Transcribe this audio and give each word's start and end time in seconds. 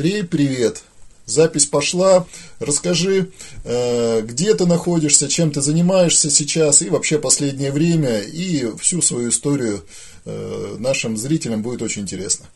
Андрей, 0.00 0.24
привет. 0.24 0.82
Запись 1.26 1.66
пошла. 1.66 2.26
Расскажи, 2.58 3.32
э, 3.64 4.22
где 4.22 4.54
ты 4.54 4.64
находишься, 4.64 5.28
чем 5.28 5.50
ты 5.50 5.60
занимаешься 5.60 6.30
сейчас 6.30 6.80
и 6.80 6.88
вообще 6.88 7.18
последнее 7.18 7.70
время, 7.70 8.20
и 8.20 8.74
всю 8.78 9.02
свою 9.02 9.28
историю 9.28 9.84
э, 10.24 10.76
нашим 10.78 11.18
зрителям 11.18 11.60
будет 11.60 11.82
очень 11.82 12.00
интересно. 12.00 12.46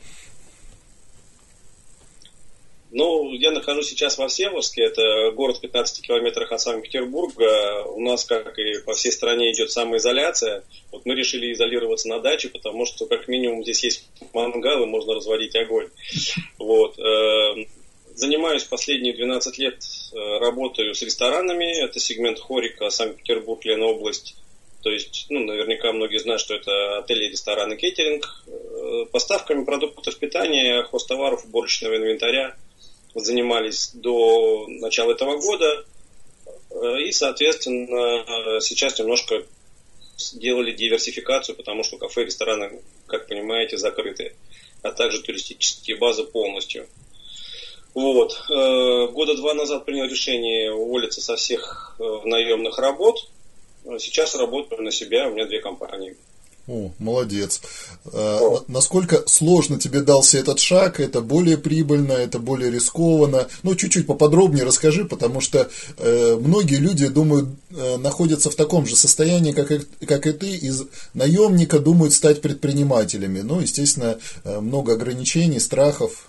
Ну, 2.97 3.33
я 3.33 3.51
нахожусь 3.51 3.89
сейчас 3.89 4.19
во 4.19 4.29
Всеволожске, 4.29 4.85
это 4.85 5.33
город 5.33 5.57
в 5.57 5.61
15 5.63 6.07
километрах 6.07 6.53
от 6.53 6.61
Санкт-Петербурга. 6.61 7.83
У 7.87 8.01
нас, 8.01 8.25
как 8.25 8.57
и 8.57 8.81
по 8.87 8.95
всей 8.95 9.11
стране, 9.11 9.51
идет 9.51 9.73
самоизоляция. 9.73 10.63
Вот 10.93 11.05
мы 11.05 11.17
решили 11.17 11.53
изолироваться 11.53 12.07
на 12.07 12.21
даче, 12.21 12.51
потому 12.51 12.87
что, 12.87 13.07
как 13.07 13.27
минимум, 13.27 13.65
здесь 13.65 13.83
есть 13.83 14.09
мангалы, 14.33 14.87
можно 14.87 15.15
разводить 15.15 15.57
огонь. 15.57 15.89
Вот. 16.61 16.97
Э, 17.01 17.67
занимаюсь 18.15 18.63
последние 18.63 19.13
12 19.13 19.59
лет, 19.59 19.83
э, 20.13 20.39
работаю 20.39 20.95
с 20.95 21.03
ресторанами. 21.03 21.83
Это 21.83 21.99
сегмент 21.99 22.39
Хорика, 22.39 22.91
Санкт-Петербург, 22.91 23.65
Ленобласть. 23.65 24.37
То 24.85 24.91
есть, 24.91 25.27
ну, 25.31 25.41
наверняка 25.41 25.93
многие 25.93 26.19
знают, 26.19 26.41
что 26.41 26.55
это 26.55 26.99
отели, 26.99 27.29
рестораны, 27.29 27.77
кейтеринг. 27.77 28.45
Э, 28.47 29.07
поставками 29.11 29.65
продуктов 29.65 30.17
питания, 30.17 30.85
хостоваров, 30.85 31.45
уборочного 31.45 31.97
инвентаря– 31.97 32.55
занимались 33.15 33.91
до 33.95 34.67
начала 34.69 35.13
этого 35.13 35.39
года. 35.39 35.85
Э, 36.71 37.01
и, 37.01 37.13
соответственно, 37.13 38.61
сейчас 38.61 38.99
немножко 38.99 39.45
сделали 40.17 40.73
диверсификацию, 40.73 41.57
потому 41.57 41.83
что 41.83 41.99
кафе 41.99 42.23
и 42.23 42.27
рестораны, 42.27 42.81
как 43.07 43.27
понимаете, 43.27 43.77
закрыты, 43.77 44.35
а 44.83 44.93
также 44.93 45.23
туристические 45.23 45.97
базы 45.97 46.25
полностью. 46.25 46.87
Вот. 47.95 48.33
Э, 48.51 49.07
года 49.09 49.37
два 49.37 49.55
назад 49.55 49.85
принял 49.85 50.07
решение 50.07 50.73
уволиться 50.73 51.21
со 51.21 51.37
всех 51.37 51.97
э, 51.99 52.21
наемных 52.25 52.79
работ. 52.79 53.29
Сейчас 53.99 54.35
работаю 54.35 54.83
на 54.83 54.91
себя, 54.91 55.29
у 55.29 55.33
меня 55.33 55.47
две 55.47 55.61
компании. 55.61 56.17
О, 56.67 56.93
молодец. 56.99 57.61
А, 58.07 58.63
насколько 58.69 59.25
сложно 59.27 59.79
тебе 59.79 60.01
дался 60.01 60.39
этот 60.39 60.59
шаг? 60.59 60.99
Это 60.99 61.21
более 61.21 61.59
прибыльно, 61.59 62.13
это 62.13 62.39
более 62.39 62.71
рискованно? 62.71 63.49
Ну, 63.63 63.75
чуть-чуть 63.75 64.07
поподробнее 64.07 64.65
расскажи, 64.65 65.05
потому 65.05 65.43
что 65.43 65.69
э, 65.99 66.39
многие 66.41 66.77
люди, 66.77 67.07
думаю, 67.09 67.57
э, 67.71 67.99
находятся 67.99 68.51
в 68.51 68.55
таком 68.55 68.87
же 68.87 68.97
состоянии, 68.97 69.53
как 69.53 69.73
и, 69.73 69.81
как 70.07 70.27
и 70.27 70.33
ты, 70.33 70.57
из 70.57 70.85
наемника 71.13 71.81
думают 71.81 72.15
стать 72.15 72.41
предпринимателями. 72.41 73.41
Ну, 73.41 73.61
естественно, 73.61 74.17
э, 74.45 74.61
много 74.61 74.95
ограничений, 74.95 75.61
страхов. 75.61 76.27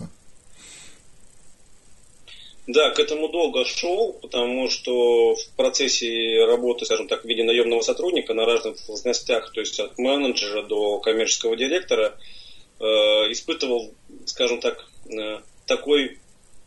Да, 2.66 2.90
к 2.90 2.98
этому 2.98 3.28
долго 3.28 3.64
шел, 3.64 4.14
потому 4.14 4.68
что 4.68 5.36
в 5.36 5.48
процессе 5.56 6.44
работы, 6.46 6.84
скажем 6.84 7.06
так, 7.06 7.22
в 7.22 7.28
виде 7.28 7.44
наемного 7.44 7.80
сотрудника 7.80 8.34
на 8.34 8.44
разных 8.44 8.84
должностях, 8.86 9.52
то 9.52 9.60
есть 9.60 9.78
от 9.78 9.96
менеджера 9.98 10.62
до 10.62 10.98
коммерческого 10.98 11.56
директора, 11.56 12.18
э, 12.80 12.84
испытывал, 12.84 13.94
скажем 14.24 14.60
так, 14.60 14.84
э, 15.08 15.40
такой 15.66 16.18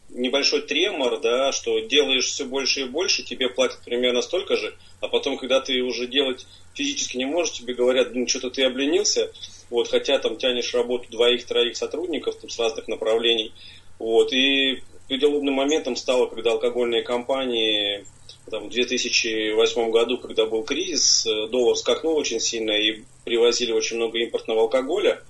небольшой 0.07 0.61
тремор, 0.61 1.19
да, 1.19 1.51
что 1.51 1.79
делаешь 1.79 2.27
все 2.27 2.45
больше 2.45 2.81
и 2.81 2.85
больше, 2.85 3.23
тебе 3.23 3.49
платят 3.49 3.79
примерно 3.83 4.21
столько 4.21 4.55
же, 4.55 4.75
а 5.01 5.09
потом, 5.09 5.37
когда 5.37 5.59
ты 5.59 5.81
уже 5.81 6.07
делать 6.07 6.47
физически 6.73 7.17
не 7.17 7.25
можешь, 7.25 7.53
тебе 7.53 7.73
говорят, 7.73 8.15
ну 8.15 8.25
что-то 8.25 8.49
ты 8.49 8.63
обленился, 8.63 9.31
вот, 9.69 9.89
хотя 9.89 10.17
там 10.17 10.37
тянешь 10.37 10.73
работу 10.73 11.09
двоих-троих 11.11 11.75
сотрудников 11.75 12.37
там, 12.37 12.49
с 12.49 12.57
разных 12.57 12.87
направлений, 12.87 13.53
вот, 13.99 14.31
и 14.33 14.81
переломным 15.09 15.55
моментом 15.55 15.95
стало, 15.95 16.27
когда 16.27 16.51
алкогольные 16.51 17.01
компании 17.01 18.05
там, 18.49 18.67
в 18.67 18.69
2008 18.69 19.91
году, 19.91 20.17
когда 20.17 20.45
был 20.45 20.63
кризис, 20.63 21.25
э, 21.25 21.47
доллар 21.47 21.75
скакнул 21.75 22.15
очень 22.15 22.39
сильно 22.39 22.71
и 22.71 23.03
привозили 23.25 23.71
очень 23.71 23.97
много 23.97 24.19
импортного 24.19 24.61
алкоголя. 24.61 25.21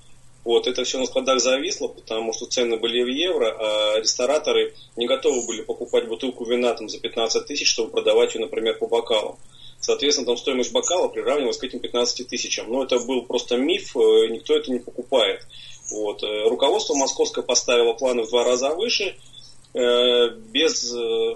Вот, 0.43 0.67
это 0.67 0.83
все 0.83 0.99
на 0.99 1.05
складах 1.05 1.39
зависло, 1.41 1.87
потому 1.87 2.33
что 2.33 2.45
цены 2.45 2.77
были 2.77 3.03
в 3.03 3.07
евро, 3.07 3.55
а 3.59 3.99
рестораторы 3.99 4.73
не 4.95 5.05
готовы 5.05 5.45
были 5.45 5.61
покупать 5.61 6.07
бутылку 6.07 6.45
вина 6.45 6.73
там, 6.73 6.87
за 6.87 6.99
15 6.99 7.45
тысяч, 7.45 7.69
чтобы 7.69 7.91
продавать 7.91 8.35
ее, 8.35 8.41
например, 8.41 8.77
по 8.77 8.87
бокалам. 8.87 9.37
Соответственно, 9.81 10.27
там 10.27 10.37
стоимость 10.37 10.71
бокала 10.71 11.07
приравнивалась 11.07 11.57
к 11.57 11.63
этим 11.63 11.79
15 11.79 12.27
тысячам. 12.27 12.71
Но 12.71 12.83
это 12.83 12.99
был 12.99 13.23
просто 13.23 13.57
миф, 13.57 13.95
э, 13.95 14.27
никто 14.29 14.55
это 14.55 14.71
не 14.71 14.79
покупает. 14.79 15.45
Вот. 15.91 16.23
Э, 16.23 16.49
руководство 16.49 16.95
московское 16.95 17.43
поставило 17.43 17.93
планы 17.93 18.23
в 18.23 18.29
два 18.29 18.43
раза 18.43 18.75
выше– 18.75 19.15
без 19.73 20.93
э, 20.93 21.35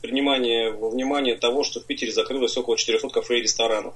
принимания 0.00 0.70
во 0.70 0.90
внимание 0.90 1.36
того, 1.36 1.64
что 1.64 1.80
в 1.80 1.86
Питере 1.86 2.12
закрылось 2.12 2.56
около 2.56 2.76
400 2.76 3.08
кафе 3.08 3.38
и 3.38 3.42
ресторанов. 3.42 3.94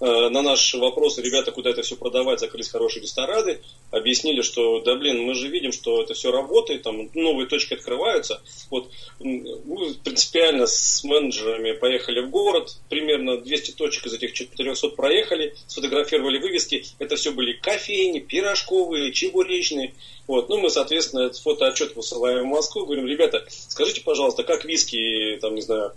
Э, 0.00 0.30
на 0.30 0.40
наш 0.40 0.72
вопрос, 0.74 1.18
ребята, 1.18 1.52
куда 1.52 1.70
это 1.70 1.82
все 1.82 1.94
продавать, 1.94 2.40
закрылись 2.40 2.70
хорошие 2.70 3.02
рестораны, 3.02 3.60
объяснили, 3.90 4.40
что, 4.40 4.80
да 4.80 4.94
блин, 4.94 5.20
мы 5.22 5.34
же 5.34 5.48
видим, 5.48 5.72
что 5.72 6.02
это 6.02 6.14
все 6.14 6.32
работает, 6.32 6.82
там 6.82 7.10
новые 7.12 7.46
точки 7.46 7.74
открываются. 7.74 8.40
Вот 8.70 8.90
принципиально 9.18 10.66
с 10.66 11.04
менеджерами 11.04 11.72
поехали 11.72 12.20
в 12.20 12.30
город, 12.30 12.78
примерно 12.88 13.36
200 13.36 13.72
точек 13.72 14.06
из 14.06 14.14
этих 14.14 14.32
400 14.32 14.88
проехали, 14.88 15.54
сфотографировали 15.66 16.38
вывески, 16.38 16.82
это 16.98 17.16
все 17.16 17.32
были 17.32 17.52
кофейни, 17.52 18.20
пирожковые, 18.20 19.12
чебуречные. 19.12 19.92
Вот. 20.26 20.48
Ну, 20.48 20.58
мы, 20.58 20.70
соответственно, 20.70 21.26
этот 21.26 21.38
фотоотчет 21.42 21.94
высылаем 21.94 22.44
в 22.44 22.50
Москву, 22.50 22.86
говорим, 22.86 23.06
ребята, 23.06 23.44
скажите, 23.48 24.00
пожалуйста, 24.00 24.44
как 24.44 24.64
виски, 24.64 25.36
там, 25.42 25.56
не 25.56 25.60
знаю, 25.60 25.92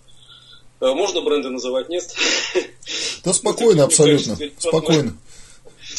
можно 0.94 1.22
бренды 1.22 1.50
называть, 1.50 1.90
нет? 1.90 2.04
Да 3.24 3.32
спокойно, 3.34 3.86
абсолютно. 3.86 4.38
Спокойно. 4.58 5.18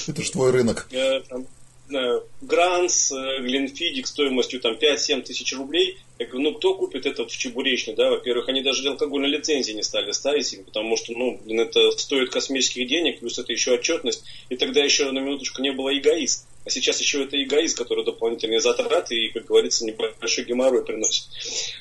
Это 0.06 0.22
же 0.22 0.30
твой 0.30 0.50
рынок. 0.50 0.86
Э, 0.92 2.20
Гранс, 2.40 3.12
Гленфидик 3.12 4.06
стоимостью 4.06 4.60
там 4.60 4.74
5-7 4.74 5.22
тысяч 5.22 5.54
рублей. 5.54 5.98
Я 6.18 6.26
говорю, 6.26 6.50
ну 6.50 6.54
кто 6.54 6.74
купит 6.74 7.06
это 7.06 7.26
в 7.26 7.28
чебуречной, 7.28 7.94
да? 7.94 8.10
Во-первых, 8.10 8.48
они 8.48 8.62
даже 8.62 8.88
алкогольной 8.88 9.28
лицензии 9.28 9.72
не 9.72 9.82
стали 9.82 10.12
ставить, 10.12 10.64
потому 10.64 10.96
что, 10.96 11.12
ну, 11.12 11.40
блин, 11.44 11.60
это 11.60 11.90
стоит 11.92 12.30
космических 12.30 12.88
денег, 12.88 13.20
плюс 13.20 13.38
это 13.38 13.52
еще 13.52 13.72
отчетность. 13.72 14.24
И 14.48 14.56
тогда 14.56 14.82
еще 14.82 15.10
на 15.10 15.18
минуточку 15.18 15.60
не 15.60 15.72
было 15.72 15.96
эгоист. 15.96 16.46
А 16.64 16.70
сейчас 16.70 17.00
еще 17.00 17.25
это 17.25 17.42
эгоист, 17.42 17.76
который 17.76 18.04
дополнительные 18.04 18.60
затраты 18.60 19.14
и, 19.16 19.28
как 19.28 19.44
говорится, 19.44 19.84
небольшой 19.84 20.44
геморрой 20.44 20.84
приносит. 20.84 21.26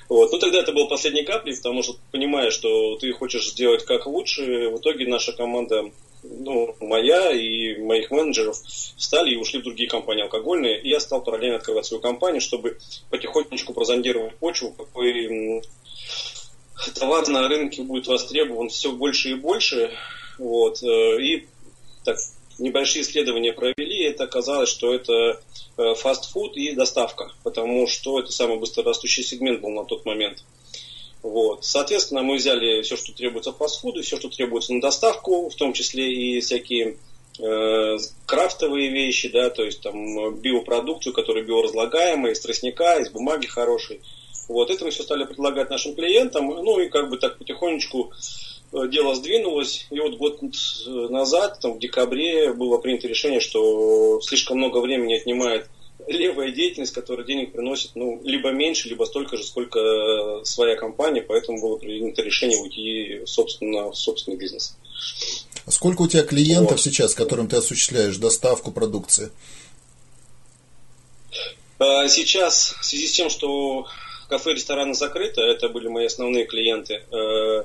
Вот. 0.09 0.31
Ну, 0.31 0.39
тогда 0.39 0.59
это 0.59 0.73
был 0.73 0.87
последний 0.87 1.23
капли, 1.23 1.55
потому 1.55 1.83
что, 1.83 1.95
понимая, 2.11 2.51
что 2.51 2.97
ты 2.97 3.11
хочешь 3.13 3.49
сделать 3.51 3.85
как 3.85 4.05
лучше, 4.05 4.69
в 4.69 4.79
итоге 4.79 5.07
наша 5.07 5.31
команда, 5.31 5.91
ну, 6.23 6.75
моя 6.81 7.31
и 7.31 7.77
моих 7.77 8.11
менеджеров 8.11 8.57
встали 8.57 9.33
и 9.33 9.37
ушли 9.37 9.59
в 9.59 9.63
другие 9.63 9.89
компании 9.89 10.23
алкогольные, 10.23 10.81
и 10.81 10.89
я 10.89 10.99
стал 10.99 11.23
параллельно 11.23 11.57
открывать 11.57 11.85
свою 11.85 12.01
компанию, 12.01 12.41
чтобы 12.41 12.77
потихонечку 13.09 13.73
прозондировать 13.73 14.35
почву, 14.35 14.73
какой 14.73 15.61
товар 16.95 17.27
на 17.29 17.47
рынке 17.47 17.83
будет 17.83 18.07
востребован 18.07 18.69
все 18.69 18.91
больше 18.91 19.31
и 19.31 19.35
больше. 19.35 19.91
Вот. 20.37 20.81
Э, 20.83 21.21
и 21.21 21.47
так 22.03 22.17
небольшие 22.59 23.03
исследования 23.03 23.53
провели, 23.53 24.03
это 24.03 24.25
оказалось, 24.25 24.69
что 24.69 24.93
это 24.93 25.41
э, 25.77 25.95
фастфуд 25.95 26.55
и 26.57 26.73
доставка, 26.73 27.31
потому 27.43 27.87
что 27.87 28.19
это 28.19 28.31
самый 28.31 28.57
быстрорастущий 28.57 29.23
сегмент 29.23 29.61
был 29.61 29.69
на 29.69 29.85
тот 29.85 30.05
момент. 30.05 30.43
Вот. 31.21 31.63
Соответственно, 31.63 32.21
мы 32.21 32.35
взяли 32.35 32.81
все, 32.81 32.97
что 32.97 33.13
требуется 33.13 33.53
фастфуду, 33.53 34.01
все, 34.03 34.17
что 34.17 34.29
требуется 34.29 34.73
на 34.73 34.81
доставку, 34.81 35.49
в 35.49 35.55
том 35.55 35.71
числе 35.71 36.11
и 36.11 36.41
всякие 36.41 36.97
э, 37.39 37.97
крафтовые 38.25 38.89
вещи, 38.89 39.29
да, 39.29 39.49
то 39.49 39.63
есть 39.63 39.81
там 39.81 40.35
биопродукцию, 40.35 41.13
которая 41.13 41.43
биоразлагаемая, 41.43 42.33
из 42.33 42.41
тростника, 42.41 42.99
из 42.99 43.09
бумаги 43.09 43.47
хорошей. 43.47 44.01
Вот 44.49 44.69
это 44.69 44.83
мы 44.83 44.91
все 44.91 45.03
стали 45.03 45.23
предлагать 45.23 45.69
нашим 45.69 45.95
клиентам, 45.95 46.47
ну 46.47 46.79
и 46.79 46.89
как 46.89 47.09
бы 47.09 47.17
так 47.17 47.37
потихонечку 47.37 48.11
дело 48.89 49.15
сдвинулось, 49.15 49.87
и 49.89 49.99
вот 49.99 50.17
год 50.17 50.39
назад, 50.85 51.59
там, 51.61 51.73
в 51.73 51.79
декабре, 51.79 52.53
было 52.53 52.77
принято 52.77 53.07
решение, 53.07 53.39
что 53.39 54.19
слишком 54.21 54.57
много 54.57 54.79
времени 54.79 55.15
отнимает 55.15 55.69
левая 56.07 56.51
деятельность, 56.51 56.93
которая 56.93 57.25
денег 57.25 57.53
приносит 57.53 57.91
ну, 57.95 58.19
либо 58.23 58.51
меньше, 58.51 58.89
либо 58.89 59.05
столько 59.05 59.37
же, 59.37 59.43
сколько 59.43 60.41
своя 60.43 60.75
компания, 60.75 61.21
поэтому 61.21 61.61
было 61.61 61.77
принято 61.77 62.21
решение 62.21 62.59
уйти 62.59 63.25
собственно, 63.25 63.91
в 63.91 63.95
собственный 63.95 64.37
бизнес. 64.37 64.75
А 65.65 65.71
сколько 65.71 66.01
у 66.01 66.07
тебя 66.07 66.23
клиентов 66.23 66.71
вот. 66.71 66.81
сейчас, 66.81 67.13
которым 67.13 67.47
ты 67.47 67.57
осуществляешь 67.57 68.17
доставку 68.17 68.71
продукции? 68.71 69.31
Сейчас, 71.79 72.75
в 72.79 72.85
связи 72.85 73.07
с 73.07 73.13
тем, 73.13 73.29
что 73.29 73.87
кафе 74.29 74.51
и 74.51 74.55
рестораны 74.55 74.93
закрыты, 74.93 75.41
это 75.41 75.69
были 75.69 75.87
мои 75.87 76.05
основные 76.05 76.45
клиенты, 76.45 77.03
э, 77.11 77.63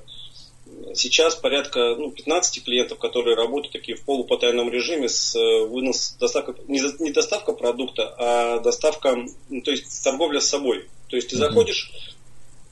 Сейчас 0.95 1.35
порядка 1.35 1.95
ну, 1.97 2.11
15 2.11 2.65
клиентов, 2.65 2.99
которые 2.99 3.37
работают 3.37 3.73
такие 3.73 3.97
в 3.97 4.05
полупотайном 4.05 4.71
режиме 4.71 5.09
с 5.09 5.35
э, 5.35 5.67
вынос, 5.67 6.17
доставка, 6.19 6.55
не, 6.67 6.81
не 7.03 7.11
доставка 7.11 7.53
продукта, 7.53 8.15
а 8.19 8.61
доставка, 8.61 9.17
ну, 9.49 9.61
то 9.63 9.71
есть 9.71 10.03
торговля 10.03 10.41
с 10.41 10.49
собой. 10.49 10.87
То 11.09 11.17
есть 11.17 11.29
ты 11.29 11.37
uh-huh. 11.37 11.41
заходишь, 11.41 11.91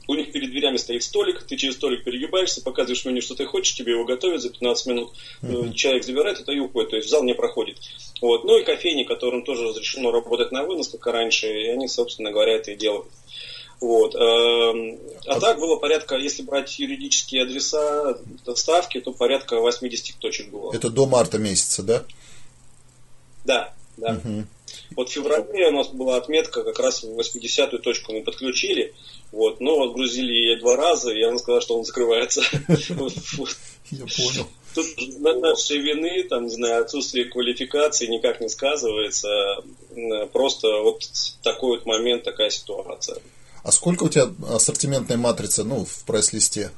у 0.07 0.15
них 0.15 0.31
перед 0.31 0.51
дверями 0.51 0.77
стоит 0.77 1.03
столик, 1.03 1.43
ты 1.43 1.57
через 1.57 1.75
столик 1.75 2.03
перегибаешься, 2.03 2.61
показываешь 2.61 3.05
меню, 3.05 3.21
что 3.21 3.35
ты 3.35 3.45
хочешь, 3.45 3.75
тебе 3.75 3.93
его 3.93 4.05
готовят 4.05 4.41
за 4.41 4.49
15 4.49 4.85
минут, 4.87 5.13
uh-huh. 5.41 5.73
человек 5.73 6.03
забирает 6.03 6.39
это 6.39 6.51
и 6.51 6.59
уходит, 6.59 6.91
то 6.91 6.95
есть 6.95 7.07
в 7.07 7.11
зал 7.11 7.23
не 7.23 7.33
проходит. 7.33 7.77
Вот. 8.21 8.43
Ну 8.43 8.57
и 8.57 8.63
кофейни, 8.63 9.03
которым 9.03 9.43
тоже 9.43 9.65
разрешено 9.65 10.11
работать 10.11 10.51
на 10.51 10.63
вынос, 10.63 10.89
как 10.89 11.07
и 11.07 11.11
раньше, 11.11 11.47
и 11.47 11.67
они, 11.67 11.87
собственно 11.87 12.31
говоря, 12.31 12.53
это 12.53 12.71
и 12.71 12.75
делают. 12.75 13.07
Вот. 13.79 14.15
Эм, 14.15 14.97
а 15.27 15.39
так 15.39 15.59
было 15.59 15.75
порядка, 15.75 16.15
если 16.15 16.41
брать 16.41 16.79
юридические 16.79 17.43
адреса 17.43 18.17
доставки, 18.45 18.99
то 18.99 19.11
порядка 19.13 19.59
80 19.59 20.15
точек 20.17 20.49
было. 20.49 20.73
Это 20.73 20.89
до 20.89 21.05
марта 21.05 21.37
месяца, 21.37 21.83
да? 21.83 22.03
Да, 23.45 23.73
да. 23.97 24.13
Угу. 24.13 24.45
Вот 24.95 25.09
в 25.09 25.11
феврале 25.11 25.67
у 25.67 25.71
нас 25.71 25.89
была 25.89 26.17
отметка, 26.17 26.63
как 26.63 26.79
раз 26.79 27.03
80-ю 27.03 27.79
точку 27.79 28.13
мы 28.13 28.23
подключили, 28.23 28.93
вот, 29.31 29.59
но 29.59 29.83
отгрузили 29.83 30.33
ее 30.33 30.57
два 30.57 30.75
раза, 30.75 31.11
и 31.11 31.21
она 31.21 31.37
сказала, 31.37 31.61
что 31.61 31.77
он 31.77 31.85
закрывается. 31.85 32.41
Я 33.91 34.05
понял. 34.05 34.47
Тут 34.73 34.87
нашей 35.19 35.79
вины, 35.79 36.23
там, 36.23 36.45
не 36.45 36.51
знаю, 36.51 36.83
отсутствие 36.83 37.25
квалификации 37.25 38.07
никак 38.07 38.41
не 38.41 38.49
сказывается. 38.49 39.29
Просто 40.33 40.67
вот 40.81 41.01
такой 41.41 41.77
вот 41.77 41.85
момент, 41.85 42.23
такая 42.23 42.49
ситуация. 42.49 43.17
А 43.67 43.71
сколько 43.73 44.05
у 44.05 44.09
тебя 44.09 44.29
ассортиментная 44.47 45.17
матрица, 45.17 45.65
ну, 45.65 45.83
в 45.83 46.05
прайс-листе? 46.05 46.71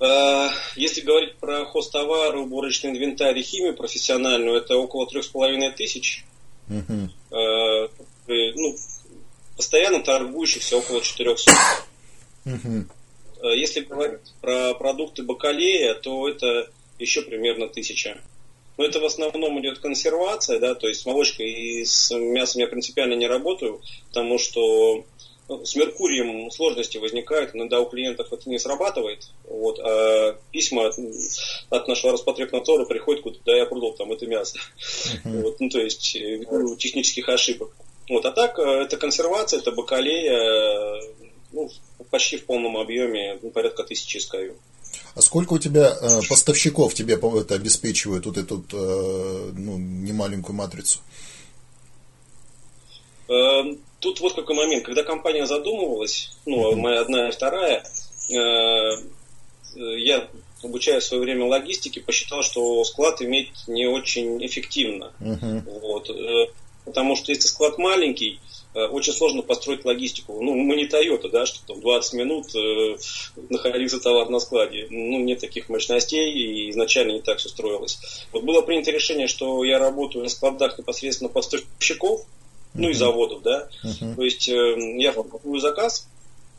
Э, 0.00 0.48
если 0.74 1.00
говорить 1.02 1.36
про 1.36 1.64
хостовары, 1.64 2.40
уборочный 2.40 2.90
инвентарь 2.90 3.38
и 3.38 3.42
химию 3.42 3.76
профессиональную, 3.76 4.56
это 4.56 4.76
около 4.76 5.06
трех 5.06 5.24
с 5.24 5.28
половиной 5.28 5.70
тысяч. 5.70 6.24
Uh-huh. 6.68 7.08
Ну, 8.26 8.76
постоянно 9.56 10.02
торгующихся 10.02 10.76
около 10.76 11.00
400. 11.00 11.52
Uh-huh. 12.44 12.86
Если 13.54 13.82
говорить 13.82 14.34
про 14.40 14.74
продукты 14.74 15.22
бакалея, 15.22 15.94
то 15.94 16.28
это 16.28 16.68
еще 16.98 17.22
примерно 17.22 17.68
тысяча. 17.68 18.20
Но 18.76 18.84
это 18.84 19.00
в 19.00 19.04
основном 19.04 19.58
идет 19.60 19.78
консервация, 19.78 20.58
да, 20.58 20.74
то 20.74 20.86
есть 20.86 21.00
с 21.00 21.06
молочкой 21.06 21.50
и 21.50 21.84
с 21.84 22.14
мясом 22.14 22.60
я 22.60 22.68
принципиально 22.68 23.14
не 23.14 23.26
работаю, 23.26 23.80
потому 24.08 24.38
что 24.38 25.04
ну, 25.48 25.64
с 25.64 25.76
Меркурием 25.76 26.50
сложности 26.50 26.98
возникают, 26.98 27.54
иногда 27.54 27.80
у 27.80 27.86
клиентов 27.86 28.32
это 28.32 28.50
не 28.50 28.58
срабатывает, 28.58 29.28
вот, 29.44 29.78
а 29.78 30.36
письма 30.50 30.88
от, 30.88 30.94
от 31.70 31.88
нашего 31.88 32.12
Роспотребнадзора 32.12 32.84
приходят, 32.84 33.22
куда 33.22 33.56
я 33.56 33.64
продал 33.64 33.94
там 33.94 34.12
это 34.12 34.26
мясо. 34.26 34.58
Uh-huh. 35.24 35.42
Вот, 35.42 35.60
ну, 35.60 35.68
то 35.70 35.80
есть 35.80 36.16
э, 36.16 36.40
технических 36.78 37.28
ошибок. 37.28 37.70
Вот, 38.08 38.26
а 38.26 38.32
так, 38.32 38.58
э, 38.58 38.62
это 38.62 38.96
консервация, 38.96 39.60
это 39.60 39.70
бакалея, 39.70 41.00
ну, 41.52 41.70
почти 42.10 42.36
в 42.36 42.44
полном 42.44 42.76
объеме, 42.76 43.38
ну, 43.40 43.50
порядка 43.50 43.84
тысячи 43.84 44.18
SKU. 44.18 44.56
А 45.16 45.22
сколько 45.22 45.54
у 45.54 45.58
тебя 45.58 45.96
э, 45.98 46.20
поставщиков 46.28 46.92
тебе 46.92 47.14
это 47.14 47.54
обеспечивают 47.54 48.26
вот 48.26 48.36
эту 48.36 48.62
э, 48.70 49.50
ну, 49.56 49.78
немаленькую 49.78 50.54
матрицу? 50.54 50.98
Э, 53.26 53.62
тут 54.00 54.20
вот 54.20 54.34
какой 54.34 54.54
момент. 54.54 54.84
Когда 54.84 55.02
компания 55.04 55.46
задумывалась, 55.46 56.36
ну, 56.44 56.70
mm-hmm. 56.70 56.76
моя 56.76 57.00
одна 57.00 57.28
и 57.30 57.32
вторая, 57.32 57.82
э, 58.30 58.90
я, 59.74 60.28
обучая 60.62 61.00
в 61.00 61.04
свое 61.04 61.22
время 61.22 61.46
логистике, 61.46 62.02
посчитал, 62.02 62.42
что 62.42 62.84
склад 62.84 63.22
иметь 63.22 63.52
не 63.66 63.86
очень 63.86 64.44
эффективно. 64.44 65.12
Mm-hmm. 65.20 65.80
Вот. 65.80 66.10
Э, 66.10 66.48
потому 66.84 67.16
что 67.16 67.32
если 67.32 67.48
склад 67.48 67.78
маленький, 67.78 68.38
Э, 68.38 68.55
очень 68.76 69.12
сложно 69.12 69.42
построить 69.42 69.84
логистику. 69.84 70.38
Ну, 70.40 70.54
мы 70.54 70.76
не 70.76 70.86
Toyota, 70.86 71.30
да, 71.30 71.46
что 71.46 71.66
там 71.66 71.80
20 71.80 72.12
минут 72.14 72.54
э, 72.54 72.96
находился 73.48 73.98
товар 74.00 74.28
на 74.28 74.38
складе. 74.38 74.86
Ну, 74.90 75.18
нет 75.20 75.40
таких 75.40 75.68
мощностей, 75.68 76.30
и 76.30 76.70
изначально 76.70 77.12
не 77.12 77.22
так 77.22 77.38
все 77.38 77.48
строилось. 77.48 77.98
Вот 78.32 78.44
было 78.44 78.60
принято 78.60 78.90
решение, 78.90 79.28
что 79.28 79.64
я 79.64 79.78
работаю 79.78 80.24
на 80.24 80.28
складах 80.28 80.78
непосредственно 80.78 81.30
поставщиков, 81.30 82.26
ну 82.74 82.90
и 82.90 82.92
заводов, 82.92 83.42
да. 83.42 83.68
Uh-huh. 83.82 84.14
То 84.14 84.22
есть 84.22 84.48
э, 84.48 84.76
я 84.98 85.12
формирую 85.12 85.60
заказ, 85.60 86.06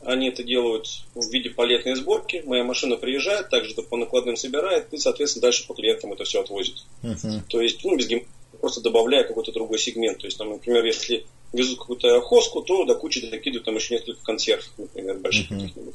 они 0.04 0.28
это 0.28 0.42
делают 0.42 0.86
в 1.14 1.30
виде 1.30 1.50
палетной 1.50 1.94
сборки. 1.94 2.42
Моя 2.44 2.64
машина 2.64 2.96
приезжает, 2.96 3.50
также 3.50 3.72
это 3.72 3.82
по 3.82 3.96
накладным 3.96 4.36
собирает, 4.36 4.92
и, 4.92 4.96
соответственно, 4.96 5.42
дальше 5.42 5.66
по 5.66 5.74
клиентам 5.74 6.12
это 6.12 6.24
все 6.24 6.40
отвозит. 6.40 6.84
Uh-huh. 7.02 7.42
То 7.48 7.60
есть, 7.60 7.84
ну, 7.84 7.96
без 7.96 8.08
гем... 8.08 8.24
просто 8.60 8.80
добавляя 8.80 9.24
какой-то 9.24 9.52
другой 9.52 9.78
сегмент. 9.78 10.18
То 10.18 10.26
есть, 10.26 10.38
там, 10.38 10.50
например, 10.50 10.84
если 10.84 11.26
везут 11.52 11.78
какую-то 11.78 12.20
хоску, 12.20 12.62
то 12.62 12.84
до 12.84 12.94
кучи 12.94 13.26
докидывают 13.26 13.64
там 13.64 13.76
еще 13.76 13.94
несколько 13.94 14.22
консерв, 14.22 14.70
например, 14.76 15.16
больших 15.18 15.50
uh-huh. 15.50 15.60
каких-нибудь. 15.60 15.94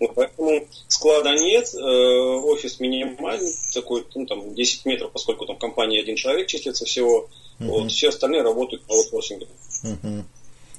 Вот, 0.00 0.14
поэтому 0.14 0.66
склада 0.88 1.34
нет, 1.34 1.74
э, 1.74 1.78
офис 1.78 2.80
минимальный, 2.80 3.54
такой, 3.72 4.04
ну, 4.14 4.26
там, 4.26 4.54
10 4.54 4.84
метров, 4.86 5.10
поскольку 5.12 5.46
там 5.46 5.56
компания 5.58 6.00
один 6.00 6.16
человек 6.16 6.46
числится 6.46 6.84
всего, 6.84 7.28
uh-huh. 7.58 7.66
вот, 7.66 7.92
все 7.92 8.08
остальные 8.08 8.42
работают 8.42 8.82
по 8.84 8.94
аутсорсингу. 8.94 9.46
Uh-huh. 9.82 10.22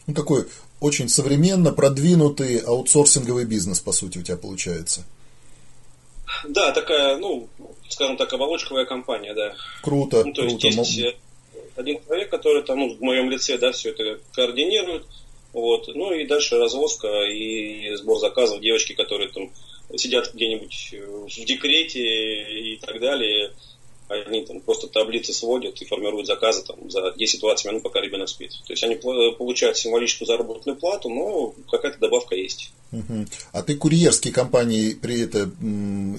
Ну, 0.07 0.13
такой 0.13 0.45
очень 0.79 1.09
современно 1.09 1.71
продвинутый 1.71 2.59
аутсорсинговый 2.59 3.45
бизнес, 3.45 3.79
по 3.79 3.91
сути, 3.91 4.19
у 4.19 4.23
тебя 4.23 4.37
получается. 4.37 5.03
Да, 6.47 6.71
такая, 6.71 7.17
ну, 7.17 7.47
скажем 7.89 8.17
так, 8.17 8.31
оболочковая 8.33 8.85
компания, 8.85 9.33
да. 9.33 9.53
Круто, 9.81 10.23
ну, 10.23 10.33
то 10.33 10.41
круто. 10.41 10.67
Есть, 10.67 10.97
есть 10.97 11.17
один 11.77 12.03
человек, 12.03 12.29
который 12.29 12.63
там, 12.63 12.79
ну, 12.79 12.95
в 12.95 13.01
моем 13.01 13.29
лице, 13.29 13.57
да, 13.57 13.71
все 13.71 13.91
это 13.91 14.19
координирует. 14.33 15.05
Вот. 15.53 15.87
Ну 15.95 16.13
и 16.13 16.27
дальше 16.27 16.57
развозка 16.57 17.07
и 17.23 17.95
сбор 17.95 18.19
заказов. 18.19 18.61
Девочки, 18.61 18.93
которые 18.93 19.29
там 19.29 19.49
сидят 19.95 20.33
где-нибудь 20.33 20.93
в 21.27 21.45
декрете 21.45 22.01
и 22.01 22.77
так 22.77 22.99
далее, 22.99 23.53
они 24.09 24.45
там 24.45 24.61
просто 24.61 24.87
таблицы 24.87 25.33
сводят 25.33 25.81
и 25.81 25.85
формируют 25.85 26.27
заказы 26.27 26.63
там, 26.65 26.89
за 26.89 27.09
10-20 27.09 27.67
минут, 27.67 27.83
пока 27.83 28.01
ребенок 28.01 28.29
спит. 28.29 28.51
То 28.65 28.73
есть 28.73 28.83
они 28.83 28.95
получают 28.95 29.77
символическую 29.77 30.27
заработную 30.27 30.77
плату, 30.77 31.09
но 31.09 31.53
какая-то 31.69 31.99
добавка 31.99 32.35
есть. 32.35 32.71
Угу. 32.91 33.25
А 33.51 33.63
ты 33.63 33.75
курьерские 33.75 34.33
компании 34.33 34.93
при 34.93 35.21
этом 35.23 35.51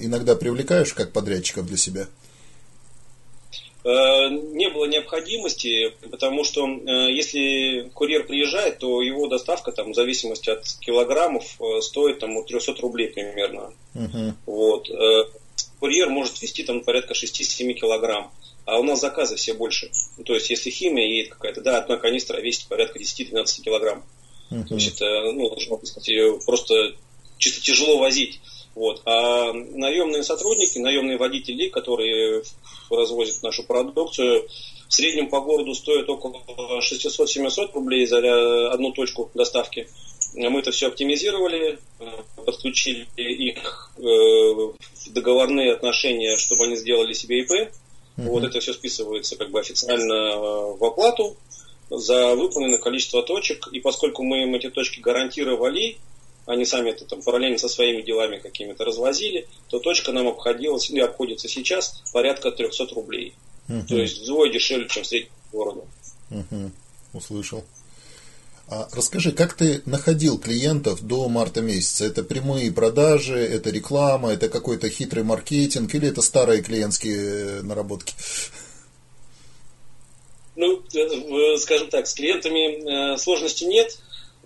иногда 0.03 0.35
привлекаешь 0.35 0.93
как 0.93 1.13
подрядчиков 1.13 1.65
для 1.65 1.77
себя? 1.77 2.07
Э, 3.89 4.29
не 4.29 4.69
было 4.69 4.85
необходимости, 4.85 5.95
потому 6.11 6.43
что 6.43 6.67
э, 6.67 7.11
если 7.11 7.89
курьер 7.95 8.27
приезжает, 8.27 8.77
то 8.77 9.01
его 9.01 9.27
доставка 9.27 9.71
там 9.71 9.93
в 9.93 9.95
зависимости 9.95 10.51
от 10.51 10.63
килограммов 10.79 11.59
э, 11.59 11.81
стоит 11.81 12.19
там 12.19 12.37
от 12.37 12.45
300 12.45 12.73
рублей 12.81 13.07
примерно. 13.07 13.73
Uh-huh. 13.95 14.33
Вот. 14.45 14.87
Курьер 15.79 16.09
может 16.09 16.39
вести 16.41 16.63
там 16.63 16.81
порядка 16.81 17.13
6-7 17.13 17.73
килограмм. 17.73 18.31
А 18.65 18.77
у 18.77 18.83
нас 18.83 19.01
заказы 19.01 19.37
все 19.37 19.55
больше. 19.55 19.89
Ну, 20.17 20.23
то 20.23 20.35
есть, 20.35 20.51
если 20.51 20.69
химия 20.69 21.07
едет 21.07 21.33
какая-то, 21.33 21.61
да, 21.61 21.79
одна 21.79 21.97
канистра 21.97 22.39
весит 22.39 22.67
порядка 22.67 22.99
10-12 22.99 23.63
килограмм. 23.63 24.03
Uh-huh. 24.51 24.67
То 24.67 24.75
есть, 24.75 24.95
это, 24.95 25.31
ну, 25.31 25.51
сказать, 25.83 26.45
просто 26.45 26.93
чисто 27.39 27.61
тяжело 27.61 27.97
возить. 27.97 28.39
Вот. 28.75 29.01
А 29.05 29.51
наемные 29.51 30.23
сотрудники, 30.23 30.77
наемные 30.77 31.17
водители, 31.17 31.69
которые 31.69 32.43
развозят 32.97 33.43
нашу 33.43 33.63
продукцию, 33.63 34.47
в 34.87 34.93
среднем 34.93 35.29
по 35.29 35.39
городу 35.39 35.75
стоят 35.75 36.09
около 36.09 36.41
600-700 36.81 37.73
рублей 37.73 38.05
за 38.07 38.71
одну 38.71 38.91
точку 38.91 39.29
доставки. 39.35 39.87
Мы 40.33 40.59
это 40.59 40.71
все 40.71 40.87
оптимизировали, 40.87 41.79
подключили 42.45 43.07
их 43.15 43.91
э, 43.97 44.01
в 44.01 44.75
договорные 45.11 45.73
отношения, 45.73 46.37
чтобы 46.37 46.65
они 46.65 46.75
сделали 46.75 47.13
себе 47.13 47.41
ИП. 47.41 47.51
Mm-hmm. 47.51 47.69
Вот 48.17 48.43
это 48.43 48.59
все 48.59 48.73
списывается 48.73 49.37
как 49.37 49.51
бы 49.51 49.59
официально 49.59 50.13
э, 50.13 50.77
в 50.77 50.83
оплату 50.83 51.37
за 51.89 52.35
выполненное 52.35 52.79
количество 52.79 53.23
точек. 53.23 53.67
И 53.71 53.79
поскольку 53.79 54.23
мы 54.23 54.43
им 54.43 54.55
эти 54.55 54.69
точки 54.69 54.99
гарантировали, 54.99 55.97
они 56.49 56.65
сами 56.65 56.89
это 56.89 57.05
там 57.05 57.21
параллельно 57.21 57.59
со 57.59 57.69
своими 57.69 58.01
делами 58.01 58.37
какими-то 58.37 58.83
развозили, 58.83 59.47
то 59.67 59.79
точка 59.79 60.11
нам 60.11 60.27
обходилась, 60.27 60.89
и 60.89 60.99
обходится 60.99 61.47
сейчас 61.47 62.01
порядка 62.11 62.51
300 62.51 62.87
рублей. 62.95 63.35
Угу. 63.69 63.87
То 63.87 63.97
есть 63.97 64.23
вдвое 64.23 64.51
дешевле, 64.51 64.87
чем 64.89 65.03
в 65.03 65.07
среднем 65.07 65.31
города. 65.51 65.81
Угу. 66.31 66.71
Услышал. 67.13 67.63
А 68.67 68.87
расскажи, 68.93 69.31
как 69.31 69.53
ты 69.53 69.83
находил 69.85 70.39
клиентов 70.39 71.01
до 71.01 71.27
марта 71.29 71.61
месяца? 71.61 72.05
Это 72.05 72.23
прямые 72.23 72.71
продажи, 72.71 73.37
это 73.37 73.69
реклама, 73.69 74.31
это 74.31 74.49
какой-то 74.49 74.89
хитрый 74.89 75.23
маркетинг 75.23 75.93
или 75.93 76.07
это 76.07 76.23
старые 76.23 76.63
клиентские 76.63 77.17
э, 77.17 77.61
наработки? 77.61 78.15
Ну, 80.55 80.81
э, 80.93 81.57
скажем 81.57 81.89
так, 81.89 82.07
с 82.07 82.13
клиентами 82.13 83.13
э, 83.13 83.17
сложности 83.17 83.65
нет. 83.65 83.99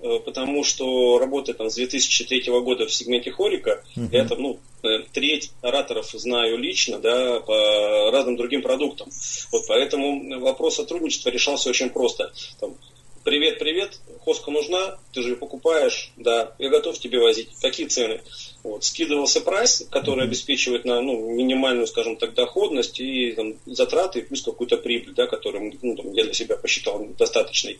Э, 0.03 0.19
потому 0.19 0.65
что 0.65 1.17
работая 1.17 1.53
там 1.55 1.69
с 1.69 1.75
2003 1.75 2.43
года 2.59 2.85
в 2.85 2.93
сегменте 2.93 3.31
хорика, 3.31 3.81
uh-huh. 3.95 4.09
я 4.11 4.27
там, 4.27 4.41
ну, 4.41 4.59
э, 4.83 4.99
треть 5.13 5.51
ораторов 5.61 6.09
знаю 6.11 6.57
лично, 6.57 6.99
да, 6.99 7.39
по 7.39 8.11
разным 8.11 8.35
другим 8.35 8.61
продуктам. 8.61 9.07
Вот 9.53 9.61
поэтому 9.65 10.41
вопрос 10.41 10.75
сотрудничества 10.75 11.29
решался 11.29 11.69
очень 11.69 11.89
просто. 11.89 12.33
Там, 12.59 12.75
привет, 13.23 13.59
привет, 13.59 13.97
хоска 14.25 14.51
нужна, 14.51 14.99
ты 15.13 15.21
же 15.21 15.29
ее 15.29 15.35
покупаешь, 15.37 16.11
да, 16.17 16.53
я 16.59 16.69
готов 16.69 16.99
тебе 16.99 17.19
возить. 17.19 17.47
Какие 17.61 17.87
цены? 17.87 18.21
Вот, 18.63 18.85
скидывался 18.85 19.41
прайс, 19.41 19.83
который 19.89 20.21
mm-hmm. 20.21 20.27
обеспечивает 20.27 20.85
на 20.85 21.01
ну, 21.01 21.29
минимальную, 21.31 21.85
скажем 21.85 22.15
так, 22.15 22.33
доходность 22.33 22.97
и 22.99 23.33
там, 23.33 23.55
затраты, 23.65 24.21
плюс 24.21 24.41
какую-то 24.41 24.77
прибыль, 24.77 25.13
да, 25.13 25.27
которую 25.27 25.73
ну, 25.81 25.95
там, 25.97 26.13
я 26.13 26.23
для 26.23 26.33
себя 26.33 26.55
посчитал 26.55 27.05
достаточной. 27.19 27.79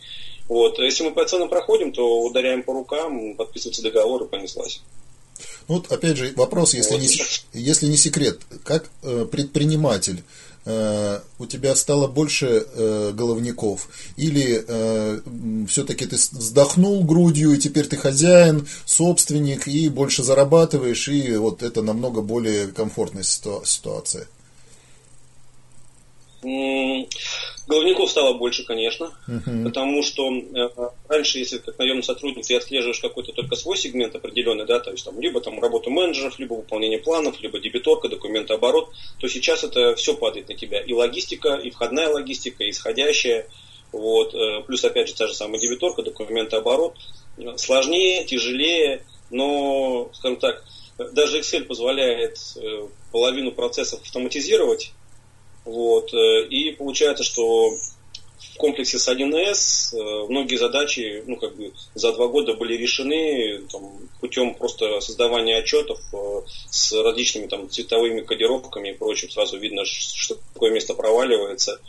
Вот. 0.49 0.79
Если 0.79 1.03
мы 1.03 1.11
по 1.11 1.25
ценам 1.25 1.47
проходим, 1.47 1.93
то 1.93 2.21
ударяем 2.21 2.63
по 2.63 2.73
рукам, 2.73 3.35
подписывается 3.35 3.81
договор 3.81 4.23
и 4.23 4.27
понеслась. 4.27 4.81
Ну, 5.69 5.75
вот 5.75 5.89
опять 5.89 6.17
же 6.17 6.33
вопрос, 6.35 6.73
если, 6.73 6.93
вот. 6.93 7.01
не, 7.01 7.09
если 7.53 7.87
не 7.87 7.97
секрет, 7.97 8.41
как 8.65 8.89
э, 9.03 9.25
предприниматель 9.31 10.21
у 10.65 11.45
тебя 11.45 11.75
стало 11.75 12.07
больше 12.07 12.65
э, 12.65 13.11
головников, 13.13 13.89
или 14.15 14.63
э, 14.65 15.19
все-таки 15.67 16.05
ты 16.05 16.15
вздохнул 16.15 17.03
грудью, 17.03 17.53
и 17.53 17.57
теперь 17.57 17.87
ты 17.87 17.97
хозяин, 17.97 18.67
собственник, 18.85 19.67
и 19.67 19.89
больше 19.89 20.23
зарабатываешь, 20.23 21.07
и 21.09 21.35
вот 21.35 21.63
это 21.63 21.81
намного 21.81 22.21
более 22.21 22.67
комфортная 22.67 23.23
ситуация. 23.23 24.27
Головников 26.43 28.11
стало 28.11 28.33
больше, 28.33 28.65
конечно, 28.65 29.13
uh-huh. 29.27 29.63
потому 29.63 30.03
что 30.03 30.29
э, 30.29 30.69
раньше, 31.07 31.39
если 31.39 31.59
как 31.59 31.77
наемный 31.79 32.03
сотрудник, 32.03 32.45
ты 32.45 32.57
отслеживаешь 32.57 32.99
какой-то 32.99 33.31
только 33.31 33.55
свой 33.55 33.77
сегмент 33.77 34.13
определенный, 34.15 34.65
да, 34.65 34.79
то 34.79 34.91
есть 34.91 35.05
там 35.05 35.19
либо 35.21 35.39
там 35.39 35.61
работу 35.61 35.89
менеджеров, 35.89 36.37
либо 36.39 36.55
выполнение 36.55 36.99
планов, 36.99 37.41
либо 37.41 37.59
дебиторка, 37.59 38.09
документооборот, 38.09 38.89
то 39.19 39.27
сейчас 39.29 39.63
это 39.63 39.95
все 39.95 40.15
падает 40.15 40.49
на 40.49 40.55
тебя. 40.55 40.81
И 40.81 40.93
логистика, 40.93 41.55
и 41.55 41.69
входная 41.69 42.09
логистика, 42.09 42.63
и 42.65 42.71
исходящая, 42.71 43.47
вот, 43.93 44.33
э, 44.33 44.61
плюс 44.67 44.83
опять 44.83 45.07
же 45.07 45.15
та 45.15 45.27
же 45.27 45.33
самая 45.33 45.59
дебиторка, 45.59 46.03
документооборот. 46.03 46.97
Сложнее, 47.55 48.25
тяжелее, 48.25 49.05
но, 49.31 50.09
скажем 50.13 50.37
так, 50.37 50.63
даже 50.97 51.39
Excel 51.39 51.63
позволяет 51.63 52.37
э, 52.55 52.87
половину 53.11 53.51
процессов 53.51 54.01
автоматизировать, 54.01 54.91
вот. 55.65 56.13
Э, 56.13 56.45
и 56.47 56.71
получается, 56.71 57.23
что 57.23 57.69
в 57.71 58.57
комплексе 58.57 58.99
с 58.99 59.07
1С 59.07 59.95
э, 59.95 60.27
многие 60.29 60.57
задачи 60.57 61.23
ну, 61.25 61.37
как 61.37 61.55
бы 61.55 61.73
за 61.95 62.11
два 62.13 62.27
года 62.27 62.53
были 62.53 62.75
решены 62.75 63.61
там, 63.71 63.97
путем 64.19 64.55
просто 64.55 64.99
создавания 65.01 65.57
отчетов 65.57 65.99
э, 66.13 66.41
с 66.69 66.93
различными 66.93 67.47
там, 67.47 67.69
цветовыми 67.69 68.21
кодировками 68.21 68.89
и 68.89 68.93
прочим. 68.93 69.29
Сразу 69.29 69.57
видно, 69.57 69.85
что 69.85 70.35
такое 70.53 70.71
место 70.71 70.93
проваливается. 70.93 71.79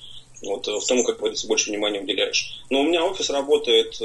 Вот, 0.43 0.67
в 0.67 0.87
том, 0.87 1.05
как 1.05 1.21
больше 1.21 1.71
внимания 1.71 2.01
уделяешь. 2.01 2.63
Но 2.69 2.81
у 2.81 2.83
меня 2.85 3.05
офис 3.05 3.31
работает 3.31 3.99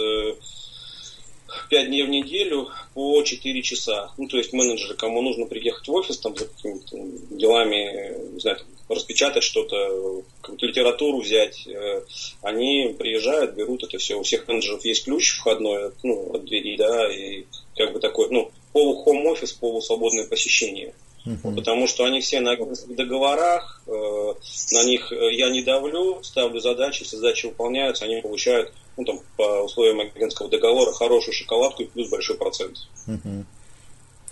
5 1.70 1.88
дней 1.88 2.04
в 2.04 2.10
неделю 2.10 2.70
по 2.94 3.22
4 3.22 3.62
часа. 3.62 4.12
Ну, 4.18 4.28
то 4.28 4.38
есть 4.38 4.54
менеджеры, 4.54 4.96
кому 4.96 5.22
нужно 5.22 5.46
приехать 5.46 5.88
в 5.88 5.94
офис 5.94 6.18
там, 6.18 6.36
за 6.36 6.46
какими-то 6.46 6.98
делами, 7.36 8.34
не 8.34 8.40
знаю, 8.40 8.58
там, 8.58 8.68
распечатать 8.90 9.44
что-то, 9.44 10.24
какую-то 10.42 10.66
литературу 10.66 11.22
взять, 11.22 11.68
э, 11.68 12.02
они 12.42 12.96
приезжают, 12.98 13.54
берут 13.54 13.84
это 13.84 13.98
все. 13.98 14.16
У 14.16 14.24
всех 14.24 14.48
менеджеров 14.48 14.84
есть 14.84 15.06
ключ 15.06 15.38
входной 15.38 15.92
ну, 16.04 16.34
от 16.34 16.46
двери, 16.46 16.76
да, 16.76 17.12
и 17.12 17.46
как 17.76 17.94
бы 17.94 18.00
такой, 18.00 18.30
ну, 18.32 18.52
полу-хом-офис, 18.74 19.54
полусвободное 19.54 20.28
посещение. 20.28 20.94
Uh-huh. 21.26 21.56
Потому 21.56 21.86
что 21.86 22.06
они 22.06 22.22
все 22.22 22.40
на 22.40 22.56
договорах, 22.56 23.82
э, 23.86 24.34
на 24.72 24.84
них 24.86 25.12
э, 25.12 25.34
я 25.34 25.50
не 25.50 25.62
давлю, 25.62 26.24
ставлю 26.24 26.60
задачи, 26.60 27.04
все 27.04 27.18
задачи 27.18 27.46
выполняются, 27.46 28.06
они 28.06 28.22
получают 28.22 28.72
ну, 29.00 29.06
там, 29.06 29.20
по 29.38 29.64
условиям 29.64 30.02
агентского 30.02 30.50
договора 30.50 30.92
хорошую 30.92 31.34
шоколадку 31.34 31.84
и 31.84 31.86
плюс 31.86 32.10
большой 32.10 32.36
процент. 32.36 32.78
Uh-huh. 33.08 33.46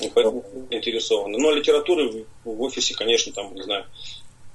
И 0.01 0.11
поэтому 0.13 0.43
интересованы. 0.69 1.37
Ну, 1.37 1.49
а 1.49 1.53
литературы 1.53 2.09
в, 2.09 2.25
в 2.43 2.61
офисе, 2.61 2.93
конечно, 2.93 3.31
там, 3.31 3.55
не 3.55 3.63
знаю, 3.63 3.85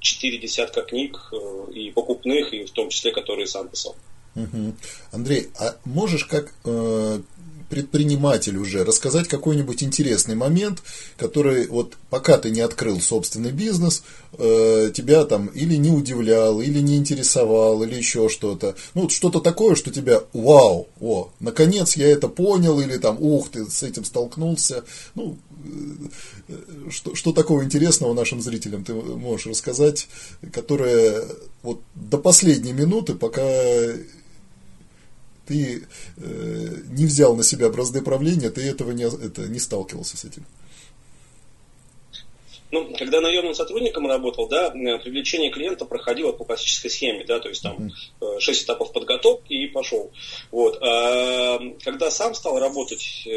четыре 0.01 0.39
десятка 0.39 0.83
книг 0.83 1.19
э, 1.33 1.73
и 1.73 1.91
покупных, 1.91 2.53
и 2.53 2.65
в 2.65 2.71
том 2.73 2.91
числе, 2.91 3.11
которые 3.11 3.47
сам 3.47 3.69
писал. 3.69 3.97
Угу. 4.37 4.75
Андрей, 5.13 5.49
а 5.59 5.77
можешь 5.87 6.27
как 6.27 6.53
э, 6.67 7.21
предприниматель 7.73 8.59
уже 8.59 8.85
рассказать 8.85 9.29
какой-нибудь 9.29 9.83
интересный 9.83 10.35
момент, 10.35 10.83
который 11.17 11.69
вот 11.69 11.97
пока 12.11 12.37
ты 12.37 12.51
не 12.51 12.61
открыл 12.61 13.01
собственный 13.01 13.51
бизнес, 13.51 14.03
э, 14.37 14.91
тебя 14.95 15.25
там 15.25 15.47
или 15.47 15.77
не 15.77 15.89
удивлял, 15.89 16.61
или 16.61 16.81
не 16.81 16.99
интересовал, 16.99 17.83
или 17.83 17.95
еще 17.95 18.29
что-то. 18.29 18.75
Ну, 18.93 19.03
вот 19.03 19.11
что-то 19.11 19.41
такое, 19.41 19.75
что 19.75 19.91
тебя, 19.91 20.21
вау, 20.35 20.87
о, 21.01 21.31
наконец 21.41 21.97
я 21.97 22.09
это 22.09 22.29
понял, 22.29 22.79
или 22.79 22.99
там, 22.99 23.17
ух, 23.19 23.49
ты 23.49 23.65
с 23.65 23.83
этим 23.83 24.05
столкнулся. 24.05 24.85
Ну, 25.15 25.39
э, 25.67 26.53
что, 26.91 27.15
что 27.15 27.33
такого 27.33 27.65
интересного 27.65 28.13
нашим 28.13 28.43
зрителям 28.43 28.85
ты 28.85 28.93
можешь 28.93 29.47
рассказать, 29.47 30.09
которое 30.53 31.25
вот 31.63 31.81
до 31.95 32.19
последней 32.19 32.75
минуты, 32.75 33.15
пока 33.15 33.43
ты 35.47 35.87
э, 36.17 36.77
не 36.89 37.07
взял 37.07 37.37
на 37.37 37.43
себя 37.43 37.69
бразды 37.69 38.03
правления, 38.03 38.51
ты 38.51 38.63
этого 38.63 38.93
не, 38.93 39.05
это, 39.05 39.43
не 39.43 39.59
сталкивался 39.59 40.17
с 40.17 40.25
этим. 40.25 40.45
Ну, 42.73 42.91
когда 42.99 43.21
наемным 43.21 43.55
сотрудником 43.55 44.07
работал, 44.07 44.49
да, 44.49 44.69
э, 44.69 44.99
привлечение 44.99 45.51
клиента 45.51 45.85
проходило 45.85 46.33
по 46.33 46.45
классической 46.45 46.89
схеме, 46.89 47.23
да, 47.25 47.39
то 47.39 47.51
есть 47.51 47.63
там 47.63 47.93
uh-huh. 48.21 48.41
6 48.41 48.65
этапов 48.65 48.95
подготовки 48.95 49.53
и 49.53 49.67
пошел. 49.67 50.11
Вот. 50.51 50.83
А 50.83 51.59
когда 51.85 52.11
сам 52.11 52.35
стал 52.35 52.59
работать 52.59 53.27
э, 53.27 53.31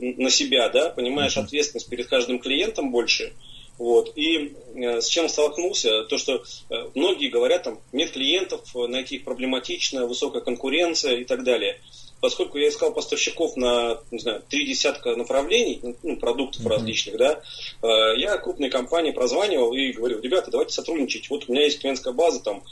на 0.00 0.28
себя, 0.28 0.68
да, 0.70 0.90
понимаешь 0.90 1.36
ответственность 1.36 1.88
перед 1.88 2.08
каждым 2.08 2.40
клиентом 2.40 2.90
больше, 2.90 3.32
вот. 3.78 4.12
И 4.16 4.54
э, 4.74 5.00
с 5.00 5.08
чем 5.08 5.28
столкнулся? 5.28 6.04
То, 6.04 6.16
что 6.16 6.42
э, 6.70 6.74
многие 6.94 7.28
говорят, 7.28 7.64
там, 7.64 7.80
нет 7.92 8.12
клиентов, 8.12 8.62
найти 8.74 9.16
их 9.16 9.24
проблематично, 9.24 10.06
высокая 10.06 10.42
конкуренция 10.42 11.16
и 11.16 11.24
так 11.24 11.42
далее. 11.42 11.80
Поскольку 12.20 12.56
я 12.56 12.68
искал 12.68 12.92
поставщиков 12.92 13.56
на, 13.56 14.00
не 14.10 14.18
знаю, 14.18 14.42
три 14.48 14.64
десятка 14.64 15.14
направлений, 15.14 15.80
ну, 16.02 16.16
продуктов 16.16 16.64
mm-hmm. 16.64 16.68
различных, 16.68 17.16
да, 17.16 17.42
э, 17.82 18.18
я 18.18 18.38
крупной 18.38 18.70
компании 18.70 19.10
прозванивал 19.10 19.72
и 19.74 19.92
говорил, 19.92 20.20
ребята, 20.20 20.50
давайте 20.50 20.72
сотрудничать. 20.72 21.28
Вот 21.28 21.48
у 21.48 21.52
меня 21.52 21.64
есть 21.64 21.80
клиентская 21.80 22.12
база, 22.12 22.40
там, 22.42 22.62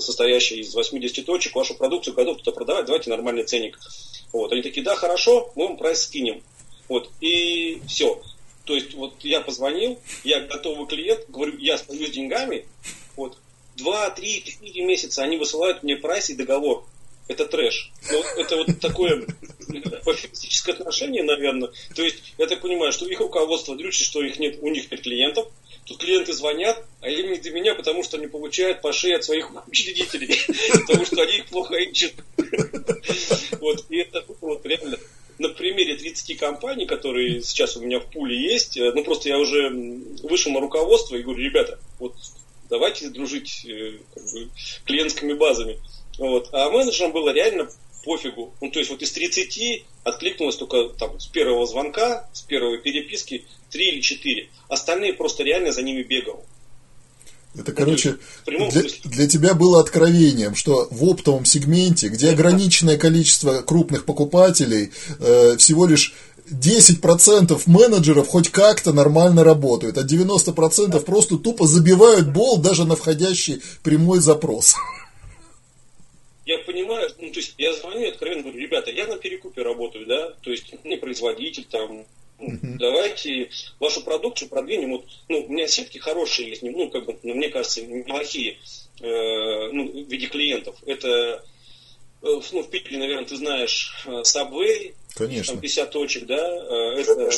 состоящая 0.00 0.56
из 0.56 0.74
80 0.74 1.24
точек, 1.26 1.54
вашу 1.54 1.76
продукцию 1.76 2.14
готов 2.14 2.38
туда 2.38 2.52
продавать, 2.52 2.86
давайте 2.86 3.10
нормальный 3.10 3.44
ценник. 3.44 3.78
Вот. 4.32 4.50
Они 4.52 4.62
такие, 4.62 4.82
да, 4.82 4.96
хорошо, 4.96 5.52
мы 5.54 5.66
вам 5.66 5.76
прайс 5.76 6.02
скинем. 6.02 6.42
Вот. 6.88 7.10
И 7.20 7.80
все. 7.86 8.20
То 8.68 8.74
есть 8.74 8.92
вот 8.92 9.14
я 9.22 9.40
позвонил, 9.40 9.98
я 10.24 10.40
готовый 10.40 10.86
клиент, 10.86 11.24
говорю, 11.28 11.56
я 11.56 11.78
стою 11.78 12.06
с 12.06 12.10
деньгами, 12.10 12.66
вот, 13.16 13.38
два, 13.76 14.10
три, 14.10 14.44
четыре 14.44 14.84
месяца 14.84 15.22
они 15.22 15.38
высылают 15.38 15.82
мне 15.82 15.96
прайс 15.96 16.28
и 16.28 16.34
договор. 16.34 16.84
Это 17.28 17.46
трэш. 17.46 17.90
Ну, 18.10 18.22
это 18.36 18.56
вот 18.56 18.78
такое 18.78 19.26
пофигистическое 20.04 20.74
отношение, 20.74 21.22
наверное. 21.22 21.70
То 21.94 22.02
есть, 22.02 22.16
я 22.36 22.46
так 22.46 22.60
понимаю, 22.60 22.92
что 22.92 23.06
их 23.06 23.20
руководство 23.20 23.74
дрючит, 23.74 24.06
что 24.06 24.22
их 24.22 24.38
нет, 24.38 24.58
у 24.60 24.68
них 24.68 24.90
нет 24.90 25.00
клиентов. 25.00 25.48
Тут 25.86 25.96
клиенты 25.98 26.34
звонят, 26.34 26.84
а 27.00 27.08
им 27.08 27.32
не 27.32 27.38
до 27.38 27.50
меня, 27.50 27.74
потому 27.74 28.02
что 28.02 28.18
они 28.18 28.26
получают 28.26 28.82
по 28.82 28.92
шее 28.92 29.16
от 29.16 29.24
своих 29.24 29.50
учредителей. 29.66 30.38
Потому 30.86 31.06
что 31.06 31.22
они 31.22 31.38
их 31.38 31.46
плохо 31.46 31.74
ищут. 31.76 32.12
Вот, 33.60 33.84
и 33.88 33.96
это 33.96 34.24
вот 34.40 34.64
реально 34.64 34.98
на 35.38 35.48
примере 35.48 35.96
30 35.96 36.36
компаний, 36.38 36.86
которые 36.86 37.42
сейчас 37.42 37.76
у 37.76 37.80
меня 37.80 38.00
в 38.00 38.10
пуле 38.10 38.36
есть, 38.36 38.76
э, 38.76 38.92
ну 38.92 39.04
просто 39.04 39.28
я 39.28 39.38
уже 39.38 39.70
вышел 40.22 40.52
на 40.52 40.60
руководство 40.60 41.16
и 41.16 41.22
говорю, 41.22 41.40
ребята, 41.40 41.78
вот 41.98 42.14
давайте 42.68 43.08
дружить 43.08 43.64
э, 43.66 43.98
как 44.14 44.24
бы, 44.24 44.50
клиентскими 44.84 45.34
базами. 45.34 45.78
Вот. 46.18 46.48
А 46.52 46.70
менеджерам 46.70 47.12
было 47.12 47.30
реально 47.30 47.70
пофигу. 48.04 48.54
Ну, 48.60 48.70
то 48.70 48.78
есть 48.78 48.90
вот 48.90 49.02
из 49.02 49.12
30 49.12 49.84
откликнулось 50.04 50.56
только 50.56 50.88
там, 50.98 51.18
с 51.20 51.26
первого 51.26 51.66
звонка, 51.66 52.28
с 52.32 52.42
первой 52.42 52.78
переписки 52.78 53.44
3 53.70 53.88
или 53.88 54.00
4. 54.00 54.48
Остальные 54.68 55.14
просто 55.14 55.42
реально 55.44 55.72
за 55.72 55.82
ними 55.82 56.02
бегал. 56.02 56.44
Это, 57.56 57.72
короче, 57.72 58.18
для, 58.46 58.82
для 59.04 59.26
тебя 59.26 59.54
было 59.54 59.80
откровением, 59.80 60.54
что 60.54 60.86
в 60.90 61.04
оптовом 61.04 61.44
сегменте, 61.44 62.08
где 62.08 62.30
ограниченное 62.30 62.96
количество 62.96 63.62
крупных 63.62 64.04
покупателей, 64.04 64.92
э, 65.18 65.56
всего 65.56 65.86
лишь 65.86 66.14
10% 66.50 67.62
менеджеров 67.66 68.28
хоть 68.28 68.50
как-то 68.50 68.92
нормально 68.92 69.44
работают, 69.44 69.98
а 69.98 70.02
90% 70.02 70.98
просто 71.04 71.36
тупо 71.36 71.66
забивают 71.66 72.32
бол 72.32 72.58
даже 72.58 72.84
на 72.84 72.96
входящий 72.96 73.62
прямой 73.82 74.20
запрос. 74.20 74.74
Я 76.46 76.58
понимаю, 76.58 77.10
ну, 77.20 77.30
то 77.30 77.40
есть 77.40 77.54
я 77.58 77.74
звоню 77.74 78.08
откровенно 78.08 78.42
говорю, 78.42 78.58
ребята, 78.58 78.90
я 78.90 79.06
на 79.06 79.16
перекупе 79.16 79.62
работаю, 79.62 80.06
да, 80.06 80.30
то 80.40 80.50
есть 80.50 80.72
не 80.84 80.96
производитель 80.96 81.66
там, 81.70 82.06
Uh-huh. 82.38 82.76
Давайте 82.78 83.50
вашу 83.80 84.02
продукцию 84.02 84.48
продвинем. 84.48 84.92
Вот, 84.92 85.04
ну, 85.28 85.44
у 85.44 85.48
меня 85.48 85.66
сетки 85.66 85.98
хорошие 85.98 86.50
есть, 86.50 86.62
ну, 86.62 86.88
как 86.90 87.06
бы, 87.06 87.18
ну, 87.22 87.34
мне 87.34 87.48
кажется, 87.48 87.82
неплохие 87.82 88.58
э, 89.00 89.70
ну, 89.72 90.04
в 90.04 90.08
виде 90.10 90.26
клиентов. 90.26 90.76
Это 90.86 91.44
ну, 92.22 92.40
в 92.40 92.70
Питере, 92.70 92.98
наверное, 92.98 93.26
ты 93.26 93.36
знаешь 93.36 94.04
Subway, 94.06 94.94
Конечно. 95.14 95.54
там 95.54 95.60
50 95.60 95.90
точек, 95.90 96.26
да, 96.26 96.94
это 96.94 97.30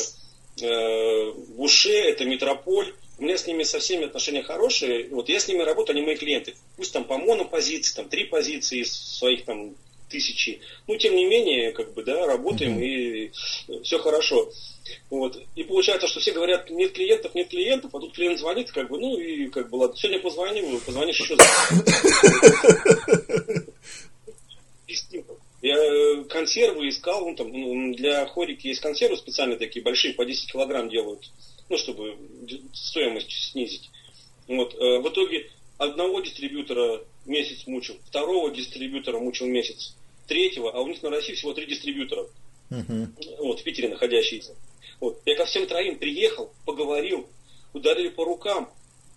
Буше, 1.55 1.93
это 1.93 2.25
Метрополь, 2.25 2.93
у 3.21 3.23
меня 3.23 3.37
с 3.37 3.45
ними 3.45 3.61
со 3.61 3.77
всеми 3.77 4.05
отношения 4.05 4.41
хорошие. 4.41 5.07
Вот 5.09 5.29
я 5.29 5.39
с 5.39 5.47
ними 5.47 5.61
работаю, 5.61 5.95
они 5.95 6.05
мои 6.05 6.15
клиенты. 6.15 6.55
Пусть 6.75 6.91
там 6.91 7.03
по 7.03 7.19
монопозиции, 7.19 7.93
там 7.93 8.09
три 8.09 8.23
позиции 8.23 8.79
из 8.79 8.91
своих 8.91 9.45
там 9.45 9.75
тысячи. 10.11 10.61
Ну, 10.87 10.97
тем 10.97 11.15
не 11.15 11.25
менее, 11.25 11.71
как 11.71 11.93
бы, 11.93 12.03
да, 12.03 12.27
работаем 12.27 12.77
mm-hmm. 12.77 12.85
и 12.85 13.31
все 13.83 13.97
хорошо. 13.99 14.51
Вот. 15.09 15.41
И 15.55 15.63
получается, 15.63 16.07
что 16.07 16.19
все 16.19 16.33
говорят, 16.33 16.69
нет 16.69 16.91
клиентов, 16.91 17.33
нет 17.33 17.49
клиентов, 17.49 17.95
а 17.95 17.99
тут 17.99 18.13
клиент 18.13 18.39
звонит, 18.39 18.71
как 18.71 18.89
бы, 18.89 18.99
ну 18.99 19.17
и 19.17 19.47
как 19.47 19.69
бы, 19.69 19.77
ладно, 19.77 19.97
сегодня 19.97 20.19
позвоним, 20.19 20.79
позвонишь 20.81 21.19
еще 21.19 21.35
Я 25.61 25.75
э, 25.75 26.23
консервы 26.23 26.89
искал, 26.89 27.23
ну, 27.29 27.35
там, 27.35 27.51
ну, 27.51 27.93
для 27.93 28.25
хорики 28.25 28.67
есть 28.67 28.81
консервы 28.81 29.15
специальные 29.15 29.59
такие, 29.59 29.83
большие, 29.83 30.15
по 30.15 30.25
10 30.25 30.51
килограмм 30.51 30.89
делают 30.89 31.29
ну, 31.71 31.77
чтобы 31.77 32.17
стоимость 32.73 33.31
снизить. 33.31 33.89
Вот. 34.47 34.75
Э, 34.75 34.99
в 34.99 35.07
итоге 35.07 35.49
одного 35.77 36.19
дистрибьютора 36.19 37.03
месяц 37.25 37.65
мучил, 37.65 37.97
второго 38.05 38.51
дистрибьютора 38.51 39.19
мучил 39.19 39.47
месяц, 39.47 39.95
третьего, 40.31 40.71
а 40.71 40.79
у 40.79 40.87
них 40.87 41.03
на 41.03 41.09
России 41.09 41.33
всего 41.33 41.53
три 41.53 41.65
дистрибьютора. 41.65 42.25
Uh-huh. 42.69 43.07
Вот, 43.39 43.59
в 43.59 43.63
Питере 43.63 43.89
находящиеся. 43.89 44.55
Вот. 45.01 45.21
Я 45.25 45.35
ко 45.35 45.43
всем 45.45 45.67
троим 45.67 45.99
приехал, 45.99 46.53
поговорил, 46.65 47.27
ударили 47.73 48.07
по 48.07 48.23
рукам, 48.23 48.69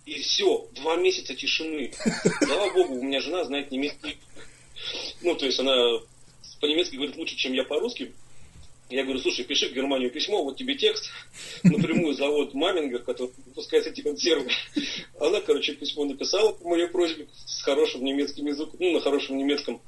и 0.05 0.19
все, 0.19 0.67
два 0.75 0.97
месяца 0.97 1.33
тишины. 1.33 1.93
Слава 2.43 2.73
богу, 2.73 2.95
у 2.95 3.01
меня 3.01 3.21
жена 3.21 3.45
знает 3.45 3.71
немецкий. 3.71 4.17
Ну, 5.21 5.35
то 5.35 5.45
есть 5.45 5.57
она 5.57 5.73
по-немецки 6.59 6.97
говорит 6.97 7.15
лучше, 7.15 7.37
чем 7.37 7.53
я 7.53 7.63
по-русски. 7.63 8.13
Я 8.89 9.03
говорю, 9.03 9.19
слушай, 9.19 9.43
пиши 9.43 9.69
в 9.69 9.73
Германию 9.73 10.11
письмо, 10.11 10.43
вот 10.43 10.57
тебе 10.57 10.75
текст, 10.75 11.09
напрямую 11.63 12.13
завод 12.13 12.53
Мамингер, 12.53 13.01
который 13.01 13.31
выпускает 13.47 13.87
эти 13.87 14.01
консервы. 14.01 14.51
Она, 15.19 15.41
короче, 15.41 15.73
письмо 15.73 16.05
написала 16.05 16.51
по 16.51 16.69
моей 16.69 16.87
просьбе 16.87 17.27
с 17.47 17.63
хорошим 17.63 18.03
немецким 18.03 18.45
языком, 18.45 18.75
ну, 18.79 18.91
на 18.91 19.01
хорошем 19.01 19.37
немецком. 19.37 19.81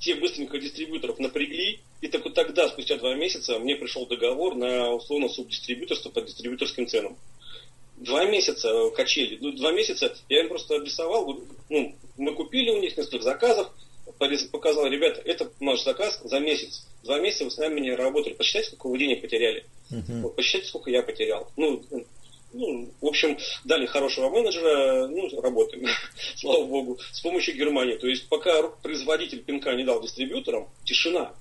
Те 0.00 0.16
быстренько 0.16 0.58
дистрибьюторов 0.58 1.20
напрягли, 1.20 1.78
и 2.00 2.08
так 2.08 2.24
вот 2.24 2.34
тогда, 2.34 2.68
спустя 2.68 2.96
два 2.96 3.14
месяца, 3.14 3.56
мне 3.60 3.76
пришел 3.76 4.06
договор 4.06 4.56
на 4.56 4.94
условно 4.94 5.28
субдистрибьюторство 5.28 6.10
по 6.10 6.20
дистрибьюторским 6.20 6.88
ценам. 6.88 7.16
Два 7.98 8.24
месяца 8.24 8.90
качели, 8.96 9.38
ну, 9.40 9.52
два 9.52 9.70
месяца 9.70 10.12
я 10.28 10.40
им 10.40 10.48
просто 10.48 10.74
обрисовал, 10.74 11.40
ну, 11.68 11.94
мы 12.16 12.34
купили 12.34 12.70
у 12.70 12.80
них 12.80 12.96
несколько 12.96 13.22
заказов, 13.22 13.70
показал, 14.18 14.86
ребята, 14.86 15.20
это 15.24 15.50
наш 15.60 15.82
заказ 15.82 16.20
за 16.24 16.38
месяц. 16.40 16.86
Два 17.02 17.18
месяца 17.18 17.44
вы 17.44 17.50
с 17.50 17.58
нами 17.58 17.80
не 17.80 17.94
работали. 17.94 18.34
Посчитайте, 18.34 18.68
сколько 18.68 18.88
вы 18.88 18.98
денег 18.98 19.22
потеряли. 19.22 19.64
Uh-huh. 19.90 20.22
Вот, 20.22 20.36
посчитайте, 20.36 20.68
сколько 20.68 20.90
я 20.90 21.02
потерял. 21.02 21.50
Ну, 21.56 21.82
ну, 22.52 22.92
в 23.00 23.06
общем, 23.06 23.38
дали 23.64 23.86
хорошего 23.86 24.28
менеджера, 24.28 25.06
ну, 25.06 25.40
работаем, 25.40 25.86
слава 26.36 26.64
богу, 26.64 26.98
с 27.12 27.20
помощью 27.20 27.56
Германии. 27.56 27.96
То 27.96 28.08
есть, 28.08 28.28
пока 28.28 28.62
производитель 28.82 29.42
пинка 29.42 29.74
не 29.74 29.84
дал 29.84 30.02
дистрибьюторам, 30.02 30.68
тишина. 30.84 31.32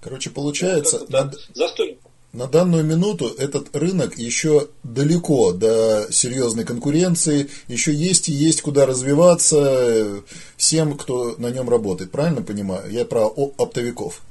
Короче, 0.00 0.30
получается, 0.30 1.00
ну, 1.00 1.06
над... 1.10 1.34
застой. 1.54 1.98
На 2.32 2.46
данную 2.46 2.84
минуту 2.84 3.26
этот 3.26 3.74
рынок 3.74 4.16
еще 4.16 4.68
далеко 4.84 5.52
до 5.52 6.06
серьезной 6.12 6.64
конкуренции, 6.64 7.50
еще 7.66 7.92
есть 7.92 8.28
и 8.28 8.32
есть 8.32 8.62
куда 8.62 8.86
развиваться 8.86 10.22
всем, 10.56 10.96
кто 10.96 11.34
на 11.38 11.50
нем 11.50 11.68
работает. 11.68 12.12
Правильно 12.12 12.42
понимаю? 12.42 12.88
Я 12.88 13.04
про 13.04 13.26
оптовиков. 13.26 14.22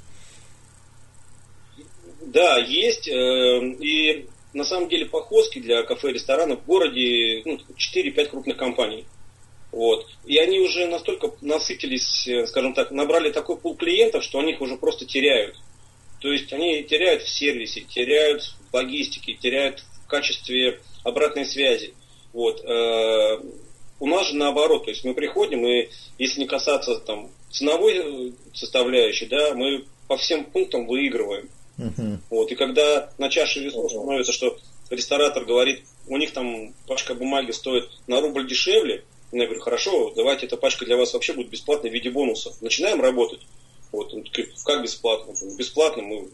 Да, 2.21 2.57
есть. 2.57 3.09
Э, 3.09 3.59
и 3.81 4.27
на 4.53 4.63
самом 4.63 4.87
деле 4.87 5.05
по 5.05 5.21
хоске 5.21 5.59
для 5.59 5.83
кафе 5.83 6.11
и 6.11 6.13
ресторанов 6.13 6.61
в 6.61 6.65
городе 6.65 7.41
ну, 7.43 7.59
4-5 7.75 8.25
крупных 8.29 8.55
компаний. 8.55 9.05
Вот. 9.73 10.07
И 10.25 10.37
они 10.37 10.59
уже 10.59 10.87
настолько 10.87 11.31
насытились, 11.41 12.27
э, 12.27 12.47
скажем 12.47 12.73
так, 12.73 12.91
набрали 12.91 13.31
такой 13.31 13.57
пул 13.57 13.75
клиентов, 13.75 14.23
что 14.23 14.39
они 14.39 14.53
их 14.53 14.61
уже 14.61 14.77
просто 14.77 15.05
теряют. 15.05 15.57
То 16.19 16.31
есть 16.31 16.51
они 16.53 16.83
теряют 16.83 17.23
в 17.23 17.29
сервисе, 17.29 17.81
теряют 17.81 18.43
в 18.71 18.73
логистике, 18.73 19.33
теряют 19.33 19.83
в 20.03 20.07
качестве 20.07 20.79
обратной 21.03 21.45
связи. 21.45 21.93
Вот. 22.33 22.63
Э, 22.63 23.39
у 23.99 24.07
нас 24.07 24.27
же 24.27 24.35
наоборот, 24.35 24.85
то 24.85 24.91
есть 24.91 25.03
мы 25.03 25.13
приходим, 25.13 25.65
и 25.65 25.89
если 26.17 26.41
не 26.41 26.47
касаться 26.47 26.99
там 26.99 27.29
ценовой 27.51 27.97
э, 27.97 28.31
составляющей, 28.53 29.25
да, 29.25 29.53
мы 29.53 29.85
по 30.07 30.17
всем 30.17 30.45
пунктам 30.45 30.87
выигрываем. 30.87 31.49
Uh-huh. 31.77 32.17
Вот. 32.29 32.51
И 32.51 32.55
когда 32.55 33.11
на 33.17 33.29
чаше 33.29 33.61
весов 33.61 33.89
становится, 33.89 34.33
что 34.33 34.57
ресторатор 34.89 35.45
говорит, 35.45 35.83
у 36.07 36.17
них 36.17 36.31
там 36.31 36.73
пачка 36.87 37.13
бумаги 37.15 37.51
стоит 37.51 37.89
на 38.07 38.19
рубль 38.19 38.47
дешевле, 38.47 39.03
я 39.31 39.45
говорю, 39.45 39.61
хорошо, 39.61 40.11
давайте 40.15 40.47
эта 40.47 40.57
пачка 40.57 40.85
для 40.85 40.97
вас 40.97 41.13
вообще 41.13 41.33
будет 41.33 41.49
бесплатной 41.49 41.91
в 41.91 41.93
виде 41.93 42.09
бонуса. 42.09 42.51
Начинаем 42.61 42.99
работать. 42.99 43.41
Вот, 43.91 44.13
он 44.13 44.23
такой, 44.23 44.51
как 44.63 44.83
бесплатно? 44.83 45.33
Бесплатно, 45.57 46.03
мы 46.03 46.29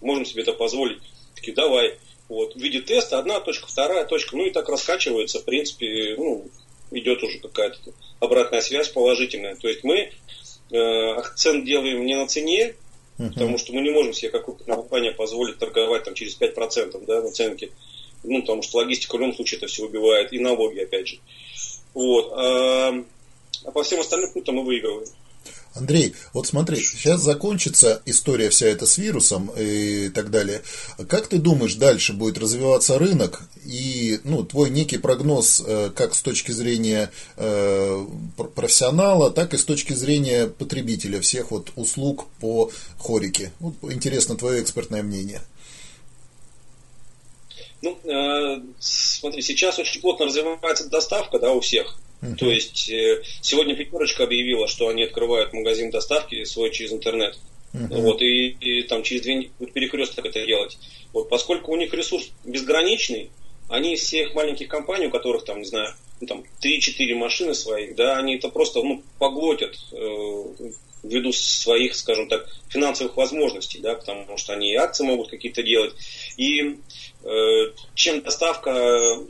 можем 0.00 0.24
себе 0.24 0.42
это 0.42 0.52
позволить. 0.52 1.02
Такие, 1.34 1.54
давай. 1.54 1.98
Вот, 2.28 2.54
в 2.54 2.58
виде 2.58 2.80
теста 2.80 3.18
одна 3.18 3.40
точка, 3.40 3.66
вторая 3.66 4.04
точка, 4.04 4.36
ну 4.36 4.46
и 4.46 4.50
так 4.50 4.68
раскачивается, 4.68 5.40
в 5.40 5.44
принципе, 5.44 6.14
ну, 6.16 6.48
идет 6.92 7.22
уже 7.22 7.40
какая-то 7.40 7.78
обратная 8.20 8.60
связь 8.60 8.88
положительная. 8.88 9.56
То 9.56 9.68
есть 9.68 9.82
мы 9.82 10.12
э, 10.70 11.12
акцент 11.16 11.64
делаем 11.64 12.04
не 12.06 12.14
на 12.14 12.28
цене, 12.28 12.74
uh-huh. 13.18 13.32
потому 13.32 13.58
что 13.58 13.72
мы 13.72 13.80
не 13.80 13.90
можем 13.90 14.12
себе, 14.12 14.30
как 14.30 14.46
компания, 14.64 15.12
позволить 15.12 15.58
торговать 15.58 16.04
там, 16.04 16.14
через 16.14 16.38
5% 16.38 17.04
да, 17.04 17.22
наценки. 17.22 17.72
Ну, 18.22 18.42
потому 18.42 18.62
что 18.62 18.78
логистика 18.78 19.16
в 19.16 19.20
любом 19.20 19.34
случае 19.34 19.58
это 19.58 19.66
все 19.66 19.84
убивает, 19.84 20.32
и 20.32 20.38
налоги, 20.38 20.80
опять 20.80 21.08
же. 21.08 21.18
Вот. 21.94 22.32
А, 22.32 23.04
а 23.64 23.70
по 23.72 23.82
всем 23.82 24.00
остальным 24.00 24.30
пунктам 24.32 24.56
мы 24.56 24.64
выигрываем. 24.64 25.08
Андрей, 25.74 26.14
вот 26.32 26.48
смотри, 26.48 26.80
сейчас 26.80 27.20
закончится 27.20 28.02
история 28.04 28.50
вся 28.50 28.66
эта 28.66 28.86
с 28.86 28.98
вирусом 28.98 29.52
и 29.56 30.08
так 30.08 30.30
далее. 30.30 30.62
Как 31.08 31.28
ты 31.28 31.38
думаешь, 31.38 31.74
дальше 31.74 32.12
будет 32.12 32.38
развиваться 32.38 32.98
рынок 32.98 33.42
и 33.64 34.18
ну, 34.24 34.42
твой 34.42 34.70
некий 34.70 34.98
прогноз 34.98 35.62
э, 35.64 35.90
как 35.94 36.14
с 36.14 36.22
точки 36.22 36.50
зрения 36.50 37.12
э, 37.36 38.06
профессионала, 38.56 39.30
так 39.30 39.54
и 39.54 39.58
с 39.58 39.64
точки 39.64 39.92
зрения 39.92 40.48
потребителя 40.48 41.20
всех 41.20 41.52
вот 41.52 41.70
услуг 41.76 42.26
по 42.40 42.70
хорике? 42.98 43.52
Вот 43.60 43.74
интересно 43.82 44.36
твое 44.36 44.62
экспертное 44.62 45.04
мнение. 45.04 45.40
Ну, 47.82 47.96
э, 48.04 48.60
смотри, 48.80 49.40
сейчас 49.40 49.78
очень 49.78 50.00
плотно 50.00 50.26
развивается 50.26 50.88
доставка, 50.90 51.38
да, 51.38 51.52
у 51.52 51.60
всех. 51.60 51.96
Uh-huh. 52.22 52.36
То 52.36 52.50
есть 52.50 52.90
э, 52.90 53.22
сегодня 53.40 53.74
пятерочка 53.74 54.24
объявила, 54.24 54.68
что 54.68 54.88
они 54.88 55.04
открывают 55.04 55.52
магазин 55.52 55.90
доставки 55.90 56.44
свой 56.44 56.70
через 56.70 56.92
интернет. 56.92 57.38
Uh-huh. 57.72 58.00
Вот, 58.02 58.20
и, 58.20 58.48
и 58.48 58.82
там 58.82 59.02
через 59.02 59.22
две 59.22 59.50
будет 59.58 59.72
перекресток 59.72 60.26
это 60.26 60.44
делать. 60.44 60.78
Вот, 61.12 61.28
поскольку 61.28 61.72
у 61.72 61.76
них 61.76 61.94
ресурс 61.94 62.30
безграничный, 62.44 63.30
они 63.68 63.94
из 63.94 64.02
всех 64.02 64.34
маленьких 64.34 64.68
компаний, 64.68 65.06
у 65.06 65.10
которых 65.10 65.44
там, 65.44 65.60
не 65.60 65.64
знаю, 65.64 65.94
ну, 66.20 66.26
там 66.26 66.44
3-4 66.62 67.14
машины 67.14 67.54
своих, 67.54 67.94
да, 67.94 68.18
они 68.18 68.36
это 68.36 68.48
просто 68.48 68.82
ну, 68.82 69.02
поглотят 69.18 69.76
э, 69.92 70.44
ввиду 71.02 71.32
своих, 71.32 71.94
скажем 71.94 72.28
так, 72.28 72.46
финансовых 72.68 73.16
возможностей, 73.16 73.78
да, 73.80 73.94
потому 73.94 74.36
что 74.36 74.52
они 74.52 74.72
и 74.72 74.76
акции 74.76 75.04
могут 75.04 75.30
какие-то 75.30 75.62
делать. 75.62 75.94
И 76.36 76.78
Э, 77.22 77.72
чем 77.94 78.22
доставка, 78.22 78.70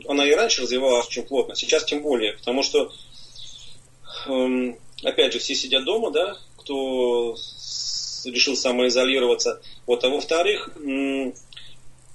она 0.07 0.25
и 0.25 0.33
раньше 0.33 0.61
развивалась 0.61 1.07
очень 1.07 1.23
плотно, 1.23 1.55
сейчас 1.55 1.83
тем 1.83 2.01
более, 2.01 2.33
потому 2.33 2.63
что, 2.63 2.89
эм, 4.27 4.77
опять 5.03 5.33
же, 5.33 5.39
все 5.39 5.55
сидят 5.55 5.83
дома, 5.83 6.11
да, 6.11 6.37
кто 6.55 7.35
решил 8.23 8.55
самоизолироваться. 8.55 9.61
Вот, 9.87 10.05
а 10.05 10.09
во-вторых, 10.09 10.69
э, 10.77 11.33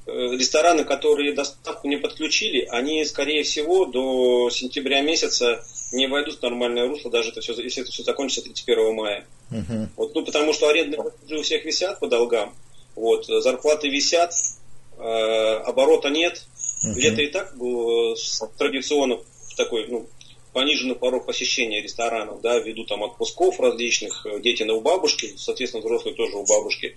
рестораны, 0.07 0.85
которые 0.85 1.35
доставку 1.35 1.89
не 1.89 1.97
подключили, 1.97 2.67
они, 2.71 3.05
скорее 3.05 3.43
всего, 3.43 3.85
до 3.85 4.49
сентября 4.49 5.03
месяца 5.03 5.63
не 5.93 6.07
войдут 6.07 6.39
в 6.39 6.43
нормальное 6.43 6.89
русло, 6.89 7.11
даже 7.11 7.33
это 7.33 7.43
все, 7.43 7.53
если 7.61 7.83
это 7.83 7.93
все 7.93 8.03
закончится 8.03 8.43
31 8.43 8.95
мая. 8.95 9.27
Uh-huh. 9.51 9.89
Вот, 9.97 10.15
ну, 10.15 10.25
потому 10.25 10.55
что 10.55 10.69
арендные 10.69 11.03
у 11.03 11.43
всех 11.43 11.67
висят 11.67 12.01
по 12.01 12.07
долгам, 12.07 12.55
вот, 12.95 13.27
зарплаты 13.27 13.89
висят, 13.89 14.33
Э, 14.33 14.66
оборота 14.99 16.11
нет. 16.11 16.45
Угу. 16.85 16.99
Лето 16.99 17.23
и 17.23 17.29
так 17.29 17.57
было 17.57 18.17
традиционно 18.59 19.19
такой, 19.57 19.87
ну, 19.89 20.07
пониженный 20.53 20.95
порог 20.95 21.27
посещения 21.27 21.83
ресторанов, 21.83 22.41
да, 22.41 22.59
ввиду 22.59 22.85
там 22.85 23.03
отпусков 23.03 23.61
различных, 23.61 24.25
э, 24.27 24.41
дети 24.41 24.63
на 24.63 24.75
у 24.75 24.81
бабушки, 24.81 25.35
соответственно, 25.37 25.85
взрослые 25.85 26.15
тоже 26.15 26.37
у 26.37 26.47
бабушки, 26.47 26.97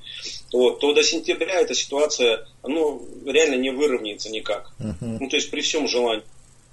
вот, 0.53 0.79
то 0.79 0.93
до 0.93 1.03
сентября 1.03 1.59
эта 1.61 1.75
ситуация, 1.75 2.47
ну, 2.63 3.05
реально 3.25 3.55
не 3.55 3.71
выровняется 3.71 4.29
никак. 4.29 4.71
Uh-huh. 4.79 5.17
Ну, 5.19 5.29
то 5.29 5.35
есть 5.35 5.51
при 5.51 5.61
всем 5.61 5.87
желании. 5.87 6.23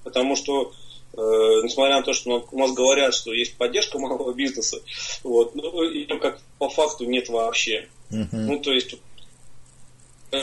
Потому 0.05 0.37
что 0.37 0.73
Э, 1.17 1.63
несмотря 1.65 1.97
на 1.97 2.03
то, 2.03 2.13
что 2.13 2.47
у 2.51 2.59
нас 2.59 2.73
говорят, 2.73 3.15
что 3.15 3.33
есть 3.33 3.57
поддержка 3.57 3.99
малого 3.99 4.35
бизнеса, 4.35 4.83
вот, 5.25 5.55
ну, 5.55 5.83
и 5.83 6.05
как 6.05 6.39
по 6.59 6.69
факту 6.69 7.07
нет 7.07 7.29
вообще. 7.31 7.89
Uh-huh. 8.11 8.29
Ну, 8.33 8.59
то 8.59 8.73
есть, 8.73 8.97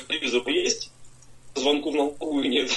телевизор 0.01 0.47
есть, 0.47 0.91
звонков 1.55 1.93
на 1.93 2.03
налоговую 2.03 2.49
нет. 2.49 2.69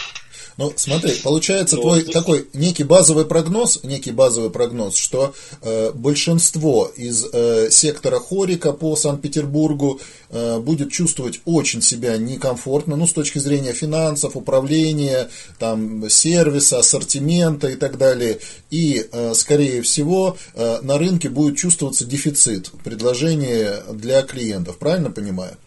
Ну, 0.59 0.72
смотри, 0.74 1.12
получается 1.22 1.76
ну, 1.76 1.83
твой 1.83 2.05
вот, 2.05 2.12
такой 2.12 2.48
некий 2.55 2.85
базовый 2.85 3.26
прогноз, 3.26 3.81
некий 3.83 4.11
базовый 4.11 4.48
прогноз, 4.48 4.96
что 4.96 5.35
э, 5.61 5.92
большинство 5.92 6.90
из 6.96 7.26
э, 7.31 7.68
сектора 7.70 8.18
Хорика 8.18 8.72
по 8.72 8.96
Санкт-Петербургу 8.96 10.00
э, 10.31 10.59
будет 10.59 10.90
чувствовать 10.92 11.40
очень 11.44 11.83
себя 11.83 12.16
некомфортно, 12.16 12.96
ну, 12.96 13.07
с 13.07 13.12
точки 13.12 13.38
зрения 13.38 13.72
финансов, 13.72 14.35
управления, 14.35 15.29
там, 15.59 16.09
сервиса, 16.09 16.79
ассортимента 16.79 17.68
и 17.68 17.76
так 17.76 17.98
далее. 17.98 18.38
И, 18.70 19.07
э, 19.12 19.35
скорее 19.35 19.83
всего, 19.83 20.38
э, 20.55 20.79
на 20.81 20.96
рынке 20.96 21.29
будет 21.29 21.59
чувствоваться 21.59 22.07
дефицит 22.07 22.70
предложения 22.83 23.83
для 23.92 24.22
клиентов. 24.22 24.79
Правильно 24.79 25.11
понимаю? 25.11 25.59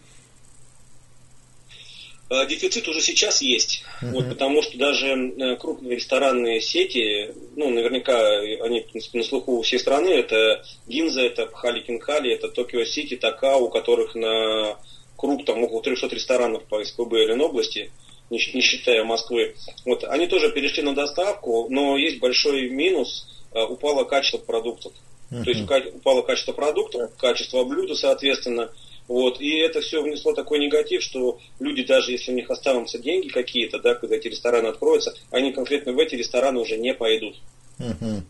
Э, 2.30 2.46
дефицит 2.46 2.86
уже 2.86 3.00
сейчас 3.00 3.42
есть, 3.42 3.82
uh-huh. 4.00 4.12
вот, 4.12 4.28
потому 4.28 4.62
что 4.62 4.78
даже 4.78 5.08
э, 5.08 5.56
крупные 5.56 5.96
ресторанные 5.96 6.60
сети, 6.60 7.34
ну, 7.56 7.70
наверняка 7.70 8.38
они, 8.38 8.82
в 8.82 8.86
принципе, 8.86 9.18
на 9.18 9.24
слуху 9.24 9.58
у 9.58 9.62
всей 9.62 9.80
страны, 9.80 10.10
это 10.10 10.64
Гинза, 10.86 11.22
это 11.22 11.46
Пхали 11.46 11.80
Кинхали, 11.80 12.32
это 12.32 12.48
Токио 12.48 12.84
Сити, 12.84 13.16
Такао, 13.16 13.64
у 13.64 13.68
которых 13.68 14.14
на 14.14 14.76
круг 15.16 15.44
там 15.44 15.64
около 15.64 15.82
300 15.82 16.06
ресторанов 16.06 16.62
по 16.66 16.84
СПБ 16.84 17.14
или 17.14 17.32
области, 17.32 17.90
не, 18.30 18.38
не 18.54 18.60
считая 18.60 19.02
Москвы. 19.02 19.56
Вот, 19.84 20.04
они 20.04 20.28
тоже 20.28 20.52
перешли 20.52 20.84
на 20.84 20.94
доставку, 20.94 21.66
но 21.68 21.96
есть 21.96 22.20
большой 22.20 22.70
минус, 22.70 23.26
э, 23.52 23.60
упало 23.60 24.04
качество 24.04 24.38
продуктов. 24.38 24.92
Uh-huh. 25.32 25.42
То 25.42 25.50
есть 25.50 25.96
упало 25.96 26.22
качество 26.22 26.52
продуктов, 26.52 27.10
качество 27.16 27.64
блюда, 27.64 27.96
соответственно, 27.96 28.70
вот. 29.08 29.40
И 29.40 29.58
это 29.58 29.80
все 29.80 30.02
внесло 30.02 30.32
такой 30.32 30.58
негатив, 30.58 31.02
что 31.02 31.38
люди, 31.58 31.84
даже 31.84 32.12
если 32.12 32.32
у 32.32 32.34
них 32.34 32.50
останутся 32.50 32.98
деньги 32.98 33.28
какие-то, 33.28 33.78
да, 33.78 33.94
когда 33.94 34.16
эти 34.16 34.28
рестораны 34.28 34.68
откроются, 34.68 35.14
они 35.30 35.52
конкретно 35.52 35.92
в 35.92 35.98
эти 35.98 36.14
рестораны 36.14 36.60
уже 36.60 36.76
не 36.76 36.94
пойдут. 36.94 37.36
Uh-huh. 37.78 38.20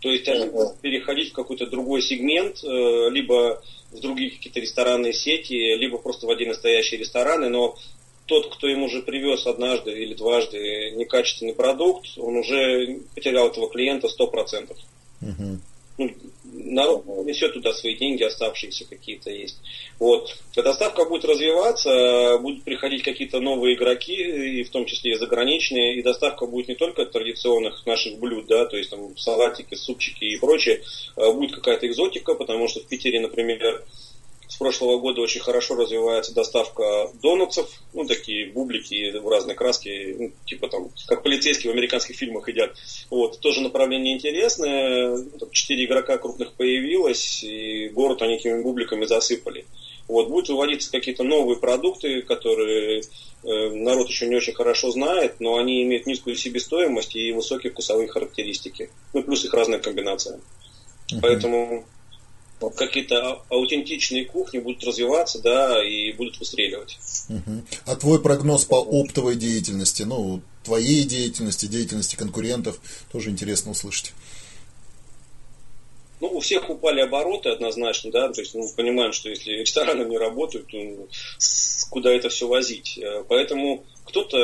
То 0.00 0.10
есть 0.10 0.28
они 0.28 0.46
будут 0.46 0.78
переходить 0.78 1.30
в 1.30 1.34
какой-то 1.34 1.66
другой 1.66 2.02
сегмент, 2.02 2.62
э, 2.62 3.10
либо 3.10 3.62
в 3.90 4.00
другие 4.00 4.30
какие-то 4.30 4.60
ресторанные 4.60 5.12
сети, 5.12 5.74
либо 5.76 5.98
просто 5.98 6.26
в 6.26 6.30
один 6.30 6.48
настоящие 6.48 7.00
рестораны, 7.00 7.48
но 7.48 7.76
тот, 8.26 8.54
кто 8.54 8.68
им 8.68 8.82
уже 8.84 9.02
привез 9.02 9.46
однажды 9.46 9.90
или 9.90 10.14
дважды 10.14 10.92
некачественный 10.92 11.54
продукт, 11.54 12.06
он 12.16 12.36
уже 12.36 13.00
потерял 13.14 13.48
этого 13.48 13.68
клиента 13.68 14.06
100%. 14.06 14.76
Uh-huh 15.20 15.58
ну, 15.98 16.14
народ 16.68 17.04
несет 17.24 17.54
туда 17.54 17.72
свои 17.72 17.96
деньги, 17.96 18.22
оставшиеся 18.22 18.84
какие-то 18.88 19.30
есть. 19.30 19.58
Вот. 19.98 20.36
Доставка 20.54 21.04
будет 21.04 21.24
развиваться, 21.24 22.38
будут 22.40 22.64
приходить 22.64 23.02
какие-то 23.02 23.40
новые 23.40 23.74
игроки, 23.74 24.14
и 24.14 24.62
в 24.64 24.70
том 24.70 24.86
числе 24.86 25.12
и 25.12 25.18
заграничные, 25.18 25.96
и 25.96 26.02
доставка 26.02 26.46
будет 26.46 26.68
не 26.68 26.74
только 26.74 27.06
традиционных 27.06 27.86
наших 27.86 28.18
блюд, 28.18 28.46
да, 28.46 28.66
то 28.66 28.76
есть 28.76 28.90
там 28.90 29.16
салатики, 29.16 29.74
супчики 29.74 30.24
и 30.24 30.38
прочее, 30.38 30.82
а 31.16 31.32
будет 31.32 31.54
какая-то 31.54 31.86
экзотика, 31.86 32.34
потому 32.34 32.68
что 32.68 32.80
в 32.80 32.86
Питере, 32.86 33.20
например, 33.20 33.84
с 34.48 34.56
прошлого 34.56 34.98
года 34.98 35.20
очень 35.20 35.40
хорошо 35.40 35.74
развивается 35.74 36.34
доставка 36.34 37.10
донатсов, 37.22 37.70
ну, 37.92 38.06
такие 38.06 38.50
бублики 38.50 39.16
в 39.18 39.28
разной 39.28 39.54
краске, 39.54 40.16
ну, 40.18 40.32
типа 40.46 40.68
там, 40.68 40.90
как 41.06 41.22
полицейские 41.22 41.70
в 41.70 41.74
американских 41.74 42.16
фильмах 42.16 42.48
едят. 42.48 42.74
Вот, 43.10 43.40
тоже 43.40 43.60
направление 43.60 44.16
интересное, 44.16 45.18
четыре 45.52 45.84
игрока 45.84 46.16
крупных 46.16 46.54
появилось, 46.54 47.44
и 47.44 47.88
город 47.90 48.22
они 48.22 48.36
этими 48.36 48.62
бубликами 48.62 49.04
засыпали. 49.04 49.66
Вот, 50.08 50.28
будут 50.28 50.48
выводиться 50.48 50.90
какие-то 50.90 51.22
новые 51.22 51.58
продукты, 51.58 52.22
которые 52.22 53.02
э, 53.44 53.70
народ 53.70 54.08
еще 54.08 54.26
не 54.26 54.36
очень 54.36 54.54
хорошо 54.54 54.90
знает, 54.90 55.40
но 55.40 55.58
они 55.58 55.82
имеют 55.82 56.06
низкую 56.06 56.34
себестоимость 56.34 57.14
и 57.14 57.32
высокие 57.32 57.70
вкусовые 57.70 58.08
характеристики. 58.08 58.88
Ну, 59.12 59.22
плюс 59.22 59.44
их 59.44 59.52
разная 59.52 59.78
комбинация. 59.78 60.40
Uh-huh. 61.12 61.18
Поэтому 61.20 61.84
какие-то 62.76 63.42
аутентичные 63.48 64.24
кухни 64.24 64.58
будут 64.58 64.84
развиваться, 64.84 65.40
да, 65.40 65.84
и 65.84 66.12
будут 66.12 66.38
выстреливать. 66.38 66.98
Угу. 67.28 67.62
А 67.86 67.96
твой 67.96 68.20
прогноз 68.20 68.64
по 68.64 68.76
оптовой 68.76 69.36
деятельности, 69.36 70.02
ну, 70.02 70.42
твоей 70.64 71.04
деятельности, 71.04 71.66
деятельности 71.66 72.16
конкурентов, 72.16 72.80
тоже 73.12 73.30
интересно 73.30 73.72
услышать. 73.72 74.12
Ну, 76.20 76.28
у 76.28 76.40
всех 76.40 76.68
упали 76.68 77.00
обороты 77.00 77.48
однозначно, 77.48 78.10
да, 78.10 78.28
то 78.32 78.40
есть 78.40 78.54
мы 78.54 78.68
понимаем, 78.76 79.12
что 79.12 79.28
если 79.28 79.52
рестораны 79.52 80.04
не 80.04 80.18
работают, 80.18 80.66
то 80.66 80.78
куда 81.90 82.12
это 82.12 82.28
все 82.28 82.48
возить. 82.48 82.98
Э, 82.98 83.24
поэтому 83.28 83.84
кто-то 84.04 84.36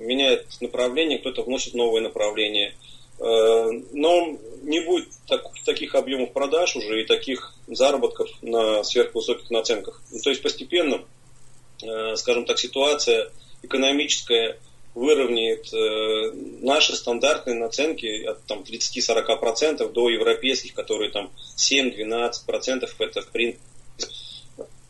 меняет 0.00 0.46
направление, 0.60 1.18
кто-то 1.18 1.42
вносит 1.42 1.74
новое 1.74 2.00
направление. 2.00 2.74
Э, 3.22 3.70
но 3.92 4.36
не 4.62 4.80
будет 4.80 5.08
так, 5.28 5.44
таких 5.64 5.94
объемов 5.94 6.32
продаж 6.32 6.74
уже 6.74 7.02
и 7.02 7.06
таких 7.06 7.54
заработков 7.68 8.28
на 8.42 8.82
сверхвысоких 8.82 9.48
наценках. 9.50 10.02
Ну, 10.10 10.18
то 10.18 10.30
есть 10.30 10.42
постепенно, 10.42 11.04
э, 11.82 12.16
скажем 12.16 12.44
так, 12.46 12.58
ситуация 12.58 13.30
экономическая 13.62 14.58
выровняет 14.96 15.72
э, 15.72 16.32
наши 16.62 16.96
стандартные 16.96 17.56
наценки 17.56 18.24
от 18.24 18.44
там, 18.44 18.62
30-40% 18.62 19.88
до 19.92 20.10
европейских, 20.10 20.74
которые 20.74 21.12
там 21.12 21.30
7-12% 21.56 22.88
это 22.98 23.22
в 23.22 23.28
принципе 23.28 23.60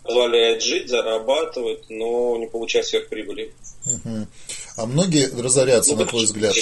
позволяет 0.02 0.62
жить, 0.62 0.88
зарабатывать, 0.88 1.84
но 1.90 2.36
не 2.38 2.46
получать 2.46 2.86
сверхприбыли. 2.86 3.52
Угу. 3.86 4.26
А 4.78 4.86
многие 4.86 5.30
разорятся, 5.38 5.92
ну, 5.92 6.00
на 6.00 6.06
твой 6.06 6.24
взгляд? 6.24 6.56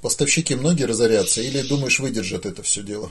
Поставщики 0.00 0.54
многие 0.54 0.84
разорятся 0.84 1.40
или 1.40 1.62
думаешь 1.62 1.98
выдержат 1.98 2.46
это 2.46 2.62
все 2.62 2.82
дело? 2.82 3.10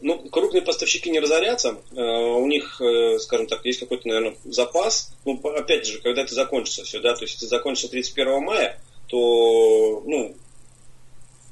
Ну, 0.00 0.18
крупные 0.30 0.62
поставщики 0.62 1.10
не 1.10 1.20
разорятся, 1.20 1.78
э, 1.92 2.00
у 2.00 2.46
них, 2.48 2.80
э, 2.80 3.18
скажем 3.20 3.46
так, 3.46 3.64
есть 3.64 3.78
какой-то, 3.78 4.08
наверное, 4.08 4.34
запас. 4.44 5.12
Ну, 5.24 5.38
опять 5.56 5.86
же, 5.86 6.00
когда 6.00 6.22
это 6.22 6.34
закончится 6.34 6.82
все, 6.82 7.00
да, 7.00 7.14
то 7.14 7.22
есть 7.22 7.34
если 7.34 7.46
закончится 7.46 7.88
31 7.88 8.42
мая, 8.42 8.80
то, 9.06 10.02
ну, 10.04 10.34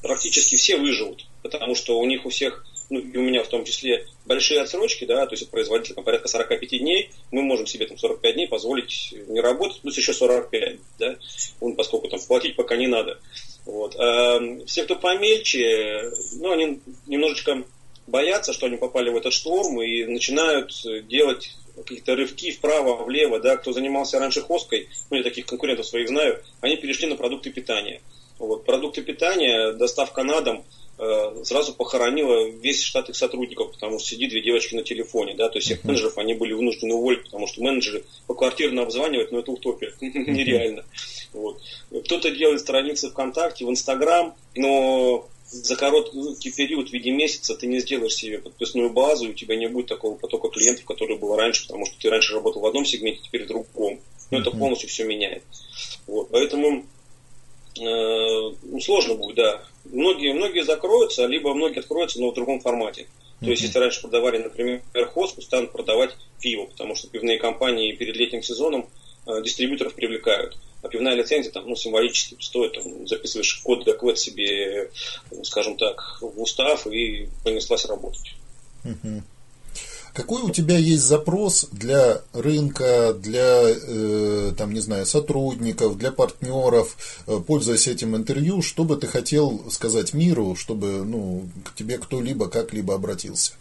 практически 0.02 0.56
все 0.56 0.78
выживут, 0.78 1.26
потому 1.42 1.76
что 1.76 2.00
у 2.00 2.06
них 2.06 2.26
у 2.26 2.30
всех 2.30 2.66
ну, 2.90 2.98
и 2.98 3.16
у 3.16 3.22
меня 3.22 3.42
в 3.44 3.48
том 3.48 3.64
числе, 3.64 4.06
большие 4.26 4.60
отсрочки, 4.60 5.04
да, 5.04 5.24
то 5.26 5.34
есть 5.34 5.48
производитель 5.48 5.94
там, 5.94 6.04
порядка 6.04 6.28
45 6.28 6.68
дней, 6.80 7.10
мы 7.30 7.42
можем 7.42 7.66
себе 7.66 7.86
там 7.86 7.96
45 7.96 8.34
дней 8.34 8.48
позволить 8.48 9.14
не 9.28 9.40
работать, 9.40 9.80
плюс 9.80 9.96
еще 9.96 10.12
45, 10.12 10.78
да, 10.98 11.16
ну, 11.60 11.74
поскольку 11.74 12.08
там 12.08 12.20
платить 12.20 12.56
пока 12.56 12.76
не 12.76 12.88
надо. 12.88 13.20
Вот. 13.64 13.94
А 13.96 14.40
все, 14.66 14.84
кто 14.84 14.96
помельче, 14.96 16.10
ну, 16.40 16.50
они 16.50 16.80
немножечко 17.06 17.62
боятся, 18.08 18.52
что 18.52 18.66
они 18.66 18.76
попали 18.76 19.08
в 19.10 19.16
этот 19.16 19.32
шторм 19.32 19.80
и 19.80 20.04
начинают 20.04 20.72
делать 21.08 21.54
какие-то 21.76 22.16
рывки 22.16 22.50
вправо, 22.50 23.04
влево, 23.04 23.38
да, 23.38 23.56
кто 23.56 23.72
занимался 23.72 24.18
раньше 24.18 24.42
хоской, 24.42 24.88
ну, 25.10 25.16
я 25.16 25.22
таких 25.22 25.46
конкурентов 25.46 25.86
своих 25.86 26.08
знаю, 26.08 26.42
они 26.60 26.76
перешли 26.76 27.06
на 27.06 27.14
продукты 27.14 27.50
питания. 27.50 28.02
Вот, 28.38 28.64
продукты 28.64 29.02
питания, 29.02 29.72
доставка 29.72 30.24
на 30.24 30.40
дом– 30.40 30.64
сразу 31.44 31.72
похоронила 31.74 32.48
весь 32.48 32.82
штат 32.82 33.08
их 33.08 33.16
сотрудников, 33.16 33.72
потому 33.72 33.98
что 33.98 34.08
сидит 34.08 34.30
две 34.30 34.42
девочки 34.42 34.74
на 34.74 34.82
телефоне, 34.82 35.34
да, 35.34 35.48
то 35.48 35.58
есть 35.58 35.66
всех 35.66 35.84
менеджеров 35.84 36.18
они 36.18 36.34
были 36.34 36.52
вынуждены 36.52 36.94
уволить, 36.94 37.24
потому 37.24 37.46
что 37.46 37.62
менеджеры 37.62 38.04
по 38.26 38.34
квартирно 38.34 38.82
обзванивать, 38.82 39.32
ну 39.32 39.38
это 39.38 39.50
утопия, 39.50 39.92
нереально. 40.00 40.84
Вот. 41.32 41.60
Кто-то 42.04 42.30
делает 42.30 42.60
страницы 42.60 43.10
ВКонтакте, 43.10 43.64
в 43.64 43.70
Инстаграм, 43.70 44.34
но 44.54 45.28
за 45.50 45.76
короткий 45.76 46.52
период 46.52 46.90
в 46.90 46.92
виде 46.92 47.10
месяца 47.10 47.56
ты 47.56 47.66
не 47.66 47.80
сделаешь 47.80 48.14
себе 48.14 48.38
подписную 48.38 48.90
базу, 48.90 49.26
и 49.26 49.30
у 49.30 49.34
тебя 49.34 49.56
не 49.56 49.68
будет 49.68 49.86
такого 49.86 50.16
потока 50.16 50.48
клиентов, 50.48 50.84
который 50.84 51.18
был 51.18 51.34
раньше, 51.34 51.66
потому 51.66 51.86
что 51.86 51.98
ты 51.98 52.08
раньше 52.08 52.34
работал 52.34 52.62
в 52.62 52.66
одном 52.66 52.84
сегменте, 52.84 53.20
теперь 53.24 53.44
в 53.44 53.48
другом. 53.48 54.00
Но 54.30 54.38
это 54.38 54.52
полностью 54.52 54.88
все 54.88 55.04
меняет. 55.04 55.42
Вот. 56.06 56.28
Поэтому 56.30 56.86
э, 57.78 57.82
ну, 57.82 58.80
сложно 58.80 59.14
будет, 59.14 59.36
да. 59.36 59.64
Многие, 59.84 60.34
многие 60.34 60.64
закроются, 60.64 61.26
либо 61.26 61.54
многие 61.54 61.80
откроются, 61.80 62.20
но 62.20 62.30
в 62.30 62.34
другом 62.34 62.60
формате. 62.60 63.06
То 63.40 63.46
есть, 63.46 63.62
если 63.62 63.78
раньше 63.78 64.02
продавали, 64.02 64.36
например, 64.36 64.82
хоску, 65.14 65.40
станут 65.40 65.72
продавать 65.72 66.14
пиво, 66.40 66.66
потому 66.66 66.94
что 66.94 67.08
пивные 67.08 67.38
компании 67.38 67.96
перед 67.96 68.14
летним 68.16 68.42
сезоном 68.42 68.86
э, 69.26 69.42
дистрибьюторов 69.42 69.94
привлекают. 69.94 70.58
А 70.82 70.88
пивная 70.88 71.14
лицензия 71.14 71.50
там, 71.50 71.66
ну, 71.66 71.74
символически 71.74 72.36
стоит, 72.38 72.74
там, 72.74 73.06
записываешь 73.06 73.60
код 73.62 73.84
доквет 73.84 74.18
себе, 74.18 74.90
скажем 75.42 75.76
так, 75.76 76.18
в 76.20 76.40
устав 76.40 76.86
и 76.86 77.28
понеслась 77.42 77.86
работать. 77.86 78.34
Угу. 78.84 79.22
Какой 80.12 80.42
у 80.42 80.50
тебя 80.50 80.76
есть 80.76 81.02
запрос 81.02 81.68
для 81.70 82.22
рынка, 82.32 83.14
для, 83.14 83.62
э, 83.64 84.52
там, 84.56 84.72
не 84.72 84.80
знаю, 84.80 85.06
сотрудников, 85.06 85.96
для 85.96 86.10
партнеров, 86.10 86.96
э, 87.26 87.38
пользуясь 87.46 87.86
этим 87.86 88.16
интервью, 88.16 88.60
что 88.60 88.84
бы 88.84 88.96
ты 88.96 89.06
хотел 89.06 89.70
сказать 89.70 90.12
миру, 90.12 90.56
чтобы 90.56 91.04
ну, 91.04 91.48
к 91.64 91.74
тебе 91.74 91.98
кто-либо 91.98 92.48
как-либо 92.48 92.94
обратился? 92.94 93.52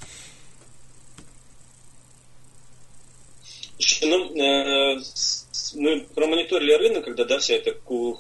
Ну, 4.02 4.36
э, 4.36 5.00
мы 5.75 6.05
промониторили 6.15 6.73
рынок, 6.73 7.05
когда 7.05 7.25
да, 7.25 7.39
вся 7.39 7.55
эта 7.55 7.75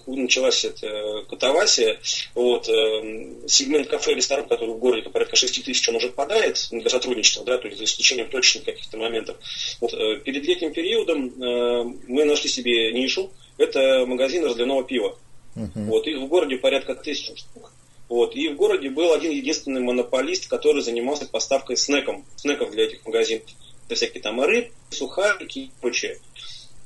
началась 0.07 0.65
эта 0.65 1.23
катавасия. 1.29 1.99
Вот, 2.35 2.67
э, 2.67 3.47
сегмент 3.47 3.87
кафе 3.87 4.13
и 4.13 4.15
ресторан, 4.15 4.47
который 4.47 4.75
в 4.75 4.79
городе 4.79 5.09
порядка 5.09 5.35
6 5.35 5.63
тысяч, 5.63 5.87
он 5.89 5.95
уже 5.95 6.09
падает 6.09 6.67
для 6.71 6.89
сотрудничества, 6.89 7.45
да, 7.45 7.57
то 7.57 7.67
есть 7.67 7.77
за 7.77 7.85
исключением 7.85 8.29
точных 8.29 8.65
каких-то 8.65 8.97
моментов. 8.97 9.37
Вот, 9.81 9.93
э, 9.93 10.19
перед 10.23 10.45
летним 10.45 10.73
периодом 10.73 11.27
э, 11.27 11.83
мы 12.07 12.25
нашли 12.25 12.49
себе 12.49 12.91
нишу. 12.91 13.31
Это 13.57 14.05
магазин 14.05 14.45
разливного 14.45 14.83
пива. 14.83 15.17
Uh-huh. 15.55 15.85
Вот, 15.85 16.07
их 16.07 16.17
в 16.19 16.27
городе 16.27 16.57
порядка 16.57 16.95
тысячи 16.95 17.35
штук. 17.35 17.71
Вот. 18.09 18.35
И 18.35 18.49
в 18.49 18.55
городе 18.55 18.89
был 18.89 19.13
один 19.13 19.31
единственный 19.31 19.81
монополист, 19.81 20.47
который 20.47 20.81
занимался 20.81 21.27
поставкой 21.27 21.77
снеком, 21.77 22.25
снеков 22.35 22.71
для 22.71 22.85
этих 22.85 23.05
магазинов. 23.05 23.43
Это 23.85 23.95
всякие 23.95 24.21
там 24.21 24.41
рыб, 24.41 24.71
сухарики 24.89 25.59
и 25.59 25.71
прочее. 25.79 26.19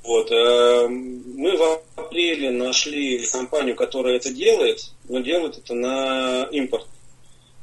Вот. 0.04 0.32
Э, 0.32 0.88
мы 0.88 1.56
в 1.56 1.82
апреле 1.96 2.52
нашли 2.52 3.26
компанию, 3.26 3.76
которая 3.76 4.18
это 4.18 4.32
делает, 4.32 4.92
но 5.08 5.20
делает 5.20 5.58
это 5.58 5.74
на 5.74 6.48
импорт. 6.52 6.86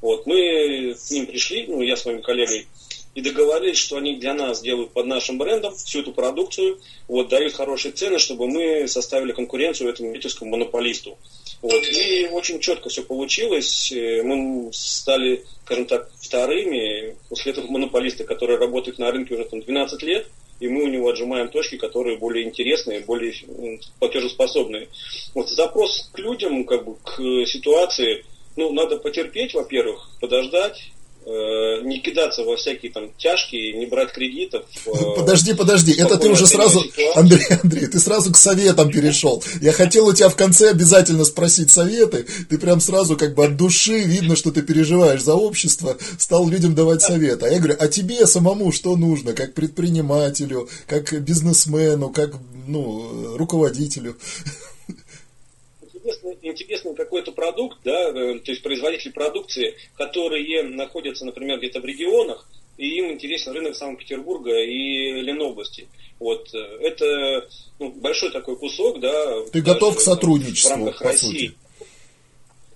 Вот. 0.00 0.26
Мы 0.26 0.94
к 0.94 1.10
ним 1.10 1.26
пришли, 1.26 1.66
ну, 1.66 1.82
я 1.82 1.96
с 1.96 2.06
моим 2.06 2.22
коллегой, 2.22 2.66
и 3.14 3.20
договорились, 3.20 3.76
что 3.76 3.96
они 3.98 4.16
для 4.16 4.32
нас 4.32 4.62
делают 4.62 4.92
под 4.92 5.06
нашим 5.06 5.36
брендом 5.36 5.74
всю 5.74 6.00
эту 6.00 6.12
продукцию, 6.12 6.80
вот, 7.08 7.28
дают 7.28 7.52
хорошие 7.52 7.92
цены, 7.92 8.18
чтобы 8.18 8.46
мы 8.46 8.88
составили 8.88 9.32
конкуренцию 9.32 9.90
этому 9.90 10.08
любительскому 10.08 10.52
монополисту. 10.52 11.18
Вот. 11.60 11.82
И 11.82 12.28
очень 12.32 12.60
четко 12.60 12.88
все 12.88 13.02
получилось. 13.02 13.92
Э, 13.92 14.22
мы 14.22 14.70
стали, 14.72 15.44
скажем 15.66 15.84
так, 15.84 16.10
вторыми 16.18 17.16
после 17.28 17.52
этого 17.52 17.66
монополиста, 17.66 18.24
который 18.24 18.56
работает 18.56 18.98
на 18.98 19.10
рынке 19.10 19.34
уже 19.34 19.44
там 19.44 19.60
12 19.60 20.02
лет– 20.04 20.26
и 20.60 20.68
мы 20.68 20.84
у 20.84 20.88
него 20.88 21.08
отжимаем 21.08 21.48
точки, 21.48 21.76
которые 21.76 22.18
более 22.18 22.46
интересные, 22.46 23.00
более 23.00 23.34
платежеспособные. 23.98 24.88
Вот 25.34 25.48
запрос 25.48 26.10
к 26.12 26.18
людям, 26.18 26.64
как 26.64 26.84
бы 26.84 26.96
к 26.96 27.16
ситуации, 27.46 28.24
ну, 28.56 28.72
надо 28.72 28.98
потерпеть, 28.98 29.54
во-первых, 29.54 30.10
подождать, 30.20 30.92
Э, 31.32 31.82
не 31.84 32.00
кидаться 32.00 32.42
во 32.42 32.56
всякие 32.56 32.90
там 32.90 33.12
тяжкие, 33.16 33.74
не 33.74 33.86
брать 33.86 34.10
кредитов. 34.12 34.64
Э, 34.84 34.90
подожди, 35.16 35.54
подожди, 35.54 35.92
это 35.92 36.16
ты 36.16 36.28
уже 36.28 36.44
сразу, 36.44 36.82
Андрей, 37.14 37.46
Андрей, 37.62 37.86
ты 37.86 38.00
сразу 38.00 38.32
к 38.32 38.36
советам 38.36 38.90
перешел. 38.90 39.40
Я 39.60 39.70
хотел 39.70 40.08
у 40.08 40.12
тебя 40.12 40.28
в 40.28 40.34
конце 40.34 40.70
обязательно 40.70 41.24
спросить 41.24 41.70
советы, 41.70 42.26
ты 42.48 42.58
прям 42.58 42.80
сразу 42.80 43.16
как 43.16 43.36
бы 43.36 43.44
от 43.44 43.56
души, 43.56 44.00
видно, 44.00 44.34
что 44.34 44.50
ты 44.50 44.62
переживаешь 44.62 45.22
за 45.22 45.36
общество, 45.36 45.96
стал 46.18 46.48
людям 46.48 46.74
давать 46.74 47.02
советы. 47.02 47.46
А 47.46 47.48
я 47.48 47.58
говорю, 47.58 47.76
а 47.78 47.86
тебе 47.86 48.26
самому 48.26 48.72
что 48.72 48.96
нужно, 48.96 49.32
как 49.32 49.54
предпринимателю, 49.54 50.68
как 50.88 51.12
бизнесмену, 51.22 52.08
как 52.08 52.32
ну, 52.66 53.36
руководителю? 53.36 54.16
Интересный, 56.10 56.38
интересный 56.42 56.94
какой-то 56.94 57.32
продукт, 57.32 57.78
да, 57.84 58.10
э, 58.10 58.38
то 58.38 58.50
есть 58.50 58.62
производитель 58.62 59.12
продукции, 59.12 59.76
которые 59.96 60.62
находятся, 60.62 61.24
например, 61.24 61.58
где-то 61.58 61.80
в 61.80 61.84
регионах, 61.84 62.48
и 62.76 62.98
им 62.98 63.12
интересен 63.12 63.52
рынок 63.52 63.76
Санкт-Петербурга 63.76 64.58
и 64.58 65.20
Ленобласти. 65.20 65.88
Вот 66.18 66.52
э, 66.54 66.58
это 66.80 67.48
ну, 67.78 67.90
большой 67.90 68.30
такой 68.30 68.56
кусок, 68.56 69.00
да. 69.00 69.42
Ты 69.52 69.62
готов 69.62 69.96
к 69.96 70.00
сотрудничеству, 70.00 70.70
в 70.70 70.72
рамках 70.72 70.98
по 70.98 71.04
России. 71.04 71.48
Сути. 71.48 71.54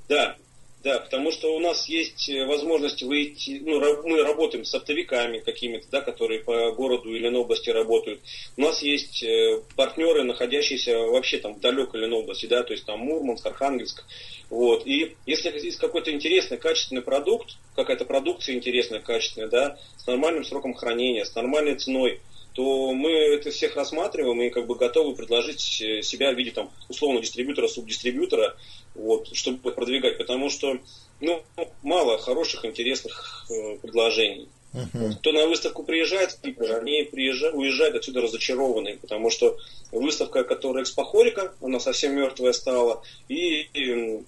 Да, 0.09 0.37
да, 0.85 0.99
потому 0.99 1.33
что 1.33 1.57
у 1.57 1.61
нас 1.61 1.89
есть 1.89 2.29
э, 2.29 2.45
возможность 2.45 3.03
выйти, 3.03 3.63
ну, 3.65 3.81
мы 4.07 4.23
работаем 4.23 4.67
с 4.67 4.75
оптовиками 4.75 5.39
какими-то, 5.39 5.87
да, 5.91 6.03
которые 6.03 6.41
по 6.41 6.73
городу 6.73 7.15
или 7.15 7.29
на 7.31 7.39
области 7.39 7.71
работают. 7.71 8.21
У 8.59 8.61
нас 8.61 8.83
есть 8.83 9.23
э, 9.23 9.63
партнеры, 9.77 10.25
находящиеся 10.25 10.99
вообще 10.99 11.39
там 11.39 11.55
в 11.55 11.61
далекой 11.61 12.01
или 12.01 12.07
на 12.07 12.17
области, 12.17 12.45
да, 12.45 12.63
то 12.63 12.75
есть 12.75 12.85
там 12.85 13.01
Мурманск, 13.01 13.47
Архангельск. 13.47 14.05
Вот. 14.51 14.87
И 14.87 15.17
если 15.25 15.51
есть 15.59 15.79
какой-то 15.79 16.13
интересный, 16.13 16.59
качественный 16.59 17.03
продукт, 17.03 17.57
какая-то 17.75 18.05
продукция 18.05 18.55
интересная, 18.55 19.01
качественная, 19.01 19.49
да, 19.49 19.79
с 19.97 20.07
нормальным 20.07 20.45
сроком 20.45 20.75
хранения, 20.75 21.25
с 21.25 21.35
нормальной 21.35 21.77
ценой, 21.77 22.21
то 22.55 22.93
мы 22.93 23.11
это 23.11 23.51
всех 23.51 23.75
рассматриваем 23.75 24.41
и 24.43 24.51
как 24.51 24.67
бы 24.67 24.77
готовы 24.77 25.17
предложить 25.17 25.81
э, 25.81 26.03
себя 26.03 26.31
в 26.33 26.37
виде 26.37 26.53
там 26.53 26.71
условно 26.89 27.21
дистрибьютора, 27.21 27.69
субдистрибьютора, 27.69 28.55
вот, 28.95 29.29
чтобы 29.35 29.73
продвигать, 29.73 30.19
потому 30.19 30.51
что 30.51 30.79
ну, 31.21 31.43
мало 31.83 32.19
хороших, 32.19 32.65
интересных 32.65 33.47
э, 33.51 33.77
предложений. 33.77 34.49
Uh-huh. 34.73 35.15
Кто 35.17 35.33
на 35.33 35.47
выставку 35.47 35.85
приезжает, 35.85 36.37
они 36.43 37.05
приезжают, 37.05 37.55
уезжают 37.55 37.95
отсюда 37.95 38.23
разочарованные, 38.23 38.97
потому 38.97 39.31
что 39.31 39.57
выставка, 39.93 40.43
которая 40.43 40.83
экспохорика, 40.83 41.55
она 41.61 41.79
совсем 41.79 42.17
мертвая 42.17 42.53
стала, 42.53 43.03
и, 43.29 43.69
и 43.73 44.21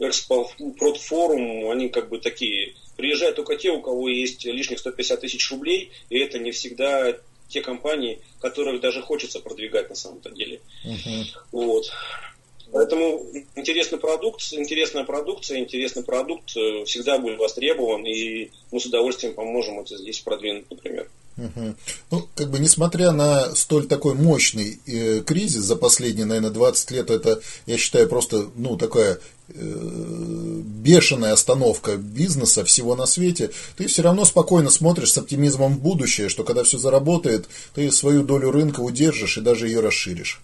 экспо 0.00 0.48
форум, 0.98 1.70
они 1.70 1.90
как 1.90 2.08
бы 2.08 2.18
такие 2.18 2.74
Приезжают 2.96 3.36
только 3.36 3.56
те, 3.56 3.70
у 3.70 3.80
кого 3.80 4.08
есть 4.08 4.44
лишних 4.44 4.78
150 4.78 5.20
тысяч 5.20 5.50
рублей, 5.50 5.90
и 6.10 6.18
это 6.18 6.38
не 6.38 6.50
всегда 6.50 7.16
те 7.48 7.60
компании, 7.60 8.20
которых 8.40 8.80
даже 8.80 9.02
хочется 9.02 9.40
продвигать 9.40 9.88
на 9.88 9.94
самом-то 9.96 10.30
деле. 10.30 10.60
Uh-huh. 10.84 11.24
Вот. 11.52 11.90
Поэтому 12.72 13.26
интересный 13.54 13.98
продукт, 13.98 14.40
интересная 14.52 15.04
продукция, 15.04 15.58
интересный 15.58 16.02
продукт 16.02 16.56
э, 16.56 16.84
всегда 16.86 17.18
будет 17.18 17.38
востребован, 17.38 18.06
и 18.06 18.50
мы 18.70 18.80
с 18.80 18.86
удовольствием 18.86 19.34
поможем 19.34 19.80
это 19.80 19.98
здесь 19.98 20.20
продвинуть, 20.20 20.70
например. 20.70 21.06
Угу. 21.36 21.74
Ну, 22.10 22.28
как 22.34 22.50
бы, 22.50 22.58
несмотря 22.58 23.12
на 23.12 23.54
столь 23.54 23.86
такой 23.86 24.14
мощный 24.14 24.80
э, 24.86 25.20
кризис 25.20 25.62
за 25.64 25.76
последние, 25.76 26.24
наверное, 26.24 26.50
20 26.50 26.90
лет, 26.92 27.10
это, 27.10 27.42
я 27.66 27.76
считаю, 27.76 28.08
просто, 28.08 28.46
ну, 28.56 28.78
такая 28.78 29.18
э, 29.48 29.52
бешеная 29.54 31.34
остановка 31.34 31.96
бизнеса 31.96 32.64
всего 32.64 32.96
на 32.96 33.04
свете, 33.04 33.50
ты 33.76 33.86
все 33.86 34.00
равно 34.00 34.24
спокойно 34.24 34.70
смотришь 34.70 35.12
с 35.12 35.18
оптимизмом 35.18 35.74
в 35.74 35.80
будущее, 35.80 36.30
что 36.30 36.42
когда 36.42 36.64
все 36.64 36.78
заработает, 36.78 37.48
ты 37.74 37.90
свою 37.92 38.22
долю 38.22 38.50
рынка 38.50 38.80
удержишь 38.80 39.36
и 39.36 39.42
даже 39.42 39.68
ее 39.68 39.80
расширишь. 39.80 40.40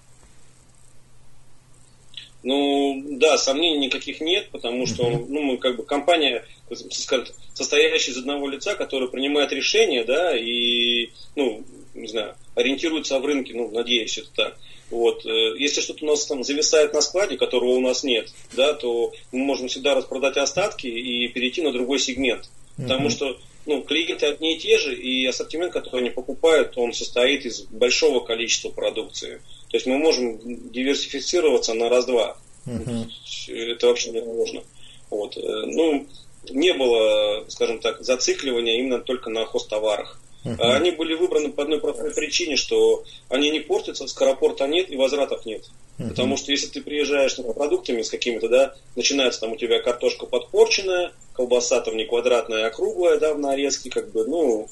Ну, 2.42 3.02
да, 3.12 3.36
сомнений 3.36 3.86
никаких 3.86 4.20
нет, 4.20 4.50
потому 4.50 4.86
что, 4.86 5.08
ну, 5.08 5.42
мы 5.42 5.58
как 5.58 5.76
бы 5.76 5.84
компания, 5.84 6.44
скажем, 6.90 7.26
состоящая 7.52 8.12
из 8.12 8.18
одного 8.18 8.48
лица, 8.48 8.74
который 8.74 9.08
принимает 9.08 9.52
решения, 9.52 10.04
да, 10.04 10.36
и, 10.36 11.10
ну, 11.34 11.64
не 11.94 12.06
знаю, 12.06 12.36
ориентируется 12.54 13.18
в 13.18 13.26
рынке, 13.26 13.54
ну, 13.54 13.70
надеюсь, 13.70 14.18
это 14.18 14.28
так. 14.34 14.58
Вот. 14.90 15.26
Э, 15.26 15.54
если 15.58 15.80
что-то 15.80 16.04
у 16.04 16.08
нас 16.08 16.24
там 16.26 16.44
зависает 16.44 16.94
на 16.94 17.00
складе, 17.00 17.36
которого 17.36 17.70
у 17.70 17.80
нас 17.80 18.04
нет, 18.04 18.32
да, 18.52 18.72
то 18.72 19.12
мы 19.32 19.40
можем 19.40 19.68
всегда 19.68 19.94
распродать 19.94 20.36
остатки 20.36 20.86
и 20.86 21.28
перейти 21.28 21.62
на 21.62 21.72
другой 21.72 21.98
сегмент. 21.98 22.48
Потому 22.76 23.10
что 23.10 23.36
ну, 23.68 23.82
клиенты 23.82 24.26
одни 24.26 24.56
и 24.56 24.58
те 24.58 24.78
же, 24.78 24.96
и 24.96 25.26
ассортимент, 25.26 25.74
который 25.74 26.00
они 26.00 26.10
покупают, 26.10 26.78
он 26.78 26.94
состоит 26.94 27.44
из 27.44 27.60
большого 27.64 28.20
количества 28.20 28.70
продукции. 28.70 29.42
То 29.68 29.76
есть 29.76 29.86
мы 29.86 29.98
можем 29.98 30.70
диверсифицироваться 30.72 31.74
на 31.74 31.90
раз-два. 31.90 32.38
Uh-huh. 32.66 33.06
Это 33.48 33.88
вообще 33.88 34.10
невозможно. 34.10 34.62
Вот. 35.10 35.36
Э, 35.36 35.40
ну, 35.66 36.06
не 36.48 36.72
было, 36.72 37.44
скажем 37.48 37.78
так, 37.80 38.00
зацикливания 38.00 38.78
именно 38.78 39.00
только 39.00 39.28
на 39.28 39.44
хостоварах. 39.44 40.18
Uh-huh. 40.44 40.56
Они 40.60 40.90
были 40.90 41.12
выбраны 41.12 41.50
по 41.50 41.64
одной 41.64 41.78
простой 41.78 42.14
причине, 42.14 42.56
что 42.56 43.04
они 43.28 43.50
не 43.50 43.60
портятся, 43.60 44.06
скоропорта 44.06 44.66
нет 44.66 44.90
и 44.90 44.96
возвратов 44.96 45.44
нет. 45.44 45.68
Uh-huh. 45.98 46.08
Потому 46.10 46.36
что 46.36 46.52
если 46.52 46.68
ты 46.68 46.80
приезжаешь 46.80 47.34
с 47.34 47.42
продуктами 47.54 48.02
с 48.02 48.10
какими-то, 48.10 48.48
да, 48.48 48.74
начинается 48.94 49.40
там 49.40 49.52
у 49.52 49.56
тебя 49.56 49.80
картошка 49.80 50.26
подпорченная, 50.26 51.12
колбаса 51.32 51.80
там 51.80 51.96
не 51.96 52.04
квадратная, 52.04 52.66
а 52.66 52.70
круглая, 52.70 53.18
да, 53.18 53.34
в 53.34 53.38
нарезке, 53.38 53.90
как 53.90 54.12
бы, 54.12 54.24
ну, 54.26 54.68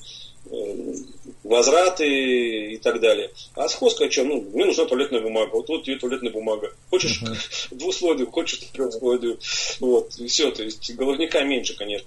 Э, 0.48 0.94
возвраты 1.42 2.72
и 2.74 2.76
так 2.78 3.00
далее. 3.00 3.30
А 3.54 3.68
сходка 3.68 4.10
что? 4.10 4.24
Ну, 4.24 4.42
мне 4.52 4.64
нужна 4.64 4.84
туалетная 4.84 5.20
бумага. 5.20 5.50
Вот, 5.52 5.68
вот 5.68 5.84
тебе 5.84 5.96
туалетная 5.96 6.30
бумага. 6.30 6.72
Хочешь 6.90 7.22
uh-huh. 7.22 7.68
двуслойную, 7.76 8.30
хочешь 8.30 8.60
трехслойную. 8.72 9.38
Вот, 9.80 10.16
и 10.18 10.26
все. 10.26 10.50
То 10.50 10.62
есть 10.62 10.94
головника 10.94 11.42
меньше, 11.42 11.76
конечно. 11.76 12.06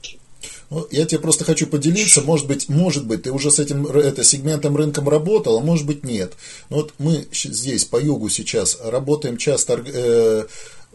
Ну, 0.70 0.88
я 0.92 1.06
тебе 1.06 1.20
просто 1.20 1.44
хочу 1.46 1.68
поделиться, 1.68 2.22
может 2.22 2.48
быть, 2.48 2.70
может 2.70 3.06
быть, 3.06 3.24
ты 3.24 3.32
уже 3.32 3.52
с 3.52 3.60
этим 3.60 3.88
это, 3.88 4.24
сегментом 4.24 4.78
рынком 4.78 5.10
работал, 5.10 5.58
а 5.58 5.62
может 5.62 5.86
быть 5.86 6.04
нет. 6.04 6.34
Но 6.70 6.78
вот 6.78 6.94
мы 7.00 7.28
здесь 7.32 7.86
по 7.86 8.02
югу 8.02 8.30
сейчас 8.30 8.78
работаем 8.84 9.38
часто 9.38 9.82
э, 9.86 10.46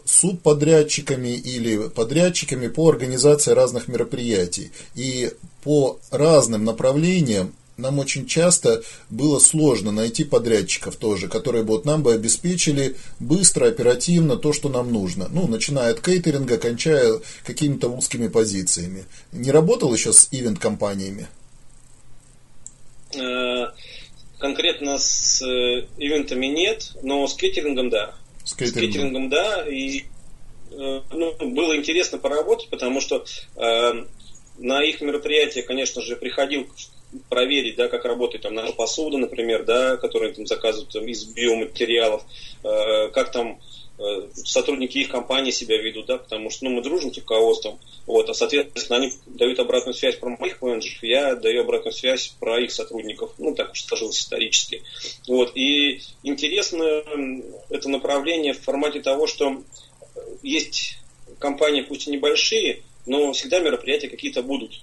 субподрядчиками 0.05 1.29
или 1.29 1.89
подрядчиками 1.89 2.67
по 2.67 2.89
организации 2.89 3.51
разных 3.51 3.87
мероприятий. 3.87 4.71
И 4.95 5.31
по 5.63 5.99
разным 6.11 6.63
направлениям 6.63 7.53
нам 7.77 7.99
очень 7.99 8.25
часто 8.25 8.83
было 9.09 9.39
сложно 9.39 9.91
найти 9.91 10.23
подрядчиков 10.23 10.95
тоже, 10.95 11.27
которые 11.27 11.63
бы 11.63 11.73
вот 11.73 11.85
нам 11.85 12.03
бы 12.03 12.13
обеспечили 12.13 12.95
быстро, 13.19 13.67
оперативно 13.67 14.37
то, 14.37 14.53
что 14.53 14.69
нам 14.69 14.91
нужно. 14.91 15.27
Ну, 15.29 15.47
начиная 15.47 15.91
от 15.91 15.99
кейтеринга, 15.99 16.57
кончая 16.57 17.19
какими-то 17.43 17.89
узкими 17.89 18.27
позициями. 18.27 19.05
Не 19.33 19.51
работал 19.51 19.93
еще 19.93 20.13
с 20.13 20.29
ивент-компаниями? 20.31 21.27
Э, 23.13 23.67
конкретно 24.39 24.97
с 24.97 25.41
э, 25.41 25.87
ивентами 25.97 26.45
нет, 26.47 26.93
но 27.01 27.27
с 27.27 27.35
кейтерингом 27.35 27.89
да. 27.89 28.15
С 28.45 28.53
кейтерингом, 28.53 28.77
с 28.77 28.93
кейтерингом 28.93 29.29
да. 29.29 29.67
И 29.67 30.03
э, 30.71 31.01
ну, 31.11 31.35
было 31.51 31.75
интересно 31.75 32.19
поработать, 32.19 32.69
потому 32.69 33.01
что 33.01 33.25
на 34.57 34.81
их 34.83 35.01
мероприятия, 35.01 35.63
конечно 35.63 36.01
же, 36.01 36.15
приходил 36.15 36.67
проверить, 37.29 37.75
да, 37.75 37.87
как 37.87 38.05
работает 38.05 38.43
там 38.43 38.53
наша 38.53 38.73
посуда, 38.73 39.17
например, 39.17 39.63
да, 39.63 39.97
которую 39.97 40.33
там 40.33 40.45
заказывают 40.45 40.91
там, 40.91 41.07
из 41.07 41.25
биоматериалов, 41.25 42.23
э, 42.63 43.09
как 43.09 43.31
там 43.31 43.59
э, 43.97 44.03
сотрудники 44.33 44.97
их 44.99 45.09
компании 45.09 45.51
себя 45.51 45.81
ведут, 45.81 46.07
да, 46.07 46.17
потому 46.17 46.49
что 46.49 46.65
ну, 46.65 46.71
мы 46.71 46.81
дружим 46.81 47.13
с 47.13 47.17
руководством, 47.17 47.79
вот, 48.05 48.29
а 48.29 48.33
соответственно 48.33 48.99
они 48.99 49.11
дают 49.25 49.59
обратную 49.59 49.93
связь 49.93 50.17
про 50.17 50.29
моих 50.29 50.61
менеджеров, 50.61 51.03
я 51.03 51.35
даю 51.35 51.61
обратную 51.61 51.93
связь 51.93 52.35
про 52.39 52.59
их 52.59 52.71
сотрудников, 52.71 53.31
ну 53.37 53.53
так 53.55 53.71
уж 53.71 53.83
сложилось 53.83 54.19
исторически. 54.19 54.83
Вот, 55.27 55.55
и 55.55 56.01
интересно 56.23 57.03
это 57.69 57.89
направление 57.89 58.53
в 58.53 58.61
формате 58.61 59.01
того, 59.01 59.27
что 59.27 59.63
есть 60.43 60.97
компании, 61.39 61.81
пусть 61.81 62.07
и 62.07 62.11
небольшие, 62.11 62.81
но 63.05 63.33
всегда 63.33 63.59
мероприятия 63.59 64.09
какие-то 64.09 64.41
будут. 64.41 64.81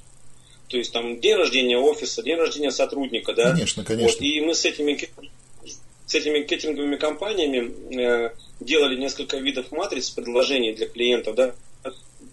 То 0.72 0.78
есть 0.78 0.90
там 0.90 1.20
день 1.20 1.36
рождения 1.36 1.76
офиса, 1.76 2.22
день 2.22 2.38
рождения 2.38 2.72
сотрудника, 2.72 3.34
да. 3.34 3.50
Конечно, 3.50 3.84
конечно. 3.84 4.08
Вот, 4.08 4.22
и 4.22 4.40
мы 4.40 4.54
с 4.54 4.64
этими 4.64 4.98
с 6.06 6.14
этими 6.14 6.44
кетинговыми 6.44 6.96
компаниями 6.96 7.70
э, 7.94 8.30
делали 8.58 8.96
несколько 8.96 9.36
видов 9.36 9.70
матриц 9.70 10.08
предложений 10.08 10.72
для 10.72 10.88
клиентов, 10.88 11.34
да. 11.34 11.54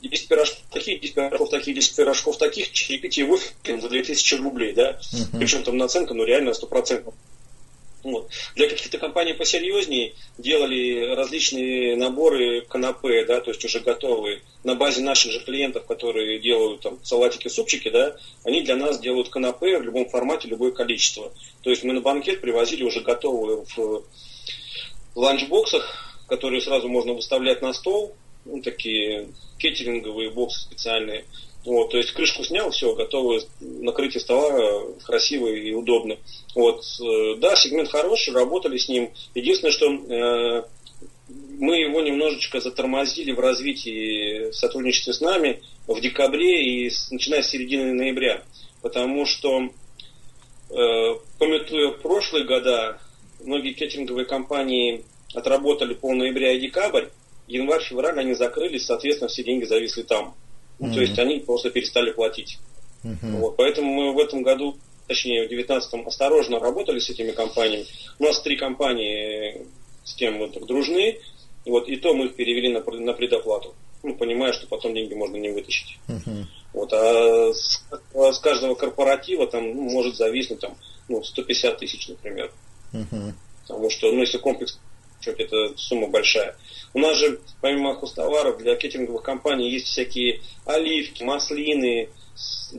10 0.01 0.27
пирожков 0.29 0.63
таких, 0.71 1.01
10 1.01 1.15
пирожков 1.15 1.49
таких, 1.49 1.75
10 1.75 1.95
пирожков 1.97 2.37
таких, 2.37 2.71
чаепитие 2.71 3.25
в 3.25 3.31
офисе 3.33 3.53
за 3.65 3.89
2000 3.89 4.35
рублей, 4.35 4.71
да. 4.71 4.91
Uh-huh. 4.91 5.37
Причем 5.37 5.63
там 5.63 5.75
наценка, 5.75 6.13
ну 6.13 6.23
реально 6.23 6.51
100%. 6.51 7.13
Вот. 8.03 8.29
Для 8.55 8.69
каких-то 8.69 8.97
компаний 8.97 9.33
посерьезнее 9.33 10.13
делали 10.37 11.15
различные 11.15 11.97
наборы 11.97 12.61
канапе, 12.61 13.25
да, 13.25 13.41
то 13.41 13.51
есть 13.51 13.63
уже 13.65 13.81
готовые. 13.81 14.41
На 14.63 14.75
базе 14.75 15.01
наших 15.01 15.31
же 15.31 15.39
клиентов, 15.41 15.85
которые 15.85 16.39
делают 16.39 16.81
там 16.81 17.03
салатики, 17.03 17.49
супчики, 17.49 17.89
да, 17.89 18.15
они 18.45 18.61
для 18.61 18.75
нас 18.75 18.99
делают 18.99 19.29
канапе 19.29 19.77
в 19.77 19.83
любом 19.83 20.09
формате, 20.09 20.47
любое 20.47 20.71
количество. 20.71 21.33
То 21.61 21.69
есть 21.69 21.83
мы 21.83 21.93
на 21.93 22.01
банкет 22.01 22.41
привозили 22.41 22.83
уже 22.83 23.01
готовые 23.01 23.65
в 23.75 24.03
ланчбоксах, 25.15 26.15
которые 26.27 26.61
сразу 26.61 26.87
можно 26.87 27.13
выставлять 27.13 27.61
на 27.61 27.73
стол, 27.73 28.15
ну, 28.45 28.61
такие 28.61 29.29
кеттеринговые 29.57 30.29
боксы 30.29 30.61
специальные. 30.61 31.25
Вот, 31.65 31.91
то 31.91 31.97
есть 31.97 32.13
крышку 32.13 32.43
снял, 32.43 32.71
все, 32.71 32.95
готово 32.95 33.41
накрытие 33.59 34.21
стола 34.21 34.81
красиво 35.03 35.47
и 35.47 35.73
удобно. 35.73 36.17
Вот, 36.55 36.83
э, 37.01 37.35
да, 37.37 37.55
сегмент 37.55 37.89
хороший, 37.89 38.33
работали 38.33 38.77
с 38.77 38.87
ним. 38.87 39.11
Единственное, 39.35 39.73
что 39.73 39.91
э, 39.91 40.63
мы 41.59 41.77
его 41.79 42.01
немножечко 42.01 42.61
затормозили 42.61 43.33
в 43.33 43.39
развитии 43.39 44.51
сотрудничества 44.51 45.11
с 45.11 45.21
нами 45.21 45.61
в 45.87 45.99
декабре 45.99 46.63
и 46.63 46.89
с, 46.89 47.11
начиная 47.11 47.41
с 47.41 47.49
середины 47.49 47.93
ноября. 47.93 48.41
Потому 48.81 49.25
что, 49.25 49.69
э, 50.69 51.15
пометуя 51.37 51.91
прошлые 51.91 52.45
года, 52.45 53.01
многие 53.43 53.73
кеттеринговые 53.73 54.25
компании 54.25 55.03
отработали 55.33 55.93
пол 55.93 56.13
ноября 56.13 56.53
и 56.53 56.61
декабрь, 56.61 57.07
январь-февраль 57.47 58.19
они 58.19 58.33
закрылись, 58.33 58.85
соответственно, 58.85 59.27
все 59.27 59.43
деньги 59.43 59.65
зависли 59.65 60.03
там. 60.03 60.35
Mm-hmm. 60.79 60.93
То 60.93 61.01
есть 61.01 61.19
они 61.19 61.39
просто 61.39 61.69
перестали 61.69 62.11
платить. 62.11 62.57
Mm-hmm. 63.03 63.39
Вот, 63.39 63.57
поэтому 63.57 63.93
мы 63.93 64.13
в 64.13 64.19
этом 64.19 64.43
году, 64.43 64.77
точнее 65.07 65.45
в 65.45 65.49
2019 65.49 66.07
осторожно 66.07 66.59
работали 66.59 66.99
с 66.99 67.09
этими 67.09 67.31
компаниями. 67.31 67.85
У 68.17 68.23
нас 68.23 68.41
три 68.41 68.57
компании 68.57 69.65
с 70.03 70.13
кем 70.15 70.35
мы 70.35 70.49
так 70.49 70.65
дружны. 70.65 71.19
Вот, 71.65 71.87
и 71.87 71.97
то 71.97 72.13
мы 72.13 72.25
их 72.25 72.35
перевели 72.35 72.69
на, 72.69 72.79
на 72.79 73.13
предоплату. 73.13 73.75
Ну, 74.01 74.15
понимая, 74.15 74.53
что 74.53 74.65
потом 74.67 74.93
деньги 74.93 75.13
можно 75.13 75.35
не 75.35 75.49
вытащить. 75.49 75.99
Uh-huh. 76.07 76.45
Вот, 76.73 76.91
а 76.93 77.53
с, 77.53 77.83
с 78.13 78.39
каждого 78.39 78.75
корпоратива 78.75 79.45
там 79.45 79.75
ну, 79.75 79.83
может 79.83 80.15
зависнуть 80.15 80.61
там, 80.61 80.75
ну, 81.09 81.21
150 81.21 81.77
тысяч, 81.77 82.07
например. 82.07 82.51
Uh-huh. 82.93 83.33
Потому 83.67 83.89
что, 83.89 84.11
ну, 84.11 84.21
если 84.21 84.37
комплекс, 84.37 84.79
это 85.27 85.77
сумма 85.77 86.07
большая. 86.07 86.55
У 86.93 86.99
нас 86.99 87.17
же, 87.17 87.39
помимо 87.61 87.95
хостоваров, 87.95 88.57
для 88.57 88.75
кетинговых 88.75 89.21
компаний 89.21 89.69
есть 89.69 89.87
всякие 89.87 90.41
оливки, 90.65 91.23
маслины, 91.23 92.09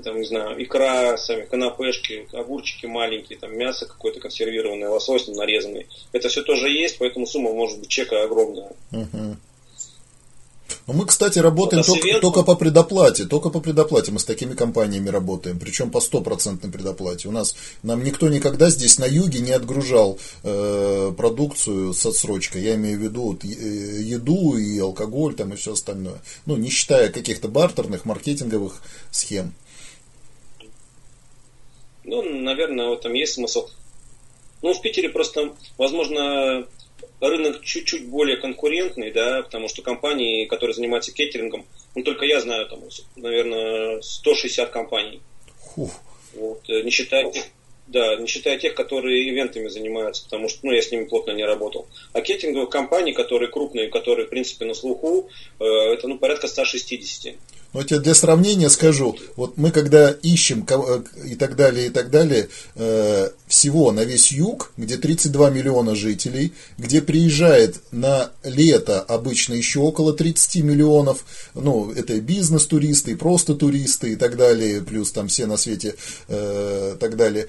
там, 0.03 0.21
не 0.21 0.27
знаю, 0.27 0.63
икра, 0.63 1.17
сами 1.17 1.45
канапешки, 1.45 2.27
огурчики 2.33 2.87
маленькие, 2.87 3.39
там 3.39 3.57
мясо 3.57 3.87
какое-то 3.87 4.21
консервированное, 4.21 4.89
лосось 4.89 5.29
нарезанный. 5.29 5.87
Это 6.13 6.29
все 6.29 6.43
тоже 6.43 6.71
есть, 6.71 6.99
поэтому 6.99 7.27
сумма 7.27 7.53
может 7.53 7.79
быть 7.79 7.89
чека 7.89 8.23
огромная. 8.23 8.73
Uh-huh. 8.93 9.37
Но 10.87 10.95
мы, 10.95 11.07
кстати, 11.07 11.39
работаем 11.39 11.83
вот, 11.83 12.01
только, 12.01 12.21
только 12.21 12.43
по 12.43 12.55
предоплате. 12.55 13.25
Только 13.25 13.51
по 13.51 13.61
предоплате 13.61 14.13
мы 14.13 14.19
с 14.19 14.25
такими 14.25 14.55
компаниями 14.55 15.09
работаем. 15.09 15.59
Причем 15.59 15.91
по 15.91 16.01
стопроцентной 16.01 16.71
предоплате. 16.71 17.29
У 17.29 17.33
нас 17.33 17.55
нам 17.83 18.03
никто 18.03 18.29
никогда 18.29 18.71
здесь 18.71 18.99
на 18.99 19.07
юге 19.07 19.41
не 19.41 19.53
отгружал 19.53 20.19
э, 20.43 21.13
продукцию 21.17 21.93
с 21.93 22.05
отсрочкой. 22.07 22.63
Я 22.63 22.75
имею 22.75 22.99
в 22.99 23.03
виду 23.03 23.23
вот, 23.23 23.45
э, 23.45 23.49
еду 23.49 24.57
и 24.57 24.79
алкоголь 24.79 25.35
там, 25.35 25.53
и 25.53 25.57
все 25.57 25.73
остальное. 25.73 26.21
Ну, 26.47 26.57
не 26.57 26.71
считая 26.71 27.09
каких-то 27.09 27.49
бартерных, 27.49 28.05
маркетинговых 28.05 28.83
схем. 29.11 29.55
Ну, 32.05 32.23
наверное, 32.23 32.89
в 32.89 32.93
этом 32.95 33.13
есть 33.15 33.35
смысл. 33.35 33.69
Ну, 34.63 34.75
в 34.75 34.83
Питере 34.83 35.09
просто, 35.09 35.55
возможно, 35.79 36.67
рынок 37.21 37.63
чуть-чуть 37.65 38.09
более 38.09 38.37
конкурентный, 38.37 39.11
да, 39.11 39.43
потому 39.43 39.69
что 39.69 39.83
компании, 39.83 40.47
которые 40.47 40.75
занимаются 40.75 41.13
кеттерингом, 41.13 41.67
ну, 41.95 42.03
только 42.03 42.25
я 42.25 42.41
знаю, 42.41 42.69
там, 42.69 42.81
наверное, 43.17 44.01
160 44.01 44.71
компаний. 44.71 45.21
Фух. 45.75 45.91
Вот, 46.35 46.69
э, 46.69 46.83
не 46.83 46.91
считая 46.91 47.31
тех, 47.31 47.45
да, 47.87 48.17
не 48.17 48.27
считая 48.27 48.57
тех, 48.57 48.75
которые 48.75 49.29
ивентами 49.29 49.69
занимаются, 49.69 50.25
потому 50.25 50.49
что, 50.49 50.61
ну, 50.63 50.73
я 50.73 50.81
с 50.81 50.91
ними 50.93 51.05
плотно 51.05 51.33
не 51.33 51.45
работал. 51.45 51.89
А 52.13 52.21
кеттеринговых 52.21 52.71
компаний, 52.71 53.13
которые 53.13 53.51
крупные, 53.51 53.89
которые, 53.89 54.27
в 54.27 54.31
принципе, 54.31 54.65
на 54.65 54.75
слуху, 54.75 55.29
э, 55.59 55.65
это, 55.65 56.07
ну, 56.07 56.19
порядка 56.19 56.47
160. 56.47 57.35
Но 57.73 57.85
тебе 57.85 58.01
для 58.01 58.15
сравнения 58.15 58.69
скажу, 58.69 59.17
вот 59.37 59.57
мы 59.57 59.71
когда 59.71 60.11
ищем 60.11 60.67
э, 60.69 61.03
и 61.25 61.37
так 61.37 61.55
далее, 61.55 61.87
и 61.87 61.91
так 61.91 62.11
далее, 62.11 62.49
э, 62.75 63.31
всего 63.47 63.93
на 63.93 64.05
весь 64.05 64.33
юг, 64.33 64.73
где 64.77 64.97
32 64.97 65.51
миллиона 65.51 65.95
жителей, 65.95 66.53
где 66.79 67.01
приезжает 67.01 67.77
на 67.93 68.33
лето 68.43 69.01
обычно 69.01 69.55
еще 69.55 69.81
около 69.81 70.13
30 70.13 70.65
миллионов, 70.65 71.25
ну, 71.55 71.93
это 71.93 72.21
бизнес-туристы, 72.21 73.17
просто 73.17 73.55
туристы 73.55 74.13
и 74.13 74.17
так 74.17 74.37
далее, 74.37 74.83
плюс 74.83 75.13
там 75.13 75.29
все 75.29 75.47
на 75.47 75.57
свете, 75.57 75.95
э, 76.29 76.97
так 76.99 77.17
далее. 77.17 77.47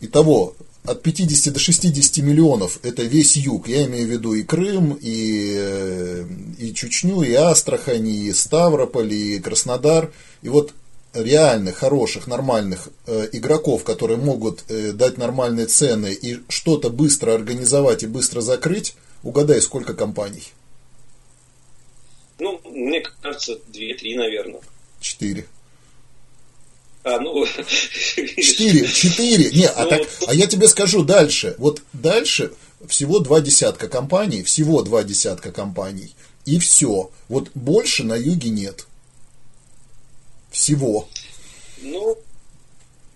Итого, 0.00 0.56
от 0.88 1.02
50 1.02 1.52
до 1.52 1.60
60 1.60 2.18
миллионов 2.24 2.78
это 2.82 3.02
весь 3.02 3.36
юг. 3.36 3.68
Я 3.68 3.86
имею 3.86 4.06
в 4.06 4.10
виду 4.10 4.34
и 4.34 4.42
Крым, 4.42 4.98
и, 5.00 5.54
э, 5.56 6.24
и 6.58 6.72
Чучню, 6.72 7.22
и 7.22 7.34
Астрахань, 7.34 8.08
и 8.08 8.32
Ставрополь, 8.32 9.12
и 9.12 9.38
Краснодар. 9.38 10.10
И 10.42 10.48
вот 10.48 10.72
реальных, 11.12 11.76
хороших, 11.76 12.26
нормальных 12.26 12.88
э, 13.06 13.28
игроков, 13.32 13.84
которые 13.84 14.18
могут 14.18 14.64
э, 14.68 14.92
дать 14.92 15.18
нормальные 15.18 15.66
цены 15.66 16.12
и 16.12 16.38
что-то 16.48 16.90
быстро 16.90 17.34
организовать 17.34 18.02
и 18.02 18.06
быстро 18.06 18.40
закрыть, 18.40 18.94
угадай, 19.22 19.60
сколько 19.60 19.94
компаний? 19.94 20.44
Ну, 22.38 22.60
мне 22.64 23.02
кажется, 23.20 23.58
две-три, 23.68 24.16
наверное. 24.16 24.60
Четыре. 25.00 25.46
А, 27.08 27.20
ну... 27.20 27.46
Четыре, 27.66 28.86
четыре. 28.86 29.50
Не, 29.50 29.66
а, 29.66 29.84
ну, 29.84 29.88
так, 29.88 30.02
а 30.26 30.34
я 30.34 30.46
тебе 30.46 30.68
скажу 30.68 31.02
дальше. 31.04 31.54
Вот 31.58 31.82
дальше 31.92 32.52
всего 32.86 33.18
два 33.20 33.40
десятка 33.40 33.88
компаний, 33.88 34.42
всего 34.42 34.82
два 34.82 35.02
десятка 35.02 35.50
компаний. 35.50 36.14
И 36.44 36.58
все. 36.58 37.10
Вот 37.28 37.50
больше 37.54 38.04
на 38.04 38.14
юге 38.14 38.50
нет. 38.50 38.86
Всего. 40.50 41.08
Ну, 41.82 42.18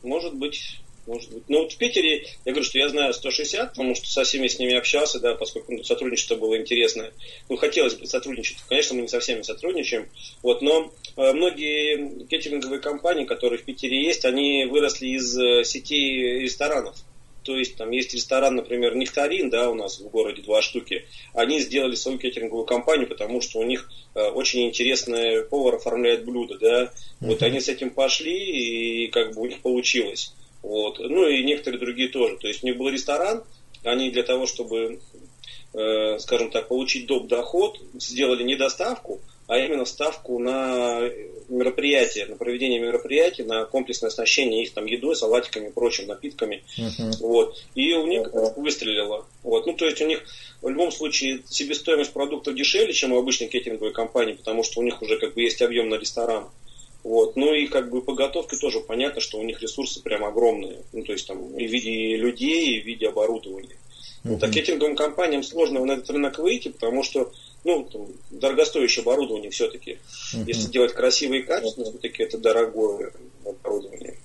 может 0.02 0.34
быть, 0.34 0.80
может 1.12 1.32
быть. 1.32 1.44
Ну, 1.48 1.62
вот 1.62 1.72
в 1.72 1.76
Питере, 1.76 2.26
я 2.44 2.52
говорю, 2.52 2.64
что 2.64 2.78
я 2.78 2.88
знаю 2.88 3.12
160, 3.12 3.70
потому 3.70 3.94
что 3.94 4.06
со 4.06 4.24
всеми 4.24 4.48
с 4.48 4.58
ними 4.58 4.74
общался, 4.74 5.20
да, 5.20 5.34
поскольку 5.34 5.72
ну, 5.72 5.84
сотрудничество 5.84 6.36
было 6.36 6.58
интересное. 6.58 7.12
Ну, 7.48 7.56
хотелось 7.56 7.94
бы 7.94 8.06
сотрудничать. 8.06 8.58
Конечно, 8.68 8.96
мы 8.96 9.02
не 9.02 9.08
со 9.08 9.20
всеми 9.20 9.42
сотрудничаем. 9.42 10.08
Вот, 10.42 10.62
но 10.62 10.90
э, 11.16 11.32
многие 11.32 12.26
кеттеринговые 12.26 12.80
компании, 12.80 13.24
которые 13.24 13.58
в 13.58 13.64
Питере 13.64 14.02
есть, 14.02 14.24
они 14.24 14.64
выросли 14.64 15.08
из 15.08 15.38
э, 15.38 15.64
сетей 15.64 16.40
ресторанов. 16.40 16.96
То 17.44 17.56
есть 17.56 17.76
там 17.76 17.90
есть 17.90 18.14
ресторан, 18.14 18.54
например, 18.54 18.94
Нектарин, 18.94 19.50
да, 19.50 19.68
у 19.68 19.74
нас 19.74 19.98
в 19.98 20.08
городе 20.08 20.42
два 20.42 20.62
штуки. 20.62 21.06
Они 21.34 21.58
сделали 21.58 21.96
свою 21.96 22.18
кеттеринговую 22.18 22.66
компанию, 22.66 23.08
потому 23.08 23.40
что 23.40 23.58
у 23.58 23.64
них 23.64 23.90
э, 24.14 24.28
очень 24.28 24.68
интересный 24.68 25.44
повар 25.44 25.76
оформляет 25.76 26.24
блюда, 26.24 26.58
да. 26.58 26.92
Вот 27.20 27.42
они 27.42 27.60
с 27.60 27.68
этим 27.68 27.90
пошли, 27.90 29.04
и 29.04 29.08
как 29.08 29.34
бы 29.34 29.42
у 29.42 29.46
них 29.46 29.60
получилось. 29.60 30.32
Вот. 30.62 30.98
Ну 30.98 31.26
и 31.28 31.42
некоторые 31.42 31.80
другие 31.80 32.08
тоже. 32.08 32.36
То 32.36 32.48
есть 32.48 32.62
у 32.62 32.66
них 32.66 32.76
был 32.76 32.88
ресторан, 32.88 33.44
они 33.84 34.10
для 34.10 34.22
того, 34.22 34.46
чтобы, 34.46 35.00
э, 35.74 36.18
скажем 36.18 36.50
так, 36.50 36.68
получить 36.68 37.06
доп. 37.06 37.26
доход, 37.26 37.80
сделали 37.94 38.42
не 38.42 38.56
доставку, 38.56 39.20
а 39.48 39.58
именно 39.58 39.84
ставку 39.84 40.38
на 40.38 41.00
мероприятие, 41.48 42.26
на 42.26 42.36
проведение 42.36 42.80
мероприятий, 42.80 43.42
на 43.42 43.64
комплексное 43.64 44.08
оснащение 44.08 44.62
их 44.62 44.72
там 44.72 44.86
едой, 44.86 45.16
салатиками, 45.16 45.70
прочим, 45.70 46.06
напитками. 46.06 46.62
Uh-huh. 46.78 47.16
Вот. 47.20 47.62
И 47.74 47.92
у 47.92 48.06
них 48.06 48.28
uh-huh. 48.28 48.54
выстрелило. 48.60 49.26
Вот. 49.42 49.66
Ну, 49.66 49.74
то 49.74 49.84
есть 49.84 50.00
у 50.00 50.06
них 50.06 50.24
в 50.62 50.68
любом 50.68 50.92
случае 50.92 51.42
себестоимость 51.48 52.12
продуктов 52.12 52.54
дешевле, 52.54 52.92
чем 52.92 53.12
у 53.12 53.18
обычной 53.18 53.48
кеттеринговой 53.48 53.92
компании, 53.92 54.34
потому 54.34 54.62
что 54.62 54.80
у 54.80 54.84
них 54.84 55.02
уже 55.02 55.18
как 55.18 55.34
бы 55.34 55.42
есть 55.42 55.60
объем 55.60 55.88
на 55.88 55.96
ресторан. 55.96 56.48
Вот. 57.02 57.36
Ну 57.36 57.52
и 57.52 57.66
как 57.66 57.90
бы 57.90 58.02
по 58.02 58.14
готовке 58.14 58.56
тоже 58.56 58.80
понятно, 58.80 59.20
что 59.20 59.38
у 59.38 59.42
них 59.42 59.60
ресурсы 59.60 60.02
прям 60.02 60.24
огромные. 60.24 60.82
Ну, 60.92 61.02
то 61.04 61.12
есть 61.12 61.26
там 61.26 61.56
и 61.56 61.66
в 61.66 61.70
виде 61.70 62.16
людей, 62.16 62.76
и 62.76 62.80
в 62.80 62.86
виде 62.86 63.08
оборудования. 63.08 63.76
Вот. 64.24 64.42
А 64.42 64.48
кеттеринговым 64.48 64.94
компаниям 64.94 65.42
сложно 65.42 65.84
на 65.84 65.92
этот 65.92 66.08
рынок 66.10 66.38
выйти, 66.38 66.68
потому 66.68 67.02
что 67.02 67.32
ну, 67.64 67.84
там, 67.84 68.06
дорогостоящее 68.30 69.02
оборудование 69.02 69.50
все-таки. 69.50 69.98
Uh-huh. 70.34 70.44
Если 70.46 70.70
делать 70.70 70.92
красиво 70.92 71.34
и 71.34 71.42
качественно, 71.42 71.90
все-таки 71.90 72.22
это 72.22 72.38
дорогое 72.38 73.12
оборудование. 73.44 74.16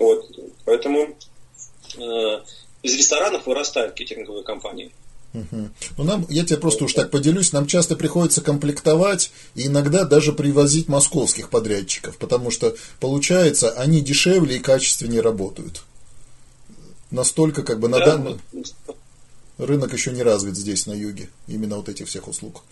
Вот. 0.00 0.28
Поэтому 0.64 1.16
э, 1.96 2.40
из 2.82 2.94
ресторанов 2.96 3.46
вырастают 3.46 3.94
кеттеринговые 3.94 4.42
компании. 4.42 4.92
Угу. 5.36 5.68
Ну, 5.98 6.04
нам, 6.04 6.26
я 6.30 6.44
тебе 6.44 6.58
просто 6.58 6.84
уж 6.84 6.94
так 6.94 7.10
поделюсь, 7.10 7.52
нам 7.52 7.66
часто 7.66 7.94
приходится 7.94 8.40
комплектовать 8.40 9.30
и 9.54 9.66
иногда 9.66 10.04
даже 10.04 10.32
привозить 10.32 10.88
московских 10.88 11.50
подрядчиков, 11.50 12.16
потому 12.16 12.50
что, 12.50 12.74
получается, 13.00 13.70
они 13.72 14.00
дешевле 14.00 14.56
и 14.56 14.60
качественнее 14.60 15.20
работают. 15.20 15.82
Настолько, 17.10 17.62
как 17.62 17.80
бы, 17.80 17.88
на 17.88 17.98
да, 17.98 18.06
данный 18.06 18.38
рынок 19.58 19.92
еще 19.92 20.10
не 20.10 20.22
развит 20.22 20.56
здесь, 20.56 20.86
на 20.86 20.92
юге, 20.92 21.28
именно 21.46 21.76
вот 21.76 21.90
этих 21.90 22.08
всех 22.08 22.28
услуг. 22.28 22.62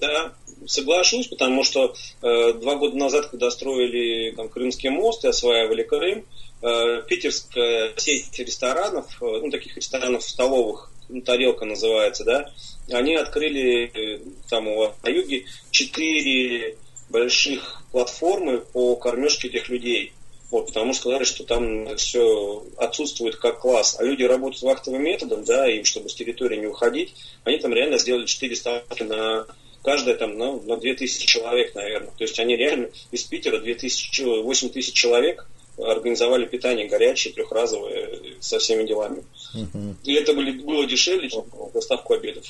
Да, 0.00 0.32
соглашусь, 0.66 1.28
потому 1.28 1.64
что 1.64 1.94
э, 2.22 2.52
два 2.54 2.76
года 2.76 2.96
назад, 2.96 3.26
когда 3.26 3.50
строили 3.50 4.32
там, 4.34 4.48
Крымский 4.48 4.90
мост 4.90 5.24
и 5.24 5.28
осваивали 5.28 5.82
Крым, 5.82 6.24
э, 6.62 7.02
питерская 7.08 7.92
сеть 7.96 8.38
ресторанов, 8.38 9.06
э, 9.20 9.24
ну, 9.42 9.50
таких 9.50 9.76
ресторанов 9.76 10.22
столовых, 10.22 10.90
ну, 11.08 11.20
тарелка 11.22 11.64
называется, 11.64 12.24
да, 12.24 12.52
они 12.90 13.14
открыли 13.14 13.90
э, 13.94 14.20
там 14.48 14.64
на 14.64 15.08
юге 15.08 15.44
четыре 15.70 16.76
больших 17.10 17.82
платформы 17.92 18.58
по 18.58 18.96
кормежке 18.96 19.48
этих 19.48 19.68
людей. 19.68 20.12
Вот, 20.50 20.66
потому 20.66 20.92
что 20.92 21.02
сказали, 21.02 21.24
что 21.24 21.44
там 21.44 21.96
все 21.96 22.62
отсутствует 22.76 23.36
как 23.36 23.60
класс. 23.60 23.96
А 23.98 24.04
люди 24.04 24.22
работают 24.22 24.62
вахтовым 24.62 25.02
методом, 25.02 25.44
да, 25.44 25.66
им, 25.66 25.84
чтобы 25.86 26.10
с 26.10 26.14
территории 26.14 26.58
не 26.58 26.66
уходить, 26.66 27.14
они 27.44 27.56
там 27.56 27.72
реально 27.72 27.96
сделали 27.96 28.26
четыре 28.26 28.54
ставки 28.54 29.02
на 29.02 29.46
каждая 29.82 30.16
там 30.16 30.38
на, 30.38 30.52
на 30.60 30.76
2000 30.76 31.26
человек, 31.26 31.74
наверное. 31.74 32.10
То 32.16 32.24
есть 32.24 32.38
они 32.38 32.56
реально 32.56 32.88
из 33.10 33.22
Питера 33.24 33.58
2000, 33.58 34.42
8 34.42 34.68
тысяч 34.70 34.94
человек 34.94 35.46
организовали 35.78 36.46
питание 36.46 36.86
горячее, 36.86 37.32
трехразовое, 37.32 38.20
со 38.40 38.58
всеми 38.58 38.86
делами. 38.86 39.24
Uh-huh. 39.54 39.94
И 40.04 40.14
это 40.14 40.34
были, 40.34 40.52
было 40.52 40.86
дешевле, 40.86 41.28
чем 41.28 41.44
доставку 41.72 42.14
обедов. 42.14 42.44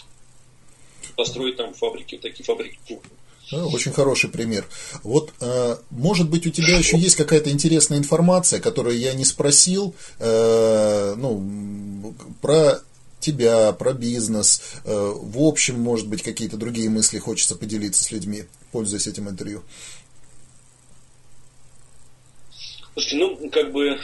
Построить 1.16 1.56
там 1.56 1.72
фабрики, 1.74 2.18
такие 2.18 2.44
фабрики 2.44 2.78
очень 3.52 3.92
хороший 3.92 4.30
пример. 4.30 4.64
Вот, 5.02 5.30
э, 5.40 5.76
может 5.90 6.28
быть, 6.30 6.46
у 6.46 6.50
тебя 6.50 6.76
еще 6.76 6.96
есть 6.96 7.16
какая-то 7.16 7.50
интересная 7.50 7.98
информация, 7.98 8.60
которую 8.60 8.98
я 8.98 9.12
не 9.14 9.24
спросил, 9.24 9.94
э, 10.18 11.14
ну, 11.16 12.14
про 12.40 12.80
тебя, 13.22 13.72
про 13.72 13.94
бизнес. 13.94 14.80
Э, 14.84 15.12
в 15.14 15.42
общем, 15.42 15.80
может 15.80 16.08
быть, 16.08 16.22
какие-то 16.22 16.56
другие 16.56 16.90
мысли 16.90 17.18
хочется 17.18 17.56
поделиться 17.56 18.04
с 18.04 18.12
людьми, 18.12 18.44
пользуясь 18.70 19.06
этим 19.06 19.28
интервью. 19.28 19.62
Слушайте, 22.92 23.16
ну, 23.16 23.50
как 23.50 23.72
бы 23.72 23.98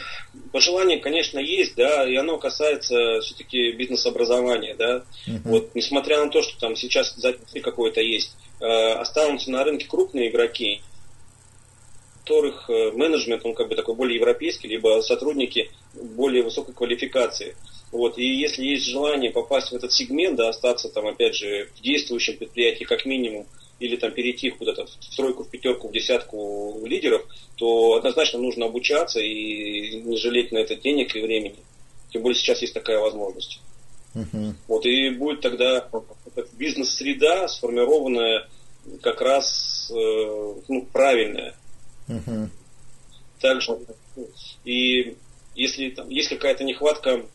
пожелание, 0.50 0.98
конечно, 0.98 1.38
есть, 1.38 1.74
да, 1.76 2.08
и 2.08 2.16
оно 2.16 2.38
касается 2.38 3.20
все-таки 3.20 3.72
бизнес-образования, 3.72 4.74
да. 4.78 5.04
Uh-huh. 5.26 5.40
Вот, 5.44 5.74
несмотря 5.74 6.24
на 6.24 6.30
то, 6.30 6.42
что 6.42 6.58
там 6.58 6.74
сейчас 6.74 7.14
запись 7.16 7.62
какое-то 7.62 8.00
есть, 8.00 8.34
э, 8.60 8.64
останутся 8.64 9.50
на 9.50 9.62
рынке 9.62 9.86
крупные 9.86 10.30
игроки, 10.30 10.80
которых 12.28 12.68
э, 12.68 12.92
менеджмент, 12.92 13.44
он 13.46 13.54
как 13.54 13.68
бы 13.68 13.74
такой 13.74 13.94
более 13.94 14.16
европейский, 14.16 14.68
либо 14.68 15.00
сотрудники 15.00 15.70
более 15.94 16.42
высокой 16.42 16.74
квалификации. 16.74 17.56
Вот, 17.90 18.18
и 18.18 18.24
если 18.24 18.64
есть 18.64 18.86
желание 18.86 19.30
попасть 19.30 19.70
в 19.70 19.74
этот 19.74 19.92
сегмент, 19.92 20.36
да, 20.36 20.50
остаться 20.50 20.88
там, 20.90 21.06
опять 21.06 21.34
же, 21.34 21.70
в 21.74 21.80
действующем 21.80 22.36
предприятии 22.36 22.84
как 22.84 23.06
минимум, 23.06 23.46
или 23.80 23.96
там 23.96 24.10
перейти 24.10 24.50
куда-то 24.50 24.86
в 24.86 25.16
тройку, 25.16 25.44
в 25.44 25.50
пятерку, 25.50 25.88
в 25.88 25.92
десятку 25.92 26.80
лидеров, 26.84 27.24
то 27.56 27.94
однозначно 27.94 28.40
нужно 28.40 28.66
обучаться 28.66 29.20
и 29.20 30.00
не 30.00 30.16
жалеть 30.16 30.52
на 30.52 30.58
это 30.58 30.74
денег 30.74 31.14
и 31.14 31.20
времени. 31.20 31.56
Тем 32.10 32.22
более 32.22 32.38
сейчас 32.38 32.60
есть 32.60 32.74
такая 32.74 32.98
возможность. 32.98 33.60
Uh-huh. 34.14 34.54
Вот 34.66 34.84
и 34.86 35.10
будет 35.10 35.42
тогда 35.42 35.88
бизнес-среда 36.52 37.46
сформированная 37.46 38.48
как 39.00 39.20
раз 39.20 39.92
э, 39.94 40.54
ну, 40.68 40.86
правильная. 40.92 41.54
Uh-huh. 42.08 42.48
Также 43.40 43.78
и 44.64 45.14
если 45.54 45.90
там 45.90 46.08
есть 46.08 46.30
какая-то 46.30 46.64
нехватка, 46.64 47.26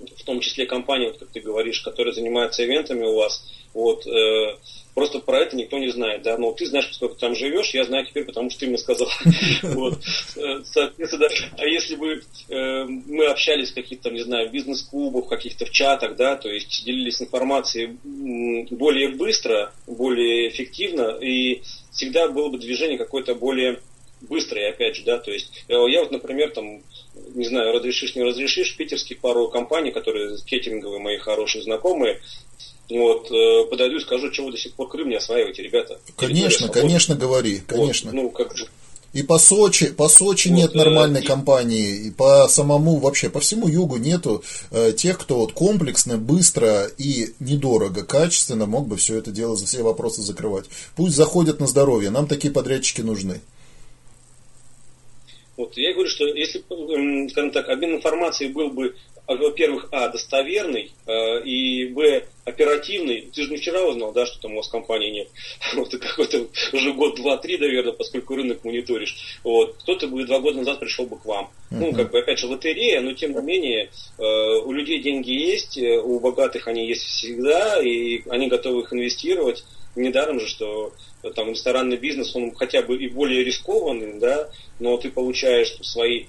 в 0.00 0.24
том 0.24 0.40
числе 0.40 0.66
компании, 0.66 1.08
вот, 1.08 1.18
как 1.18 1.28
ты 1.28 1.40
говоришь, 1.40 1.80
которые 1.80 2.14
занимаются 2.14 2.64
ивентами 2.64 3.04
у 3.04 3.16
вас, 3.16 3.44
вот, 3.74 4.06
э, 4.06 4.56
просто 4.94 5.20
про 5.20 5.40
это 5.40 5.56
никто 5.56 5.78
не 5.78 5.90
знает, 5.90 6.22
да, 6.22 6.36
но 6.38 6.52
ты 6.52 6.66
знаешь, 6.66 6.88
сколько 6.92 7.14
ты 7.14 7.20
там 7.20 7.34
живешь, 7.34 7.74
я 7.74 7.84
знаю 7.84 8.06
теперь, 8.06 8.24
потому 8.24 8.50
что 8.50 8.60
ты 8.60 8.66
мне 8.66 8.78
сказал. 8.78 9.08
Вот. 9.62 9.98
Э, 10.36 10.62
соответственно, 10.64 11.28
а 11.56 11.66
если 11.66 11.96
бы 11.96 12.22
э, 12.48 12.84
мы 12.84 13.26
общались 13.26 13.70
в 13.70 13.74
каких-то, 13.74 14.10
не 14.10 14.20
знаю, 14.20 14.50
бизнес-клубах, 14.50 15.28
каких-то 15.28 15.66
в 15.66 15.70
чатах, 15.70 16.16
да, 16.16 16.36
то 16.36 16.48
есть 16.48 16.84
делились 16.84 17.20
информацией 17.20 17.96
более 18.70 19.10
быстро, 19.10 19.72
более 19.86 20.48
эффективно, 20.48 21.18
и 21.20 21.62
всегда 21.92 22.28
было 22.28 22.48
бы 22.48 22.58
движение 22.58 22.98
какое-то 22.98 23.34
более 23.34 23.80
быстрое, 24.20 24.70
опять 24.70 24.96
же, 24.96 25.04
да, 25.04 25.18
то 25.18 25.30
есть 25.30 25.64
э, 25.68 25.74
я 25.90 26.00
вот, 26.00 26.10
например, 26.10 26.50
там, 26.50 26.82
не 27.34 27.46
знаю, 27.46 27.72
разрешишь, 27.72 28.14
не 28.14 28.22
разрешишь, 28.22 28.76
питерских 28.76 29.18
пару 29.18 29.48
компаний, 29.48 29.90
которые 29.90 30.36
кеттеринговые 30.44 31.00
мои 31.00 31.16
хорошие 31.18 31.62
знакомые, 31.62 32.20
вот, 32.90 33.30
э, 33.30 33.64
подойду 33.68 33.96
и 33.96 34.00
скажу, 34.00 34.30
чего 34.30 34.46
вы 34.46 34.52
до 34.52 34.58
сих 34.58 34.72
пор 34.74 34.88
Крым 34.88 35.08
не 35.10 35.16
осваиваете, 35.16 35.62
ребята. 35.62 36.00
Конечно, 36.16 36.68
конечно, 36.68 37.14
говори, 37.14 37.60
конечно. 37.66 38.10
Вот, 38.10 38.16
ну, 38.16 38.30
как 38.30 38.56
же. 38.56 38.66
И 39.12 39.22
по 39.22 39.38
Сочи, 39.38 39.86
по 39.86 40.08
Сочи 40.08 40.48
вот, 40.48 40.56
нет 40.56 40.74
э, 40.74 40.78
нормальной 40.78 41.22
и... 41.22 41.26
компании, 41.26 42.06
и 42.06 42.10
по 42.10 42.46
самому, 42.48 42.96
вообще 42.96 43.30
по 43.30 43.40
всему 43.40 43.68
югу 43.68 43.96
нету 43.96 44.42
э, 44.70 44.92
тех, 44.96 45.18
кто 45.18 45.38
вот 45.38 45.52
комплексно, 45.52 46.18
быстро 46.18 46.84
и 46.98 47.34
недорого, 47.40 48.04
качественно 48.04 48.66
мог 48.66 48.86
бы 48.86 48.96
все 48.96 49.16
это 49.16 49.30
дело, 49.30 49.56
за 49.56 49.66
все 49.66 49.82
вопросы 49.82 50.22
закрывать. 50.22 50.66
Пусть 50.96 51.16
заходят 51.16 51.60
на 51.60 51.66
здоровье, 51.66 52.10
нам 52.10 52.26
такие 52.26 52.52
подрядчики 52.52 53.00
нужны. 53.00 53.40
Вот, 55.58 55.76
я 55.76 55.92
говорю, 55.92 56.08
что 56.08 56.24
если, 56.24 56.62
скажем 57.30 57.50
так, 57.50 57.68
обмен 57.68 57.96
информацией 57.96 58.50
был 58.50 58.70
бы 58.70 58.94
а, 59.28 59.36
во-первых, 59.36 59.88
а, 59.92 60.08
достоверный, 60.08 60.90
э, 61.06 61.42
и, 61.44 61.84
б, 61.88 62.24
оперативный. 62.46 63.28
Ты 63.30 63.42
же 63.42 63.50
не 63.50 63.58
вчера 63.58 63.84
узнал, 63.84 64.10
да, 64.12 64.24
что 64.24 64.40
там 64.40 64.52
у 64.52 64.56
вас 64.56 64.68
компании 64.68 65.10
нет. 65.10 65.28
Вот 65.74 65.90
какой-то 65.90 66.46
уже 66.72 66.94
год, 66.94 67.16
два, 67.16 67.36
три, 67.36 67.58
наверное, 67.58 67.92
поскольку 67.92 68.36
рынок 68.36 68.64
мониторишь. 68.64 69.16
Вот. 69.44 69.76
Кто-то 69.80 70.08
бы 70.08 70.24
два 70.24 70.38
года 70.38 70.58
назад 70.58 70.80
пришел 70.80 71.04
бы 71.04 71.18
к 71.18 71.26
вам. 71.26 71.50
Ну, 71.70 71.92
как 71.92 72.10
бы, 72.10 72.20
опять 72.20 72.38
же, 72.38 72.46
лотерея, 72.46 73.02
но 73.02 73.12
тем 73.12 73.32
не 73.32 73.42
менее, 73.42 73.90
э, 74.16 74.22
у 74.22 74.72
людей 74.72 75.00
деньги 75.00 75.30
есть, 75.30 75.76
э, 75.76 75.98
у 75.98 76.20
богатых 76.20 76.66
они 76.66 76.88
есть 76.88 77.02
всегда, 77.02 77.82
и 77.82 78.22
они 78.30 78.48
готовы 78.48 78.80
их 78.80 78.92
инвестировать. 78.94 79.62
Недаром 79.96 80.38
же, 80.38 80.46
что 80.46 80.92
там 81.34 81.50
ресторанный 81.50 81.96
бизнес, 81.96 82.34
он 82.36 82.54
хотя 82.54 82.82
бы 82.82 82.96
и 82.96 83.08
более 83.08 83.44
рискованный, 83.44 84.18
да, 84.20 84.48
но 84.78 84.96
ты 84.96 85.10
получаешь 85.10 85.74
свои 85.82 86.26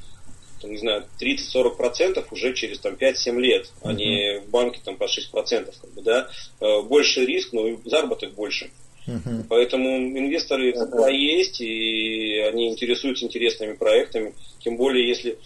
там, 0.61 0.71
не 0.71 0.77
знаю, 0.77 1.05
30-40% 1.21 2.25
уже 2.31 2.53
через 2.53 2.79
там, 2.79 2.95
5-7 2.95 3.39
лет, 3.39 3.71
а 3.81 3.93
не 3.93 4.39
в 4.39 4.49
банке 4.49 4.81
там, 4.83 4.97
по 4.97 5.05
6%. 5.05 5.73
Как 5.81 5.93
бы, 5.93 6.01
да? 6.01 6.29
Э, 6.59 6.81
больше 6.81 7.25
риск, 7.25 7.53
но 7.53 7.67
и 7.67 7.77
заработок 7.85 8.33
больше. 8.33 8.69
Uh-huh. 9.07 9.43
Поэтому 9.49 9.97
инвесторы 9.97 10.71
uh-huh. 10.71 11.13
есть, 11.13 11.61
и 11.61 12.39
они 12.39 12.69
интересуются 12.69 13.25
интересными 13.25 13.73
проектами. 13.73 14.33
Тем 14.59 14.77
более, 14.77 15.07
если 15.07 15.37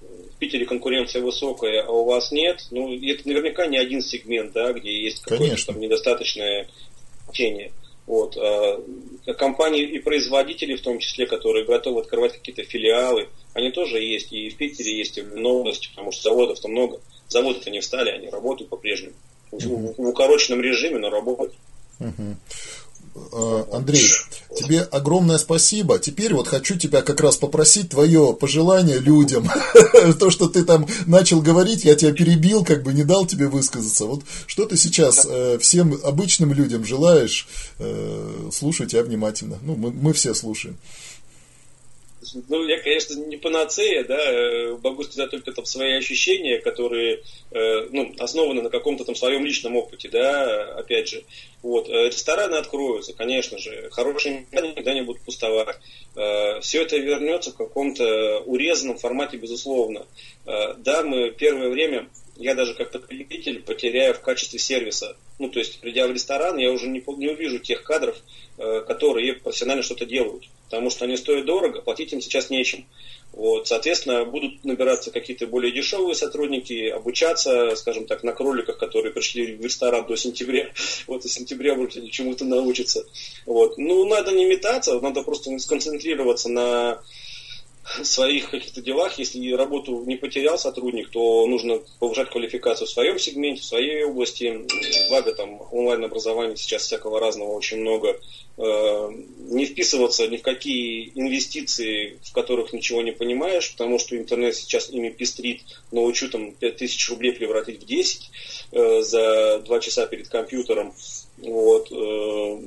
в 0.00 0.38
Питере 0.38 0.64
конкуренция 0.64 1.20
высокая, 1.20 1.82
а 1.82 1.90
у 1.90 2.04
вас 2.04 2.32
нет, 2.32 2.66
ну, 2.70 2.94
это 2.94 3.28
наверняка 3.28 3.66
не 3.66 3.76
один 3.76 4.00
сегмент, 4.00 4.52
да, 4.52 4.72
где 4.72 4.90
есть 4.90 5.22
какое-то 5.22 5.66
там 5.66 5.80
недостаточное 5.80 6.68
течение. 7.30 7.72
Вот. 8.06 8.36
А 8.36 8.82
компании 9.38 9.82
и 9.82 9.98
производители, 9.98 10.76
в 10.76 10.82
том 10.82 10.98
числе, 10.98 11.26
которые 11.26 11.64
готовы 11.64 12.00
открывать 12.00 12.32
какие-то 12.32 12.64
филиалы, 12.64 13.28
они 13.54 13.70
тоже 13.70 14.00
есть. 14.00 14.32
И 14.32 14.50
в 14.50 14.56
Питере 14.56 14.96
есть, 14.96 15.18
и 15.18 15.22
в 15.22 15.36
Новости, 15.36 15.88
потому 15.90 16.12
что 16.12 16.30
заводов-то 16.30 16.68
много. 16.68 17.00
Заводы-то 17.28 17.70
не 17.70 17.80
встали, 17.80 18.10
они 18.10 18.28
работают 18.28 18.70
по-прежнему. 18.70 19.14
В, 19.52 19.94
в 19.96 20.08
укороченном 20.08 20.60
режиме, 20.60 20.98
но 20.98 21.10
работают. 21.10 21.54
Э, 22.00 23.64
Андрей, 23.72 24.00
тебе 24.60 24.80
огромное 24.80 25.38
спасибо. 25.38 25.98
Теперь 25.98 26.34
вот 26.34 26.48
хочу 26.48 26.76
тебя 26.76 27.02
как 27.02 27.20
раз 27.20 27.36
попросить 27.36 27.90
твое 27.90 28.34
пожелание 28.38 28.98
людям. 28.98 29.48
То, 30.18 30.30
что 30.30 30.48
ты 30.48 30.64
там 30.64 30.86
начал 31.06 31.40
говорить, 31.40 31.84
я 31.84 31.94
тебя 31.94 32.12
перебил, 32.12 32.64
как 32.64 32.82
бы 32.82 32.92
не 32.92 33.04
дал 33.04 33.26
тебе 33.26 33.48
высказаться. 33.48 34.04
Вот 34.06 34.22
что 34.46 34.66
ты 34.66 34.76
сейчас 34.76 35.26
э, 35.28 35.58
всем 35.60 35.98
обычным 36.04 36.52
людям 36.52 36.84
желаешь? 36.84 37.48
Э, 37.78 38.50
слушай 38.52 38.86
тебя 38.86 39.02
внимательно. 39.02 39.58
Ну, 39.62 39.76
мы, 39.76 39.90
мы 39.90 40.12
все 40.12 40.34
слушаем. 40.34 40.76
Ну, 42.48 42.66
я, 42.66 42.80
конечно, 42.80 43.14
не 43.14 43.36
панацея, 43.36 44.04
да, 44.04 44.18
э, 44.18 44.76
могу 44.82 45.02
сказать 45.04 45.30
только 45.30 45.52
там 45.52 45.64
свои 45.64 45.94
ощущения, 45.94 46.58
которые, 46.58 47.22
э, 47.50 47.88
ну, 47.90 48.14
основаны 48.18 48.62
на 48.62 48.70
каком-то 48.70 49.04
там 49.04 49.14
своем 49.14 49.44
личном 49.44 49.76
опыте, 49.76 50.08
да, 50.08 50.74
опять 50.76 51.08
же. 51.08 51.24
Вот, 51.62 51.88
э, 51.88 52.06
рестораны 52.06 52.56
откроются, 52.56 53.12
конечно 53.12 53.58
же, 53.58 53.90
хорошие 53.90 54.46
места 54.50 54.68
никогда 54.68 54.94
не 54.94 55.02
будут 55.02 55.22
пустовать. 55.22 55.76
Все 56.62 56.82
это 56.82 56.96
вернется 56.96 57.50
в 57.50 57.56
каком-то 57.56 58.40
урезанном 58.40 58.98
формате, 58.98 59.36
безусловно. 59.36 60.06
Да, 60.44 61.02
мы 61.04 61.30
первое 61.30 61.68
время 61.68 62.08
я 62.40 62.54
даже 62.54 62.74
как 62.74 62.90
потребитель 62.90 63.62
потеряю 63.62 64.14
в 64.14 64.20
качестве 64.20 64.58
сервиса. 64.58 65.16
Ну, 65.38 65.48
то 65.48 65.58
есть, 65.58 65.80
придя 65.80 66.06
в 66.06 66.12
ресторан, 66.12 66.58
я 66.58 66.72
уже 66.72 66.88
не, 66.88 67.02
не 67.16 67.28
увижу 67.28 67.58
тех 67.58 67.82
кадров, 67.82 68.16
которые 68.56 69.34
профессионально 69.34 69.82
что-то 69.82 70.06
делают 70.06 70.44
потому 70.70 70.88
что 70.88 71.04
они 71.04 71.16
стоят 71.16 71.46
дорого, 71.46 71.82
платить 71.82 72.12
им 72.12 72.20
сейчас 72.20 72.48
нечем. 72.48 72.86
Вот, 73.32 73.66
соответственно, 73.66 74.24
будут 74.24 74.64
набираться 74.64 75.10
какие-то 75.10 75.48
более 75.48 75.72
дешевые 75.72 76.14
сотрудники, 76.14 76.88
обучаться, 76.88 77.74
скажем 77.74 78.06
так, 78.06 78.22
на 78.22 78.32
кроликах, 78.32 78.78
которые 78.78 79.12
пришли 79.12 79.56
в 79.56 79.64
ресторан 79.64 80.06
до 80.06 80.16
сентября. 80.16 80.70
Вот, 81.06 81.24
и 81.24 81.28
сентября, 81.28 81.74
может, 81.74 81.96
они 81.96 82.10
чему-то 82.10 82.44
научатся. 82.44 83.04
Вот. 83.46 83.78
Ну, 83.78 84.06
надо 84.06 84.30
не 84.30 84.44
метаться, 84.44 85.00
надо 85.00 85.22
просто 85.22 85.56
сконцентрироваться 85.58 86.48
на 86.48 87.02
своих 88.02 88.50
каких-то 88.50 88.80
делах, 88.80 89.18
если 89.18 89.52
работу 89.52 90.04
не 90.06 90.16
потерял 90.16 90.58
сотрудник, 90.58 91.10
то 91.10 91.46
нужно 91.46 91.80
повышать 91.98 92.30
квалификацию 92.30 92.86
в 92.86 92.90
своем 92.90 93.18
сегменте, 93.18 93.62
в 93.62 93.64
своей 93.64 94.04
области. 94.04 94.66
Благо 95.08 95.32
там 95.34 95.60
онлайн-образования 95.70 96.56
сейчас 96.56 96.82
всякого 96.82 97.20
разного 97.20 97.52
очень 97.52 97.80
много. 97.80 98.18
Э, 98.56 99.10
не 99.38 99.64
вписываться 99.64 100.26
ни 100.28 100.36
в 100.36 100.42
какие 100.42 101.12
инвестиции, 101.14 102.18
в 102.22 102.32
которых 102.32 102.72
ничего 102.72 103.02
не 103.02 103.12
понимаешь, 103.12 103.72
потому 103.72 103.98
что 103.98 104.16
интернет 104.16 104.54
сейчас 104.54 104.90
ими 104.90 105.08
пестрит, 105.08 105.62
научу 105.90 106.28
там 106.28 106.52
5000 106.52 107.10
рублей 107.10 107.32
превратить 107.32 107.82
в 107.82 107.86
10 107.86 108.30
э, 108.72 109.02
за 109.02 109.60
2 109.60 109.80
часа 109.80 110.06
перед 110.06 110.28
компьютером. 110.28 110.94
Вот 111.38 111.90
э, 111.90 112.58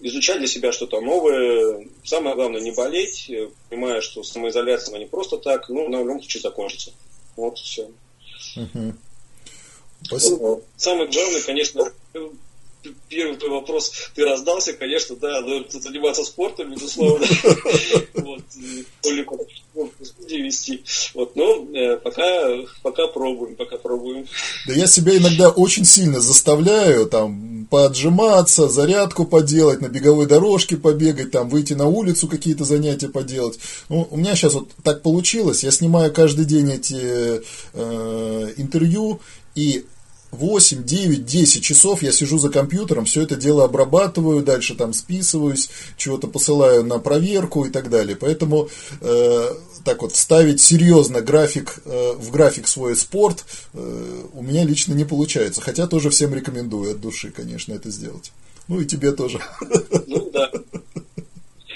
изучать 0.00 0.38
для 0.38 0.46
себя 0.46 0.72
что-то 0.72 1.00
новое. 1.00 1.86
Самое 2.04 2.36
главное 2.36 2.60
не 2.60 2.72
болеть, 2.72 3.28
э, 3.30 3.48
понимая, 3.68 4.00
что 4.00 4.22
самоизоляция 4.22 4.98
не 4.98 5.06
просто 5.06 5.38
так, 5.38 5.68
ну, 5.68 5.88
на 5.88 6.00
любом 6.00 6.20
случае 6.20 6.42
закончится. 6.42 6.92
Вот 7.36 7.58
все. 7.58 7.90
Угу. 8.56 8.94
Спасибо. 10.02 10.60
Самое 10.76 11.08
главное, 11.10 11.40
конечно, 11.42 11.92
первый 13.08 13.36
твой 13.36 13.50
вопрос, 13.50 13.92
ты 14.14 14.24
раздался, 14.24 14.72
конечно, 14.72 15.16
да, 15.16 15.40
но 15.40 15.64
заниматься 15.68 16.24
спортом, 16.24 16.72
безусловно. 16.72 17.26
Вот, 18.14 18.42
вести. 20.46 20.82
Вот, 21.14 21.36
но 21.36 21.66
э, 21.74 21.96
пока, 21.98 22.22
пока 22.82 23.06
пробуем, 23.08 23.56
пока 23.56 23.76
пробуем. 23.76 24.26
Да 24.66 24.74
я 24.74 24.86
себя 24.86 25.16
иногда 25.16 25.50
очень 25.50 25.84
сильно 25.84 26.20
заставляю 26.20 27.06
там 27.06 27.66
поотжиматься, 27.70 28.68
зарядку 28.68 29.24
поделать, 29.24 29.80
на 29.80 29.88
беговой 29.88 30.26
дорожке 30.26 30.76
побегать, 30.76 31.32
там 31.32 31.48
выйти 31.48 31.74
на 31.74 31.86
улицу 31.86 32.28
какие-то 32.28 32.64
занятия 32.64 33.08
поделать. 33.08 33.58
Ну, 33.88 34.06
у 34.10 34.16
меня 34.16 34.34
сейчас 34.34 34.54
вот 34.54 34.70
так 34.82 35.02
получилось, 35.02 35.64
я 35.64 35.70
снимаю 35.70 36.12
каждый 36.12 36.44
день 36.44 36.72
эти 36.72 37.42
э, 37.74 38.52
интервью, 38.56 39.20
и 39.54 39.84
8, 40.32 40.84
9, 40.84 41.24
10 41.24 41.62
часов 41.62 42.02
я 42.02 42.12
сижу 42.12 42.38
за 42.38 42.50
компьютером, 42.50 43.04
все 43.04 43.22
это 43.22 43.36
дело 43.36 43.64
обрабатываю, 43.64 44.42
дальше 44.42 44.74
там 44.74 44.92
списываюсь, 44.92 45.70
чего-то 45.96 46.26
посылаю 46.28 46.84
на 46.84 46.98
проверку 46.98 47.64
и 47.64 47.70
так 47.70 47.90
далее. 47.90 48.16
Поэтому 48.16 48.68
э, 49.00 49.54
так 49.84 50.02
вот 50.02 50.12
вставить 50.12 50.60
серьезно 50.60 51.20
график 51.20 51.78
э, 51.84 52.12
в 52.18 52.30
график 52.30 52.68
свой 52.68 52.96
спорт 52.96 53.44
э, 53.72 54.22
у 54.34 54.42
меня 54.42 54.64
лично 54.64 54.94
не 54.94 55.04
получается. 55.04 55.60
Хотя 55.60 55.86
тоже 55.86 56.10
всем 56.10 56.34
рекомендую 56.34 56.92
от 56.92 57.00
души, 57.00 57.30
конечно, 57.30 57.72
это 57.72 57.90
сделать. 57.90 58.32
Ну 58.68 58.80
и 58.80 58.84
тебе 58.84 59.12
тоже. 59.12 59.40
Ну 60.06 60.30
да. 60.32 60.50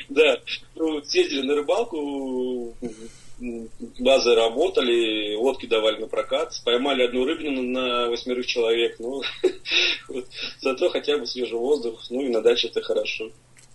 Да. 0.08 0.36
Ну, 0.74 1.00
съездили 1.04 1.46
на 1.46 1.54
рыбалку, 1.54 2.74
базы 3.98 4.34
работали, 4.34 5.34
лодки 5.34 5.66
давали 5.66 6.00
на 6.00 6.06
прокат, 6.06 6.60
поймали 6.64 7.02
одну 7.02 7.24
рыбину 7.24 7.62
на 7.62 8.08
восьмерых 8.08 8.46
человек, 8.46 8.96
ну, 8.98 9.22
зато 10.60 10.90
хотя 10.90 11.16
бы 11.18 11.26
свежий 11.26 11.58
воздух, 11.58 12.02
ну 12.10 12.20
и 12.20 12.28
на 12.28 12.42
даче 12.42 12.68
это 12.68 12.82
хорошо. 12.82 13.30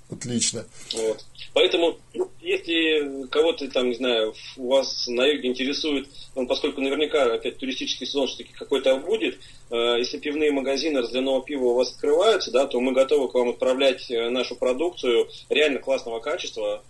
Отлично. 0.09 0.65
Вот. 0.93 1.25
Поэтому, 1.53 1.97
ну, 2.13 2.29
если 2.41 3.27
кого-то 3.27 3.67
там, 3.71 3.89
не 3.89 3.95
знаю, 3.95 4.35
у 4.57 4.67
вас 4.67 5.07
на 5.07 5.25
юге 5.25 5.49
интересует, 5.49 6.07
ну, 6.35 6.45
поскольку 6.45 6.81
наверняка 6.81 7.33
опять 7.33 7.57
туристический 7.57 8.05
сезон 8.05 8.27
все-таки 8.27 8.53
какой-то 8.53 8.97
будет, 8.97 9.39
э, 9.71 9.95
если 9.97 10.19
пивные 10.19 10.51
магазины 10.51 10.99
разливного 10.99 11.43
пива 11.43 11.65
у 11.65 11.73
вас 11.75 11.91
открываются, 11.91 12.51
да, 12.51 12.67
то 12.67 12.79
мы 12.79 12.91
готовы 12.91 13.29
к 13.29 13.33
вам 13.33 13.49
отправлять 13.49 14.11
э, 14.11 14.29
нашу 14.29 14.55
продукцию 14.55 15.27
реально 15.49 15.79
классного 15.79 16.19
качества, 16.19 16.83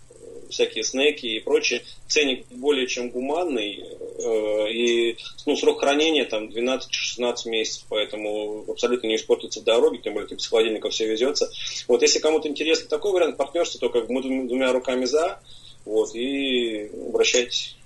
всякие 0.50 0.84
снеки 0.84 1.26
и 1.26 1.40
прочее. 1.40 1.82
Ценник 2.08 2.46
более 2.50 2.86
чем 2.86 3.10
гуманный. 3.10 3.84
Э, 4.18 4.70
и 4.70 5.16
ну, 5.44 5.56
срок 5.56 5.80
хранения 5.80 6.24
там 6.24 6.48
12-16 6.48 7.48
месяцев, 7.48 7.84
поэтому 7.88 8.64
абсолютно 8.68 9.06
не 9.08 9.16
испортится 9.16 9.60
в 9.60 9.64
дороге, 9.64 9.98
тем 10.02 10.14
более 10.14 10.28
без 10.28 10.46
холодильника 10.46 10.90
все 10.90 11.06
везется. 11.06 11.50
Вот 11.88 12.02
если 12.02 12.18
кому-то 12.18 12.48
интересно 12.48 12.88
такой 12.88 13.12
вариант 13.12 13.36
партнерства, 13.36 13.80
то 13.80 13.88
как 13.88 14.08
мы 14.08 14.22
двумя 14.22 14.72
руками 14.72 15.04
за, 15.04 15.40
вот, 15.84 16.14
и 16.14 16.90
обращайтесь. 17.08 17.76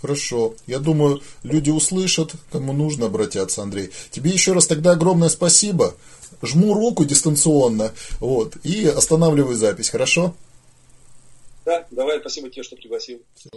Хорошо. 0.00 0.54
Я 0.66 0.78
думаю, 0.78 1.22
люди 1.42 1.70
услышат, 1.70 2.32
кому 2.52 2.72
нужно 2.72 3.06
обратятся, 3.06 3.62
Андрей. 3.62 3.90
Тебе 4.10 4.30
еще 4.30 4.52
раз 4.52 4.66
тогда 4.66 4.92
огромное 4.92 5.28
спасибо. 5.28 5.94
Жму 6.42 6.74
руку 6.74 7.04
дистанционно, 7.04 7.92
вот, 8.20 8.56
и 8.62 8.86
останавливаю 8.86 9.56
запись, 9.56 9.88
хорошо? 9.88 10.34
Да, 11.66 11.84
давай, 11.90 12.20
спасибо 12.20 12.48
тебе, 12.48 12.62
что 12.62 12.76
пригласил. 12.76 13.22
Все. 13.34 13.50